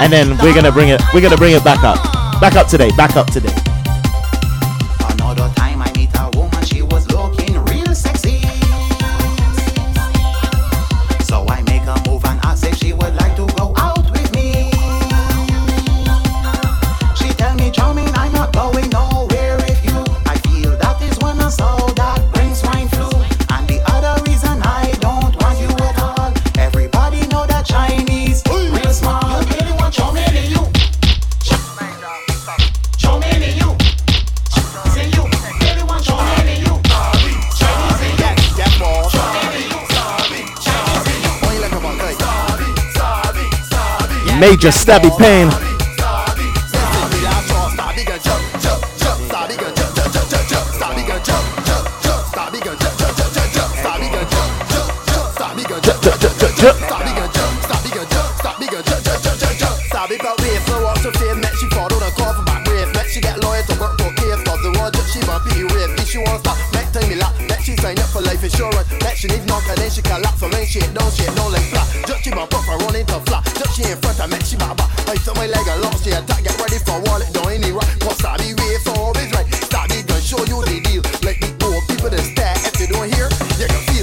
and 0.00 0.12
then 0.12 0.36
we're 0.38 0.54
gonna 0.54 0.72
bring 0.72 0.90
it. 0.90 1.00
We're 1.14 1.22
gonna 1.22 1.38
bring 1.38 1.54
it 1.54 1.64
back 1.64 1.82
up, 1.82 1.98
back 2.40 2.56
up 2.56 2.68
today, 2.68 2.90
back 2.96 3.16
up 3.16 3.30
today. 3.30 3.59
Major 44.40 44.72
stabby 44.72 45.10
pain. 45.18 45.69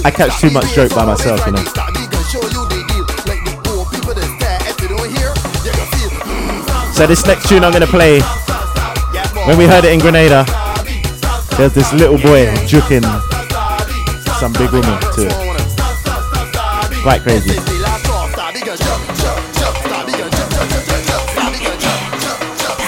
I 0.08 0.10
catch 0.10 0.40
too 0.40 0.48
much 0.48 0.72
joke 0.74 0.94
by 0.94 1.04
myself, 1.04 1.44
you 1.44 1.52
know. 1.52 1.62
So 6.94 7.06
this 7.06 7.26
next 7.26 7.46
tune 7.46 7.62
I'm 7.62 7.74
gonna 7.74 7.86
play, 7.86 8.20
when 9.46 9.58
we 9.58 9.66
heard 9.66 9.84
it 9.84 9.92
in 9.92 9.98
Grenada, 10.00 10.46
there's 11.58 11.74
this 11.74 11.92
little 11.92 12.16
boy 12.16 12.46
juking 12.64 13.04
some 14.40 14.54
big 14.54 14.72
woman 14.72 14.98
to 15.12 15.26
it. 15.26 15.34
Quite 17.02 17.20
crazy. 17.20 17.50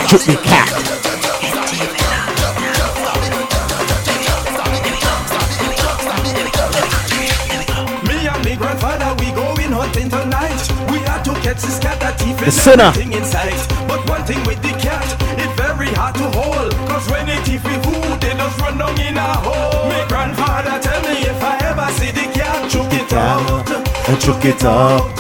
Juke 0.08 0.26
me 0.26 0.36
cat. 0.36 0.69
The 12.50 12.56
sinner. 12.56 12.82
everything 12.82 13.12
in 13.12 13.24
sight. 13.24 13.54
But 13.86 14.10
one 14.10 14.24
thing 14.24 14.42
with 14.44 14.60
the 14.60 14.70
cat, 14.70 15.06
it 15.38 15.50
very 15.54 15.86
hard 15.94 16.16
to 16.16 16.26
hold. 16.36 16.72
Cause 16.90 17.08
when 17.08 17.26
they 17.26 17.36
thief 17.44 17.62
we 17.62 17.74
food, 17.74 18.20
they 18.20 18.34
just 18.34 18.60
run 18.60 18.76
down 18.76 19.00
in 19.00 19.16
a 19.16 19.34
hole. 19.46 19.88
Me 19.88 20.04
grandfather 20.08 20.80
tell 20.82 21.00
me 21.02 21.20
if 21.30 21.40
I 21.40 21.58
ever 21.70 21.86
see 21.92 22.10
the 22.10 22.26
cat, 22.36 22.68
choke 22.68 22.92
it 22.92 23.12
out. 23.12 23.70
And 24.08 24.20
choke 24.20 24.44
it 24.44 24.64
out. 24.64 25.19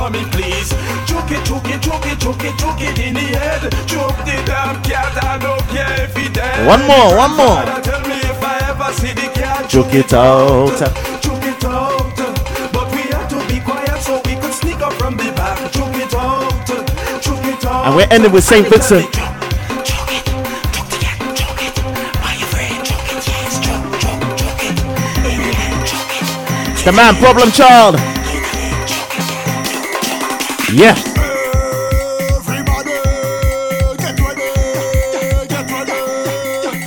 For 0.00 0.10
me, 0.10 0.24
please. 0.32 0.70
Choke 1.04 1.30
it, 1.36 1.44
choke 1.44 1.68
it, 1.68 1.80
choke 1.82 2.06
it, 2.06 2.18
choke 2.18 2.44
it, 2.44 2.54
choke 2.56 2.80
it 2.80 2.98
in 2.98 3.12
the 3.14 3.26
head. 3.36 3.62
Choke 3.84 4.16
the 4.24 4.36
damn 4.48 4.80
cat, 4.82 5.12
I 5.22 5.36
don't 5.36 5.64
care 5.68 6.04
if 6.04 6.16
he 6.16 6.28
dead. 6.32 6.66
One 6.66 6.82
more, 6.88 7.08
one 7.24 7.34
more. 7.36 7.60
Tell 7.84 8.00
me 8.08 8.16
if 8.32 8.40
I 8.42 8.56
ever 8.70 8.90
see 9.00 9.12
the 9.12 9.28
cat. 9.36 9.68
Juke 9.68 9.94
it 9.94 10.12
out. 10.14 10.72
Choke 11.24 11.44
it 11.52 11.64
out. 11.64 12.16
But 12.72 12.86
we 12.94 13.02
had 13.12 13.28
to 13.28 13.38
be 13.52 13.60
quiet 13.60 14.00
so 14.00 14.16
we 14.24 14.34
could 14.40 14.54
sneak 14.54 14.80
up 14.80 14.94
from 14.94 15.16
the 15.16 15.30
back. 15.36 15.58
Choke 15.72 15.96
it 16.04 16.14
out. 16.14 16.48
Choke 17.20 17.46
it 17.52 17.64
out. 17.66 17.86
And 17.86 17.96
we're 17.96 18.08
ending 18.10 18.32
with 18.32 18.44
St. 18.44 18.66
Vincent. 18.66 19.06
The 26.84 26.92
man, 26.92 27.14
Problem 27.16 27.50
Child. 27.50 28.09
Yeah. 30.72 30.94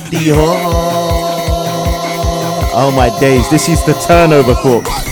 The 0.08 0.32
Oh 2.76 2.90
my 2.96 3.10
days, 3.20 3.50
this 3.50 3.68
is 3.68 3.84
the 3.84 3.92
turnover 3.92 4.54
corpse. 4.54 5.03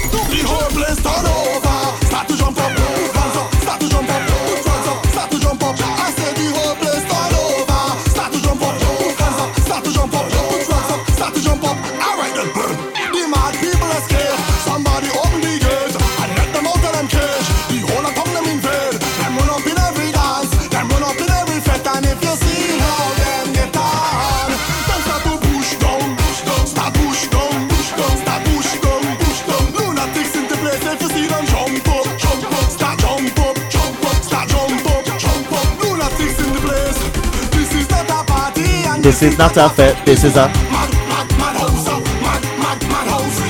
This 39.13 39.35
is 39.35 39.37
not 39.37 39.55
a 39.59 39.69
fet. 39.69 40.07
This 40.07 40.25
is 40.25 40.37
a 40.37 40.49
mad, 40.49 40.91
mad, 41.07 41.29
madhouse. 41.37 41.85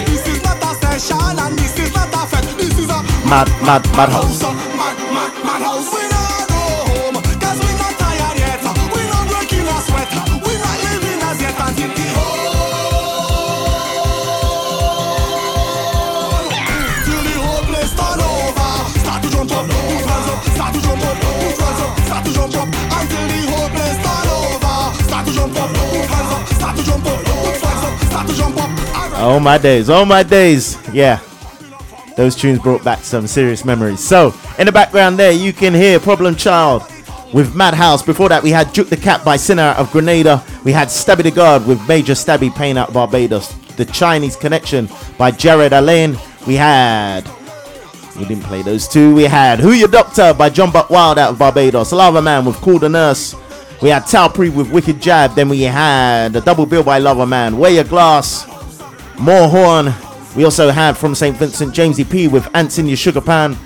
This 0.06 0.26
is 0.26 0.42
not 0.42 0.60
a 0.60 0.74
session 0.74 1.38
and 1.38 1.56
this 1.56 1.78
is 1.78 1.94
not 1.94 2.12
a 2.12 2.26
fete. 2.26 2.58
This 2.58 2.78
is 2.80 2.90
a 2.90 3.00
mad, 3.30 3.48
mad, 3.62 3.86
mad 3.94 4.08
house. 4.08 4.51
Oh 29.32 29.40
my 29.40 29.56
days, 29.56 29.88
oh 29.88 30.04
my 30.04 30.22
days. 30.22 30.76
Yeah. 30.92 31.18
Those 32.18 32.36
tunes 32.36 32.58
brought 32.58 32.84
back 32.84 32.98
some 32.98 33.26
serious 33.26 33.64
memories. 33.64 33.98
So, 33.98 34.34
in 34.58 34.66
the 34.66 34.72
background 34.72 35.18
there, 35.18 35.32
you 35.32 35.54
can 35.54 35.72
hear 35.72 35.98
Problem 35.98 36.36
Child 36.36 36.82
with 37.32 37.54
Madhouse. 37.54 38.02
Before 38.02 38.28
that, 38.28 38.42
we 38.42 38.50
had 38.50 38.74
Juke 38.74 38.90
the 38.90 38.96
Cat 38.98 39.24
by 39.24 39.38
Sinner 39.38 39.74
of 39.78 39.90
Grenada. 39.90 40.44
We 40.64 40.72
had 40.72 40.88
Stabby 40.88 41.22
the 41.22 41.30
God 41.30 41.66
with 41.66 41.80
Major 41.88 42.12
Stabby 42.12 42.54
Pain 42.54 42.76
out 42.76 42.88
of 42.88 42.94
Barbados. 42.94 43.54
The 43.76 43.86
Chinese 43.86 44.36
Connection 44.36 44.86
by 45.16 45.30
Jared 45.30 45.72
Alain. 45.72 46.18
We 46.46 46.56
had. 46.56 47.22
We 48.18 48.26
didn't 48.26 48.44
play 48.44 48.60
those 48.60 48.86
two. 48.86 49.14
We 49.14 49.22
had 49.22 49.60
Who 49.60 49.72
Your 49.72 49.88
Doctor 49.88 50.34
by 50.34 50.50
John 50.50 50.70
Buck 50.70 50.90
Wild 50.90 51.18
out 51.18 51.30
of 51.30 51.38
Barbados. 51.38 51.92
Lava 51.92 52.20
Man 52.20 52.44
with 52.44 52.56
Call 52.56 52.78
the 52.78 52.90
Nurse. 52.90 53.34
We 53.80 53.88
had 53.88 54.02
Tallpree 54.02 54.54
with 54.54 54.70
Wicked 54.70 55.00
Jab. 55.00 55.34
Then 55.34 55.48
we 55.48 55.62
had 55.62 56.36
a 56.36 56.42
double 56.42 56.66
bill 56.66 56.82
by 56.82 56.98
Lava 56.98 57.26
Man. 57.26 57.56
Wear 57.56 57.70
Your 57.70 57.84
Glass. 57.84 58.52
More 59.18 59.48
Horn. 59.48 59.92
We 60.34 60.44
also 60.44 60.70
had 60.70 60.96
from 60.96 61.14
St. 61.14 61.36
Vincent 61.36 61.74
Jamesy 61.74 62.08
P 62.10 62.28
with 62.28 62.48
Ants 62.54 62.78
in 62.78 62.86
Your 62.86 62.96
Sugar 62.96 63.20
Pan. 63.20 63.56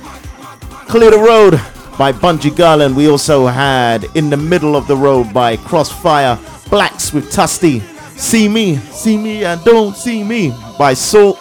Clear 0.89 1.11
the 1.11 1.19
Road 1.19 1.53
by 1.99 2.13
Bunji 2.13 2.51
Garlin. 2.51 2.95
We 2.95 3.09
also 3.09 3.47
had 3.47 4.05
In 4.15 4.31
the 4.31 4.37
Middle 4.37 4.77
of 4.77 4.87
the 4.87 4.97
Road 4.97 5.33
by 5.33 5.57
Crossfire. 5.57 6.37
Blaxx 6.67 7.15
with 7.15 7.31
Tusty. 7.31 7.81
See 8.19 8.49
Me, 8.49 8.77
See 8.77 9.17
Me 9.17 9.45
and 9.45 9.63
Don't 9.65 9.95
See 9.97 10.25
Me 10.25 10.55
by 10.79 10.95
Salt. 10.95 11.39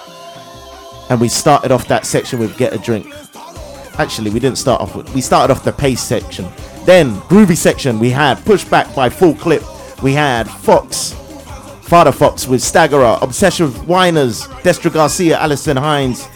And 1.10 1.22
we 1.22 1.27
started 1.27 1.72
off 1.72 1.88
that 1.88 2.06
section 2.06 2.40
with 2.40 2.57
Get 2.57 2.73
a 2.73 2.77
Drink. 2.77 3.07
Actually, 3.98 4.30
we 4.32 4.40
didn't 4.40 4.57
start 4.57 4.82
off 4.82 4.95
with, 4.95 5.14
we 5.15 5.22
started 5.22 5.53
off 5.53 5.64
the 5.64 5.72
pace 5.72 6.02
section. 6.02 6.45
Then, 6.84 7.14
groovy 7.22 7.56
section, 7.56 7.98
we 7.98 8.10
had 8.10 8.38
Pushback 8.40 8.94
by 8.94 9.10
Full 9.10 9.36
Clip. 9.36 9.64
We 10.03 10.14
had 10.14 10.49
Fox, 10.49 11.15
Father 11.95 12.11
Fox 12.11 12.45
with 12.45 12.61
Staggerer, 12.61 13.17
Obsession 13.22 13.67
with 13.67 13.81
Whiners, 13.85 14.47
Destra 14.65 14.91
Garcia, 14.91 15.39
Alison 15.39 15.77
Hinds, 15.77 16.27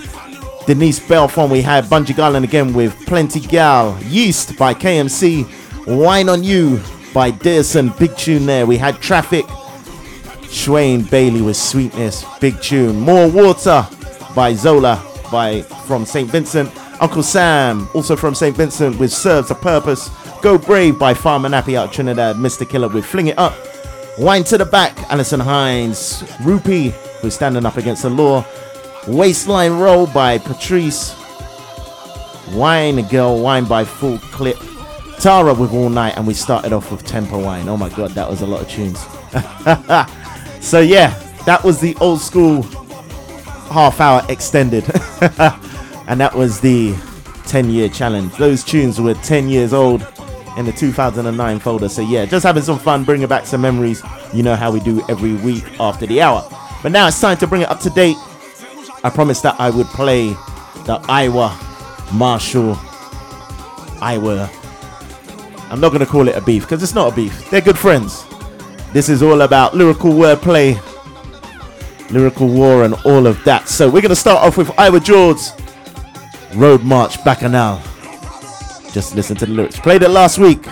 Denise 0.66 1.02
Belfon. 1.02 1.50
We 1.50 1.62
had 1.62 1.84
Bunji 1.84 2.16
Garlin 2.16 2.46
again 2.46 2.72
with 2.72 2.96
Plenty 3.06 3.42
Gal, 3.42 4.02
Yeast 4.04 4.58
by 4.58 4.74
KMC, 4.74 5.46
Wine 5.86 6.30
on 6.30 6.46
You 6.46 6.80
by 7.14 7.34
Dearson, 7.34 7.90
big 8.00 8.16
tune 8.16 8.46
there. 8.46 8.66
We 8.66 8.78
had 8.78 9.02
Traffic, 9.02 9.44
Schwain 10.48 11.10
Bailey 11.12 11.42
with 11.42 11.58
Sweetness, 11.58 12.24
big 12.40 12.62
tune. 12.62 12.98
More 12.98 13.30
Water 13.30 13.86
by 14.34 14.54
Zola 14.54 15.06
by 15.30 15.64
from 15.64 16.06
St. 16.06 16.30
Vincent. 16.30 16.72
Uncle 17.02 17.22
Sam, 17.22 17.90
also 17.94 18.16
from 18.16 18.34
St. 18.34 18.56
Vincent, 18.56 18.98
with 18.98 19.12
Serves 19.12 19.52
a 19.52 19.56
Purpose. 19.56 20.10
Go 20.42 20.58
Brave 20.58 20.98
by 20.98 21.14
Farmer 21.14 21.50
Nappy 21.50 21.76
out 21.76 21.92
Trinidad. 21.92 22.38
Mr. 22.38 22.68
Killer 22.68 22.88
with 22.88 23.06
Fling 23.06 23.28
It 23.28 23.38
Up. 23.38 23.69
Wine 24.20 24.44
to 24.44 24.58
the 24.58 24.66
Back, 24.66 24.98
Alison 25.10 25.40
Hinds. 25.40 26.26
Rupee, 26.42 26.94
who's 27.22 27.36
standing 27.36 27.66
up 27.66 27.78
against 27.78 28.02
the 28.02 28.10
law. 28.10 28.46
Waistline 29.08 29.80
Roll 29.80 30.08
by 30.08 30.38
Patrice. 30.40 31.16
Wine 32.52 33.08
Girl, 33.08 33.42
Wine 33.42 33.64
by 33.64 33.86
Full 33.86 34.18
Clip. 34.18 34.58
Tara 35.20 35.54
with 35.54 35.72
All 35.72 35.90
Night, 35.90 36.18
and 36.18 36.28
we 36.28 36.34
started 36.34 36.74
off 36.74 36.92
with 36.92 37.06
Tempo 37.06 37.42
Wine. 37.42 37.70
Oh 37.70 37.78
my 37.78 37.88
god, 37.88 38.12
that 38.12 38.30
was 38.30 38.42
a 38.42 38.46
lot 38.46 38.62
of 38.62 38.70
tunes. 38.70 39.00
so 40.66 40.82
yeah, 40.82 41.18
that 41.46 41.62
was 41.64 41.80
the 41.80 41.96
old 42.02 42.20
school 42.20 42.64
half 43.72 44.02
hour 44.02 44.22
extended. 44.28 44.84
and 46.10 46.20
that 46.20 46.36
was 46.36 46.60
the 46.60 46.94
10 47.48 47.70
year 47.70 47.88
challenge. 47.88 48.36
Those 48.36 48.66
tunes 48.66 49.00
were 49.00 49.14
10 49.14 49.48
years 49.48 49.72
old 49.72 50.06
in 50.60 50.66
the 50.66 50.74
2009 50.74 51.60
folder. 51.60 51.88
So 51.88 52.02
yeah, 52.02 52.26
just 52.26 52.46
having 52.46 52.62
some 52.62 52.78
fun, 52.78 53.06
bringing 53.06 53.28
back 53.28 53.46
some 53.46 53.62
memories. 53.62 54.04
You 54.34 54.44
know 54.44 54.56
how 54.56 54.72
we 54.72 54.82
do 54.82 55.02
every 55.08 55.34
week 55.36 55.64
after 55.80 56.06
the 56.06 56.22
hour. 56.22 56.48
But 56.84 56.92
now 56.92 57.08
it's 57.08 57.20
time 57.20 57.38
to 57.38 57.48
bring 57.48 57.62
it 57.62 57.70
up 57.70 57.80
to 57.82 57.90
date. 57.90 58.18
I 59.02 59.10
promised 59.10 59.42
that 59.44 59.56
I 59.58 59.70
would 59.70 59.88
play 59.88 60.28
the 60.86 61.00
Iwer 61.08 61.50
Machel 62.10 62.76
Iwer. 64.02 64.50
I'm 65.72 65.80
not 65.80 65.90
going 65.90 66.02
to 66.02 66.06
call 66.06 66.28
it 66.28 66.36
a 66.36 66.42
beef 66.42 66.64
because 66.64 66.84
it's 66.84 66.94
not 66.96 67.14
a 67.14 67.16
beef. 67.16 67.50
They're 67.50 67.62
good 67.62 67.78
friends. 67.78 68.26
This 68.92 69.08
is 69.08 69.24
all 69.24 69.42
about 69.42 69.76
lyrical 69.76 70.12
wordplay, 70.12 70.76
lyrical 72.12 72.50
war, 72.50 72.84
and 72.84 72.96
all 73.06 73.28
of 73.28 73.42
that. 73.46 73.70
So 73.70 73.86
we're 73.88 74.02
going 74.02 74.10
to 74.10 74.16
start 74.16 74.44
off 74.44 74.58
with 74.58 74.68
Iwer 74.70 75.02
George, 75.02 75.40
Road 76.56 76.84
March 76.84 77.24
Bacchanal. 77.24 77.82
Just 78.94 79.16
listen 79.16 79.36
to 79.38 79.46
the 79.46 79.54
lyrics. 79.54 79.80
Played 79.80 80.04
it 80.04 80.10
last 80.10 80.40
week. 80.40 80.66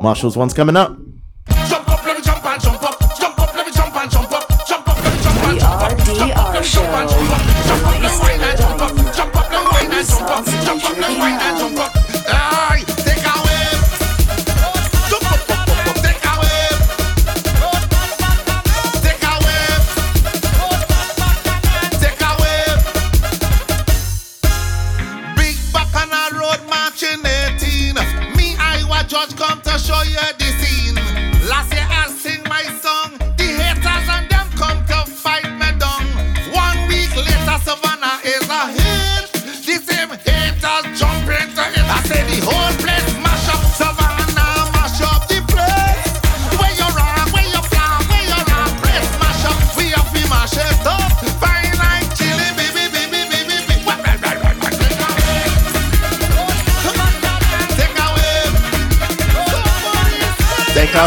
Machel's 0.00 0.36
one's 0.36 0.54
coming 0.54 0.76
up. 0.76 0.96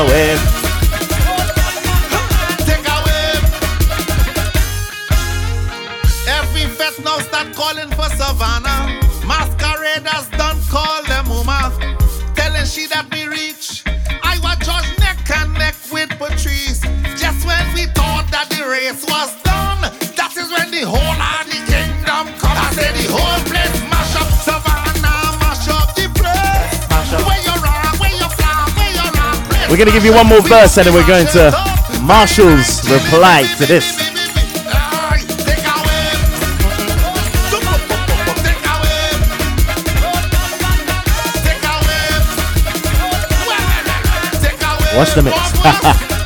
Away. 0.01 0.30
We're 29.71 29.77
going 29.77 29.87
to 29.87 29.93
give 29.93 30.03
you 30.03 30.13
one 30.13 30.27
more 30.27 30.41
verse 30.41 30.77
and 30.77 30.85
then 30.85 30.93
we're 30.93 31.07
going 31.07 31.25
to 31.27 31.49
Machel's 32.03 32.83
reply 32.91 33.43
to 33.57 33.65
this. 33.65 33.97
Watch 44.93 45.13
the 45.15 45.21
mix. 45.23 46.17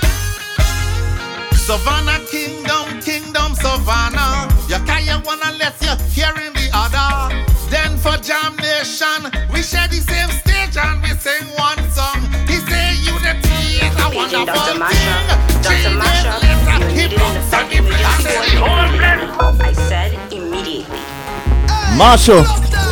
Machel. 21.98 22.44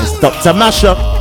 It's 0.02 0.18
Dr. 0.20 0.54
Mashup. 0.54 1.12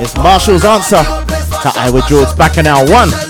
It's 0.00 0.14
Machel's 0.16 0.66
answer 0.66 1.02
to 1.02 1.68
Iwer 1.80 2.06
George 2.06 2.36
back 2.36 2.58
in 2.58 2.66
our 2.66 2.84
one. 2.90 3.27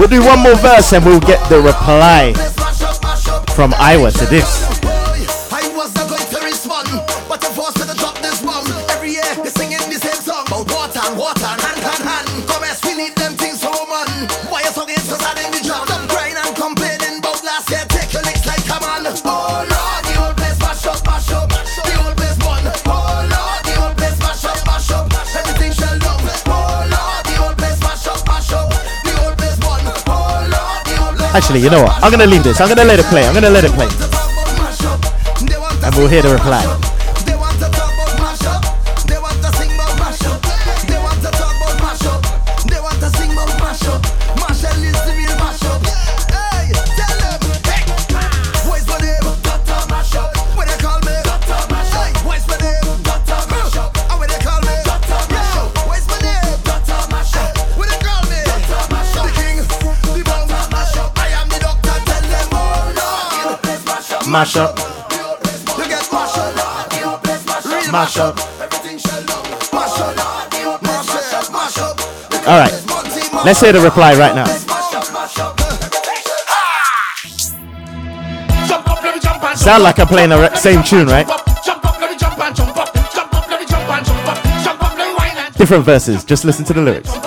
We'll 0.00 0.08
do 0.08 0.24
one 0.24 0.38
more 0.38 0.56
verse 0.56 0.94
and 0.94 1.04
we'll 1.04 1.20
get 1.20 1.46
the 1.50 1.60
reply 1.60 2.32
from 3.54 3.72
Iwer 3.72 4.10
to 4.18 4.24
this. 4.24 4.69
Actually, 31.32 31.60
you 31.60 31.70
know 31.70 31.82
what? 31.82 32.02
I'm 32.02 32.10
gonna 32.10 32.26
leave 32.26 32.42
this. 32.42 32.60
I'm 32.60 32.68
gonna 32.68 32.84
let 32.84 32.98
it 32.98 33.06
play. 33.06 33.24
I'm 33.24 33.34
gonna 33.34 33.50
let 33.50 33.62
it 33.64 33.70
play. 33.70 33.86
And 35.86 35.94
we'll 35.94 36.08
hear 36.08 36.22
the 36.22 36.32
reply. 36.34 36.89
Mash 64.30 64.54
up. 64.54 64.78
You 64.78 64.84
get 65.88 66.12
mash 66.12 66.36
up. 66.38 66.54
Mash 67.90 68.16
up. 68.16 68.36
Mash 71.52 71.78
up. 71.78 71.98
All 72.46 72.58
right. 72.60 72.72
Let's 73.44 73.60
hear 73.60 73.72
the 73.72 73.80
reply 73.80 74.14
right 74.14 74.32
now. 74.36 74.46
Sound 79.56 79.82
like 79.82 79.98
I'm 79.98 80.06
playing 80.06 80.28
the 80.28 80.54
same 80.54 80.84
tune, 80.84 81.08
right? 81.08 81.26
Different 85.56 85.84
verses. 85.84 86.24
Just 86.24 86.44
listen 86.44 86.64
to 86.66 86.72
the 86.72 86.82
lyrics. 86.82 87.19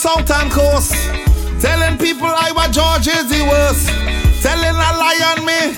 Southern 0.00 0.48
Coast. 0.48 0.96
Telling 1.60 1.98
people 1.98 2.24
I 2.24 2.56
was 2.56 2.72
George 2.72 3.04
is 3.04 3.28
the 3.28 3.44
worst. 3.44 3.84
Telling 4.40 4.72
a 4.72 4.90
lie 4.96 5.20
on 5.28 5.44
me. 5.44 5.76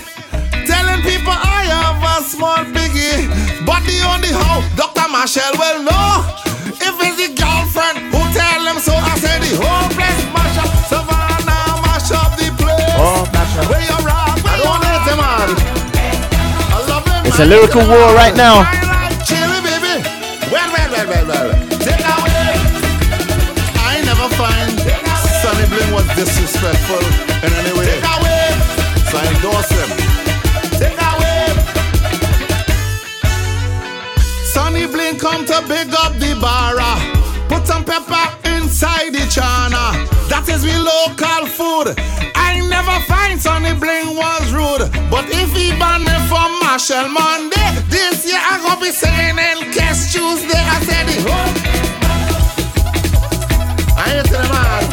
Telling 0.63 1.03
people 1.03 1.35
I 1.35 1.67
have 1.67 1.99
a 1.99 2.23
small 2.23 2.63
biggie. 2.71 3.27
The 3.67 4.47
Dr. 4.79 5.11
Machel 5.11 5.51
will 5.59 5.83
know 5.83 6.23
if 6.71 6.95
it's 7.03 7.19
the 7.19 7.35
girlfriend 7.35 7.99
who 8.15 8.23
tell 8.31 8.63
him 8.63 8.79
so. 8.79 8.95
I 8.95 9.19
the 9.19 9.59
whole 9.59 9.91
place 9.91 10.23
mash 10.31 10.55
up. 10.63 10.71
Savannah 10.87 11.83
mash 11.83 12.15
up 12.15 12.39
the 12.39 12.47
place. 12.63 12.95
Oh, 13.03 13.27
mash 13.35 13.59
up. 13.59 13.67
Where 13.75 13.83
you 13.83 13.99
where 14.07 14.55
you 14.55 15.19
man. 15.19 15.51
It's 17.27 17.41
a 17.41 17.45
lyrical 17.45 17.83
war 17.89 18.15
right 18.15 18.37
now. 18.37 18.82
Muslim. 29.63 29.91
Take 30.81 30.99
wave, 31.23 31.59
Sonny 34.53 34.87
Blink 34.87 35.21
come 35.21 35.47
to 35.47 35.63
big 35.69 35.95
up 35.95 36.15
the 36.19 36.35
barra. 36.43 36.83
Ah. 36.83 37.01
Put 37.49 37.67
some 37.67 37.85
pepper 37.85 38.27
inside 38.57 39.13
the 39.13 39.25
chana. 39.35 39.85
That 40.31 40.49
is 40.49 40.65
we 40.65 40.75
local 40.75 41.47
food. 41.47 41.95
I 42.35 42.59
never 42.75 42.97
find 43.07 43.41
Sonny 43.41 43.75
Blink 43.79 44.09
was 44.19 44.51
rude. 44.51 44.91
But 45.11 45.27
if 45.31 45.53
he 45.55 45.71
ban 45.79 46.03
me 46.03 46.17
from 46.27 46.51
Machel 46.65 47.07
Monday, 47.07 47.69
this 47.87 48.27
year 48.27 48.43
I 48.43 48.59
gonna 48.67 48.81
be 48.81 48.91
saying 48.91 49.39
in 49.39 49.59
case 49.71 50.11
Tuesday 50.13 50.59
I 50.75 50.79
said 50.89 51.07
it. 51.15 51.23
I 53.95 54.07
ain't 54.19 54.27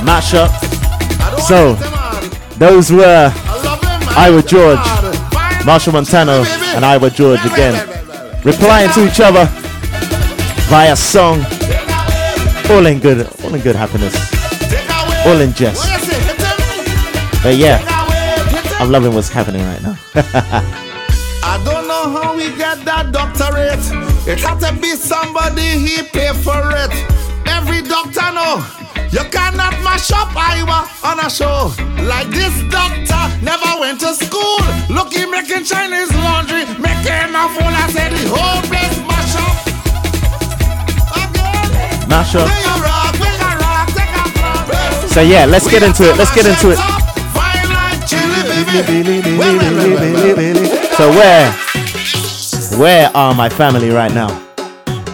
Mashup. 0.06 0.52
So, 1.48 1.74
those 2.60 2.91
were 2.91 3.34
Iwer 4.15 4.45
George, 4.45 4.80
Machel 5.65 5.94
Montano, 5.94 6.44
and 6.76 6.86
Iwer 6.86 7.14
George 7.14 7.44
again, 7.45 7.76
replying 8.44 8.90
to 8.91 9.06
each 9.07 9.19
other 9.19 9.45
via 10.69 10.95
song. 10.95 11.45
All 12.69 12.86
in 12.86 12.99
good, 12.99 13.27
all 13.44 13.53
in 13.53 13.61
good 13.61 13.76
happiness, 13.76 14.15
all 15.26 15.40
in 15.41 15.53
jest. 15.53 15.84
But 17.41 17.56
yeah, 17.56 17.80
I'm 18.80 18.91
loving 18.91 19.14
what's 19.14 19.30
happening 19.30 19.64
right 19.64 19.81
now. 19.81 19.98
I 21.41 21.57
don't 21.64 21.88
know 21.88 22.22
how 22.22 22.36
we 22.36 22.49
get 22.57 22.84
that 22.86 23.11
doctorate. 23.11 23.80
It 24.27 24.40
had 24.40 24.60
to 24.60 24.80
be 24.80 24.95
somebody 24.95 25.61
he 25.61 26.03
paid 26.03 26.36
for 26.36 26.61
it. 26.76 26.91
Every 27.48 27.81
doctor 27.81 28.30
know 28.31 28.61
you 29.11 29.23
cannot 29.31 29.73
mash 29.81 30.11
up 30.11 30.30
Iwer 30.36 30.84
on 31.03 31.19
a 31.19 31.30
show 31.30 31.73
like 32.06 32.30
this 32.30 32.53
doctor 32.69 33.19
never 33.41 33.80
went 33.80 33.99
to 34.02 34.14
school. 34.14 34.57
Look, 34.90 35.14
he 35.14 35.26
making 35.26 35.64
Chinese 35.64 36.11
laundry, 36.16 36.66
making 36.80 37.34
a 37.36 37.48
fool. 37.53 37.72
I 37.72 37.90
said 37.91 38.11
oh, 38.11 38.18
the 38.18 38.28
whole 38.34 38.61
place 38.68 38.98
mash 39.07 39.36
up. 39.40 39.56
Mash 42.10 42.36
up. 42.36 42.48
Bring 42.48 42.66
a 42.66 42.76
rock, 42.84 43.14
bring 43.18 43.40
a 43.40 43.52
rock, 43.60 43.88
take 43.95 44.14
a 44.14 44.26
flop. 44.36 45.10
So 45.10 45.22
yeah, 45.22 45.45
let's 45.45 45.70
get 45.70 45.84
into 45.84 46.10
it. 46.10 46.18
Let's 46.18 46.34
get 46.34 46.45
into 46.45 46.72
it. 46.72 46.80
So 50.98 51.10
where, 51.11 51.52
where 52.78 53.10
are 53.16 53.34
my 53.34 53.49
family 53.49 53.90
right 53.90 54.14
now? 54.14 54.45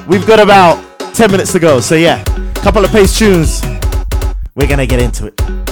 We've 0.08 0.26
got 0.26 0.40
about 0.40 0.84
10 1.14 1.32
minutes 1.32 1.52
to 1.54 1.60
go. 1.60 1.80
So 1.80 1.96
yeah, 1.96 2.24
couple 2.56 2.84
of 2.84 2.92
pace 2.92 3.18
tunes. 3.18 3.62
We're 4.56 4.68
gonna 4.68 4.88
get 4.88 5.02
into 5.02 5.28
it. 5.28 5.65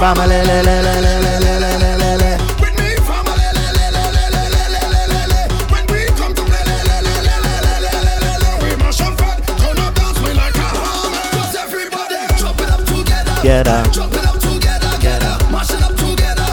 Family, 0.00 0.28
le, 0.28 0.62
le, 0.62 0.80
le, 0.80 0.94
le, 1.04 1.12
le, 1.20 1.34
le, 1.40 1.52
le, 1.60 1.70
le, 1.76 1.90
le, 2.00 2.10
le. 2.16 2.30
With 2.58 2.74
me, 2.80 2.88
family, 3.04 3.48
le, 3.52 3.66
le, 3.76 3.86
le, 3.92 4.04
le, 4.16 4.24
le, 4.32 4.48
le, 4.48 4.64
le, 4.72 4.72
le, 4.72 4.88
le, 4.88 5.02
le, 5.12 5.20
le. 5.28 5.40
When 5.70 5.84
we 5.92 6.00
come 6.16 6.32
to 6.32 6.42
play, 6.48 6.64
le, 6.64 6.76
le, 6.88 6.96
le, 7.04 7.16
le, 7.20 7.54
le, 7.60 7.74
le, 7.84 7.92
le, 8.00 8.14
le, 8.24 8.32
le. 8.40 8.50
We 8.62 8.70
mash 8.80 9.02
up 9.02 9.12
fat, 9.20 9.44
turn 9.60 9.76
up, 9.76 9.92
dance 9.94 10.18
me 10.24 10.32
like 10.32 10.56
a 10.56 10.68
hammer. 10.72 11.20
'Cause 11.32 11.54
everybody 11.64 12.16
jump 12.40 12.60
it 12.64 12.70
up 12.70 12.82
together. 12.86 13.34
Get 13.42 13.68
up. 13.68 13.86
It 13.88 14.24
up 14.24 14.40
together, 14.40 14.92
get 15.04 15.22
up. 15.22 15.40
Mash 15.52 15.70
it 15.70 15.82
up 15.84 15.94
together. 15.94 16.48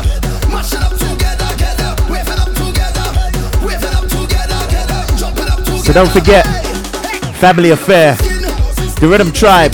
Mash 0.52 0.74
it 0.74 0.84
up 0.84 0.94
together, 1.00 1.50
get 1.56 1.80
up. 1.88 1.98
Wave 2.12 2.28
it 2.28 2.40
up 2.44 2.52
together. 2.54 3.08
Wave 3.64 3.84
it 3.88 3.96
up 3.96 4.08
together, 4.12 4.60
get 4.76 4.92
up. 4.92 5.08
It 5.08 5.50
up 5.50 5.64
together. 5.64 5.84
So 5.88 5.94
don't 5.94 6.12
forget, 6.12 6.46
Family 7.40 7.72
Affair, 7.72 8.18
the 9.00 9.08
Rhythm 9.08 9.32
Tribe, 9.32 9.74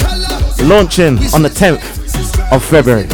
launching 0.61 1.17
on 1.33 1.41
the 1.41 1.49
10th 1.49 1.81
of 2.51 2.63
February. 2.63 3.07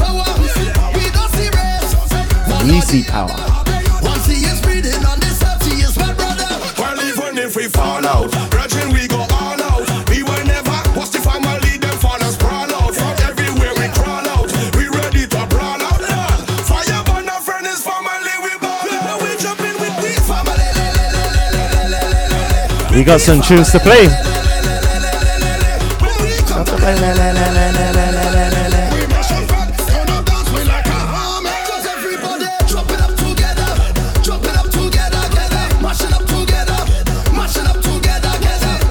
Well, 6.78 7.00
even 7.02 7.38
if 7.38 7.56
we 7.56 7.68
fall 7.68 8.06
out, 8.06 8.30
brethren, 8.52 8.94
we 8.94 9.08
go 9.08 9.26
all 9.42 9.62
out. 9.62 9.90
We 10.10 10.22
will 10.22 10.46
never 10.46 10.78
watch 10.96 11.10
the 11.10 11.20
family, 11.20 11.78
them 11.78 11.98
fathers 11.98 12.36
sprawl 12.36 12.72
out. 12.72 12.94
From 12.94 13.16
everywhere 13.26 13.74
we 13.74 13.88
crawl 13.98 14.28
out, 14.30 14.52
we 14.78 14.88
ready 14.88 15.26
to 15.26 15.46
brawl 15.50 15.82
out. 15.82 16.02
Fire 16.70 17.04
burn 17.10 17.28
a 17.28 17.42
friend 17.42 17.66
is 17.66 17.82
family, 17.82 18.36
we 18.46 18.54
ball 18.62 18.86
out. 19.02 19.22
We 19.24 19.36
jump 19.42 19.62
in 19.62 19.76
with 19.82 19.98
we 20.04 20.14
family. 20.30 20.70
We 22.96 23.04
got 23.04 23.20
some 23.20 23.42
tunes 23.42 23.72
to 23.72 23.80
play. 23.80 24.08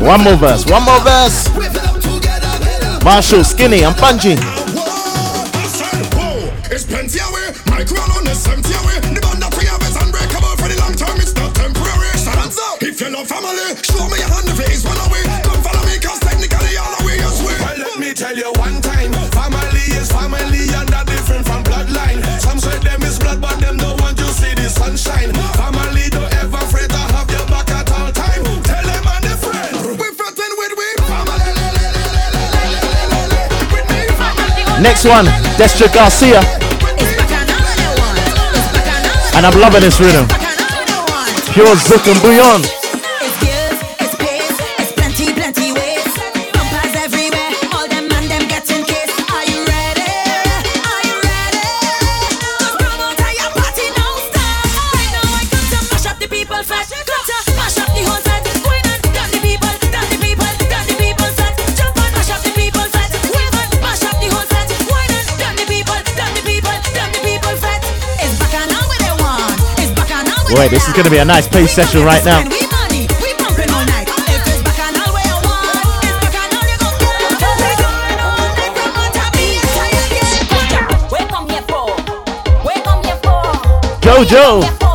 One 0.08 0.24
more 0.24 0.36
verse, 0.36 0.64
one 0.64 0.84
more 0.84 1.00
verse. 1.00 1.48
Machel, 3.04 3.44
Skinny, 3.44 3.84
I'm 3.84 3.92
punching. 3.94 4.57
Next 34.88 35.04
one, 35.04 35.26
Destra 35.58 35.92
Garcia. 35.92 36.40
And 39.36 39.44
I'm 39.44 39.60
loving 39.60 39.82
this 39.82 40.00
rhythm. 40.00 40.26
Pure 41.52 41.76
Zouk 41.76 42.10
and 42.10 42.18
Bouyon. 42.22 42.77
Boy, 70.50 70.66
this 70.68 70.88
is 70.88 70.94
going 70.94 71.04
to 71.04 71.10
be 71.10 71.18
a 71.18 71.24
nice 71.24 71.46
pace 71.46 71.72
session 71.72 72.02
right 72.02 72.24
now. 72.24 72.42
we 84.20 84.87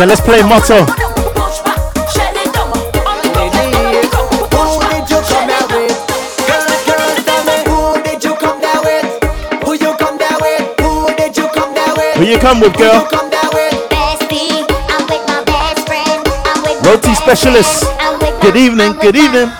So 0.00 0.06
let's 0.06 0.22
play 0.22 0.40
Motto. 0.40 0.76
Who 0.76 0.96
did 8.02 8.24
you 8.24 8.34
come 8.34 8.60
down 8.62 8.80
with, 8.82 9.06
Who 9.62 9.74
you 9.74 9.94
come 9.98 10.16
down 10.16 10.38
with? 10.40 10.80
Who 10.80 11.14
did 11.18 11.36
you 11.36 11.46
come 11.48 11.74
down 11.74 11.92
with? 11.98 12.16
Who 12.16 12.24
you 12.24 12.38
come 12.38 12.60
with 12.60 12.78
girl? 12.78 13.06
Roti 16.82 17.14
specialist. 17.14 17.84
Good 18.40 18.56
evening, 18.56 18.94
good 19.02 19.16
evening. 19.16 19.52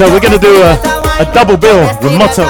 So 0.00 0.10
we're 0.10 0.18
gonna 0.18 0.38
do 0.38 0.62
a, 0.62 0.80
a 1.20 1.30
double 1.34 1.58
bill 1.58 1.82
with 2.00 2.16
motto. 2.16 2.44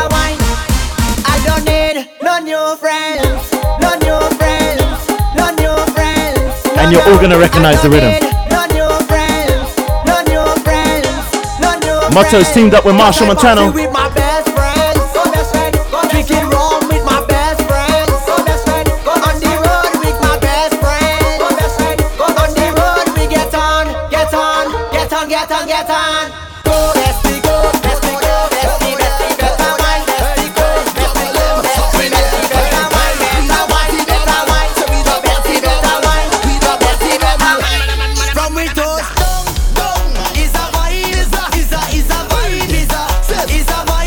And 6.79 6.93
you're 6.93 7.03
all 7.03 7.21
gonna 7.21 7.41
recognize 7.41 7.83
the 7.83 7.91
rhythm. 7.91 8.13
Motto's 12.15 12.53
teamed 12.55 12.75
up 12.75 12.85
with 12.85 12.95
Machel 12.95 13.27
Montano. 13.27 14.20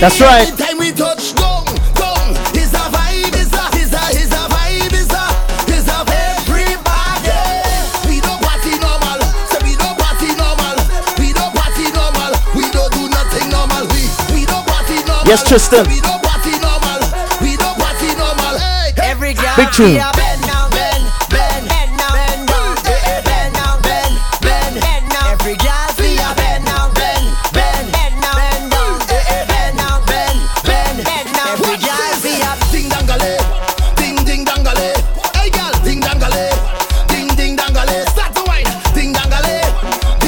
That's 0.03 0.19
right. 0.19 0.45
Anytime 0.51 0.79
we 0.79 0.91
touch 0.91 1.31
down, 1.33 1.63
down, 1.95 2.35
is 2.59 2.75
a 2.75 2.83
vibe, 2.91 3.39
is 3.39 3.47
a, 3.55 3.63
is 3.79 3.87
a, 3.95 4.03
is 4.11 4.31
a 4.35 4.43
vibe, 4.51 4.91
is 4.91 5.07
a, 5.07 5.25
is 5.71 5.87
a 5.87 5.99
everybody. 6.11 7.31
We 8.11 8.19
don't 8.19 8.35
party 8.43 8.75
normal, 8.83 9.23
so 9.47 9.63
we 9.63 9.79
don't 9.79 9.95
party 9.95 10.35
normal. 10.35 10.75
We 11.15 11.31
don't 11.31 11.55
party 11.55 11.87
normal, 11.95 12.35
we 12.51 12.67
don't 12.75 12.91
do 12.91 13.07
nothing 13.15 13.47
normal. 13.47 13.87
We, 13.95 14.03
we 14.35 14.43
don't 14.43 14.67
party 14.67 14.99
normal. 15.07 15.23
Yes, 15.23 15.47
Tristan. 15.47 15.87
We 15.87 16.03
don't 16.03 16.19
party 16.19 16.51
normal, 16.59 16.99
we 17.39 17.55
don't 17.55 17.79
party 17.79 18.11
normal. 18.19 18.59
Hey, 18.59 18.91
Every 18.99 19.31
girl 19.31 19.55
Big 19.55 19.71
tune. 19.71 20.12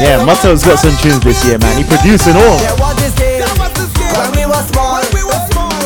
Yeah, 0.00 0.24
Motto's 0.24 0.64
got 0.64 0.78
some 0.78 0.96
tunes 1.04 1.20
this 1.20 1.44
year, 1.44 1.58
man. 1.58 1.76
He 1.76 1.84
producing 1.84 2.32
all. 2.32 2.56
There 2.56 2.76
was 2.80 2.96
this 2.96 3.12
when 4.16 4.32
we 4.32 4.44
were 4.48 4.64
small. 4.72 5.04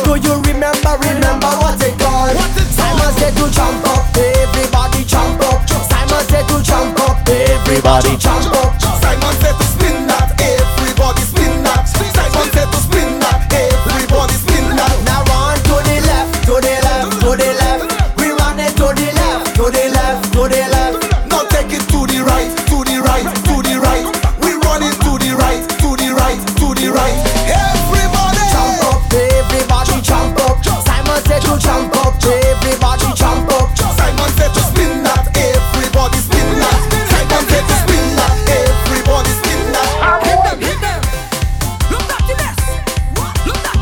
Do 0.07 0.15
you 0.15 0.39
remember? 0.47 0.95
Remember 1.03 1.51
what 1.59 1.75
it 1.83 1.99
called? 1.99 2.31
Simon 2.71 3.11
said 3.19 3.35
to 3.35 3.51
jump 3.51 3.83
up, 3.91 4.07
everybody 4.15 5.03
jump 5.03 5.41
up. 5.43 5.67
Simon 5.67 6.23
said 6.31 6.47
to 6.47 6.63
jump 6.63 6.99
up, 7.01 7.27
everybody 7.27 8.15
jump 8.15 8.44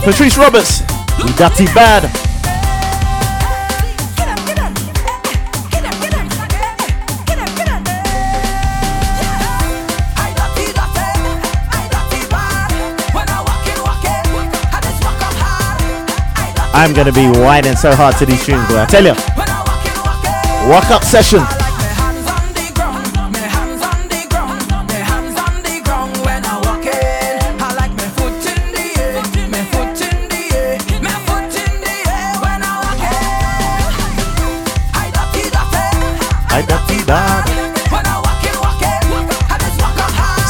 Patrice 0.03 0.37
Roberts, 0.37 0.79
dirty 1.37 1.65
bad. 1.73 2.03
I'm 16.75 16.93
gonna 16.93 17.13
be 17.13 17.27
whining 17.39 17.77
so 17.77 17.95
hard 17.95 18.17
to 18.17 18.25
these 18.25 18.45
tunes, 18.45 18.67
boy. 18.67 18.79
I 18.79 18.85
tell 18.85 19.05
you. 19.05 19.13
Walk 20.69 20.91
up 20.91 21.03
session. 21.05 21.62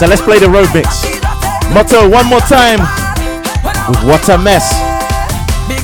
So 0.03 0.09
let's 0.09 0.21
play 0.21 0.37
the 0.37 0.49
road 0.49 0.67
mix. 0.75 1.07
Motto 1.71 2.09
one 2.11 2.27
more 2.27 2.43
time 2.43 2.83
what 4.03 4.27
a 4.27 4.37
mess. 4.37 4.67
Get 5.63 5.79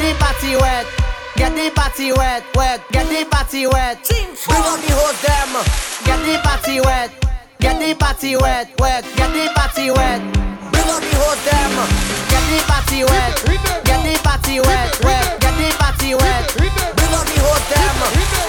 the 0.00 0.16
party 0.16 0.56
wet, 0.56 0.86
get 1.36 1.52
the 1.52 1.68
party 1.76 2.10
wet, 2.12 2.42
wet, 2.56 2.80
get 2.90 3.04
the 3.12 3.28
party 3.28 3.66
wet. 3.66 4.00
Bring 4.48 4.64
on 4.64 4.80
the 4.80 4.96
hose 4.96 5.20
them. 5.20 5.52
Get 6.08 6.24
the 6.24 6.40
party 6.40 6.80
wet, 6.80 7.12
get 7.60 7.76
the 7.78 7.92
party 8.00 8.34
wet, 8.40 8.72
wet, 8.80 9.04
get 9.20 9.28
the 9.28 9.52
party 9.52 9.90
wet. 9.90 10.22
Bring 10.72 10.88
on 10.88 11.04
the 11.04 11.12
hose 11.20 11.44
them. 11.44 11.76
Get 12.32 12.40
the 12.48 12.64
party 12.64 13.04
wet, 13.04 13.44
get 13.84 14.00
the 14.08 14.16
party 14.24 14.60
wet, 14.64 15.04
wet, 15.04 15.36
get 15.36 15.52
the 15.60 15.68
party 15.76 16.14
wet. 16.14 16.48
Bring 16.56 17.12
on 17.12 17.28
the 17.28 17.36
hose 17.44 17.68
them. 17.68 17.96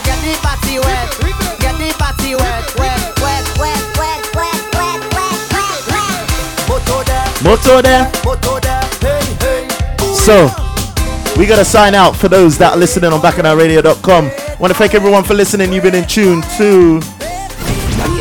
Get 0.07 0.23
the 0.23 0.39
party 0.39 0.79
wet, 0.79 1.11
get 1.59 1.75
the 1.75 1.91
party 1.99 2.31
wet, 2.39 2.63
wet, 2.79 3.20
Motto 7.61 7.81
there. 7.83 8.11
Motto 8.25 8.59
there, 8.59 8.81
hey, 9.01 9.21
hey. 9.39 10.13
So, 10.15 10.49
we 11.37 11.45
gotta 11.45 11.63
sign 11.63 11.93
out 11.93 12.15
for 12.15 12.27
those 12.27 12.57
that 12.57 12.73
are 12.73 12.77
listening 12.77 13.13
on 13.13 13.21
bacchanalradio.com. 13.21 14.31
Want 14.59 14.73
to 14.73 14.77
thank 14.77 14.95
everyone 14.95 15.23
for 15.23 15.35
listening. 15.35 15.71
You've 15.71 15.83
been 15.83 15.93
in 15.93 16.07
tune 16.07 16.41
to 16.57 16.99
The 16.99 17.05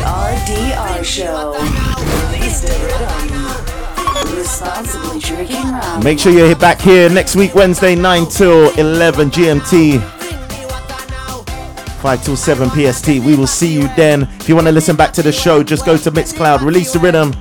RDR 0.05 1.03
Show. 1.03 1.55
Release 2.33 2.61
the 2.61 2.77
rhythm. 4.29 4.37
Responsibly 4.37 5.21
drinking. 5.21 6.03
Make 6.05 6.19
sure 6.19 6.33
you're 6.33 6.55
back 6.55 6.79
here 6.79 7.09
next 7.09 7.35
week, 7.35 7.55
Wednesday, 7.55 7.95
9 7.95 8.27
till 8.27 8.71
11 8.79 9.31
GMT, 9.31 10.01
5 12.03 12.25
till 12.25 12.37
7 12.37 12.69
PST. 12.69 13.09
We 13.09 13.37
will 13.37 13.47
see 13.47 13.73
you 13.73 13.89
then. 13.97 14.25
If 14.39 14.51
you 14.51 14.55
want 14.55 14.67
to 14.67 14.73
listen 14.73 14.97
back 14.97 15.15
to 15.15 15.23
the 15.23 15.33
show, 15.33 15.63
just 15.63 15.87
go 15.87 15.97
to 15.97 16.11
Mixcloud, 16.11 16.61
release 16.61 16.93
the 16.93 16.99
rhythm, 16.99 17.33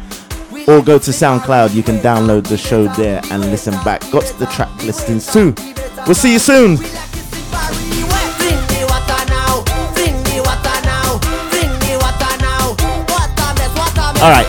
or 0.70 0.84
go 0.84 1.00
to 1.00 1.12
SoundCloud. 1.12 1.74
You 1.74 1.82
can 1.82 1.98
download 1.98 2.48
the 2.48 2.58
show 2.58 2.88
there 2.90 3.22
and 3.32 3.44
listen 3.50 3.74
back. 3.84 4.02
Got 4.12 4.26
the 4.38 4.46
track 4.46 4.70
listings 4.84 5.32
too. 5.32 5.56
We'll 6.06 6.16
see 6.16 6.34
you 6.34 6.40
soon. 6.40 6.78
All 14.22 14.30
right. 14.30 14.46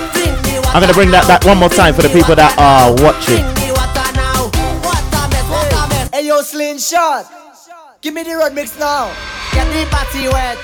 I'm 0.75 0.81
going 0.81 0.89
to 0.89 0.95
bring 0.95 1.11
that 1.13 1.27
back 1.27 1.45
one 1.45 1.59
more 1.59 1.69
time 1.69 1.95
for 1.95 2.03
the 2.03 2.09
people 2.09 2.35
that 2.35 2.55
are 2.59 2.93
watching. 3.03 3.43
Hey 6.13 6.27
yo, 6.27 6.43
slingshot. 6.43 7.33
Give 8.03 8.15
me 8.15 8.25
the 8.25 8.37
road 8.37 8.53
mix 8.53 8.79
now. 8.79 9.15
Get 9.53 9.67
the 9.73 9.89
party 9.91 10.29
wet. 10.29 10.59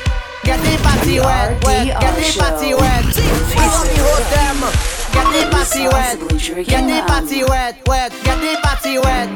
Get 0.44 0.60
the 0.60 0.76
party 0.82 1.20
wet. 1.20 1.60
Get 1.62 1.90
the 1.90 2.38
party 2.38 2.74
wet. 2.74 3.14
Bring 3.14 3.70
on 3.70 3.86
the 3.86 4.02
hose 4.02 4.30
them. 4.30 4.95
Get 5.16 5.32
the 5.32 5.48
party 5.48 5.88
wet. 5.88 6.20
Get 6.68 6.84
the 6.84 6.98
party 7.08 7.40
wet, 7.44 7.74
wet. 7.88 8.12
Get 8.22 8.38
the 8.44 8.52
party 8.62 8.98
wet. 8.98 9.28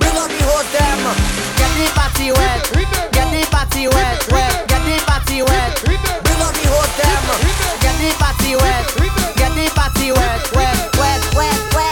Bring 0.00 0.16
up 0.16 0.32
the 0.32 0.40
host 0.48 0.72
them. 0.72 0.98
Get 1.60 1.72
the 1.76 1.86
party 1.92 2.32
wet. 2.32 2.64
Get 3.12 3.28
the 3.28 3.44
party 3.52 3.84
wet, 3.88 4.32
wet. 4.32 4.66
Get 4.66 4.82
the 4.88 4.96
party 5.04 5.42
wet. 5.42 5.76
Bring 5.84 6.40
up 6.40 6.54
the 6.56 6.64
host 6.72 6.96
them. 6.96 7.24
Get 7.84 7.96
the 8.00 8.10
party 8.16 8.56
wet. 8.56 8.84
Get 9.36 9.52
the 9.52 9.68
party 9.76 10.08
wet, 10.12 10.40
wet, 10.56 10.78
wet, 10.96 11.22
wet, 11.36 11.74
wet. 11.74 11.85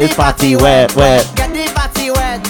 Get 0.00 1.52
the 1.52 1.72
party 1.74 2.10
wet. 2.10 2.46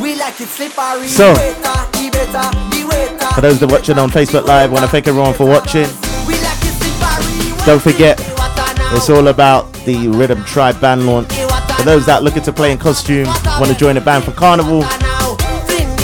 We 0.00 0.14
like 0.14 0.40
it 0.40 0.46
slippery. 0.48 1.08
So- 1.08 1.34
Waiter, 1.34 1.60
the 1.92 2.10
better, 2.12 2.50
the 2.70 2.86
waiter. 2.88 3.34
For 3.34 3.40
those 3.40 3.58
that 3.58 3.68
are 3.68 3.74
watching 3.74 3.98
on 3.98 4.08
Facebook 4.10 4.46
Live, 4.46 4.70
want 4.70 4.84
to 4.84 4.90
thank 4.90 5.08
everyone 5.08 5.34
for 5.34 5.46
watching. 5.46 5.88
Don't 7.66 7.82
forget, 7.82 8.20
it's 8.94 9.10
all 9.10 9.26
about 9.26 9.72
the 9.84 10.06
Rhythm 10.08 10.44
Tribe 10.44 10.80
band 10.80 11.06
launch. 11.06 11.32
For 11.32 11.82
those 11.82 12.06
that 12.06 12.20
are 12.20 12.22
looking 12.22 12.42
to 12.44 12.52
play 12.52 12.70
in 12.70 12.78
costume, 12.78 13.26
want 13.26 13.66
to 13.66 13.74
join 13.74 13.96
the 13.96 14.00
band 14.00 14.22
for 14.22 14.30
Carnival, 14.30 14.82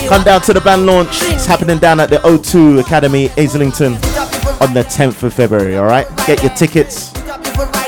come 0.09 0.25
down 0.25 0.41
to 0.43 0.53
the 0.53 0.61
band 0.61 0.87
launch. 0.87 1.11
It's 1.23 1.47
happening 1.47 1.79
down 1.79 2.01
at 2.01 2.11
the 2.11 2.17
O2 2.19 2.81
Academy, 2.81 3.31
Islington, 3.39 3.95
on 4.61 4.75
the 4.75 4.83
10th 4.83 5.23
of 5.23 5.33
February. 5.33 5.77
All 5.77 5.87
right, 5.87 6.09
get 6.27 6.43
your 6.43 6.53
tickets 6.55 7.11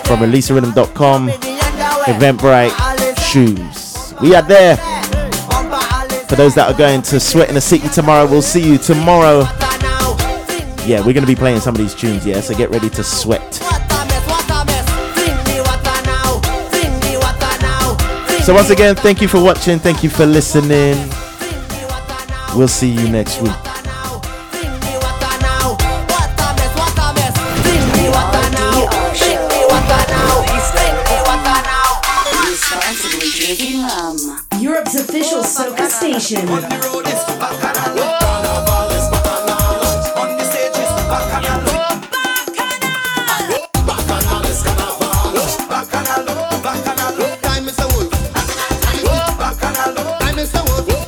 from 0.04 0.20
releaserhythm.com, 0.20 1.30
Eventbrite, 2.06 2.70
shoes. 3.18 4.14
We 4.20 4.34
are 4.34 4.42
there. 4.42 4.76
For 6.28 6.36
those 6.36 6.54
that 6.54 6.70
are 6.70 6.76
going 6.76 7.00
to 7.02 7.18
Sweat 7.18 7.48
in 7.48 7.54
the 7.54 7.60
City 7.62 7.88
tomorrow, 7.88 8.26
we'll 8.26 8.42
see 8.42 8.60
you 8.60 8.76
tomorrow. 8.76 9.40
Yeah, 10.86 10.98
we're 10.98 11.14
going 11.14 11.22
to 11.22 11.26
be 11.26 11.34
playing 11.34 11.60
some 11.60 11.74
of 11.74 11.80
these 11.80 11.94
tunes, 11.94 12.26
yeah, 12.26 12.40
so 12.40 12.54
get 12.54 12.68
ready 12.68 12.90
to 12.90 13.02
sweat. 13.02 13.54
So, 18.44 18.52
once 18.52 18.68
again, 18.68 18.94
thank 18.96 19.22
you 19.22 19.28
for 19.28 19.42
watching, 19.42 19.78
thank 19.78 20.04
you 20.04 20.10
for 20.10 20.26
listening. 20.26 20.96
We'll 22.54 22.68
see 22.68 22.90
you 22.90 23.08
next 23.08 23.40
week. 23.40 23.63
Official 35.04 35.44
soca 35.44 35.88
station. 35.88 36.46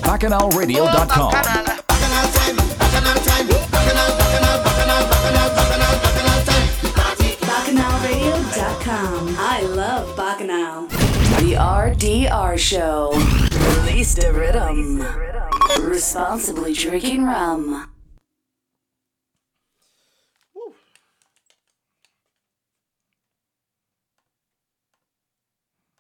BacchanalRadio.com. 0.03 1.76
RDR 11.97 12.59
Show. 12.59 13.11
Release 13.81 14.15
the 14.15 14.31
rhythm. 14.31 15.03
Responsibly 15.81 16.75
drinking 16.75 17.25
rum. 17.25 17.89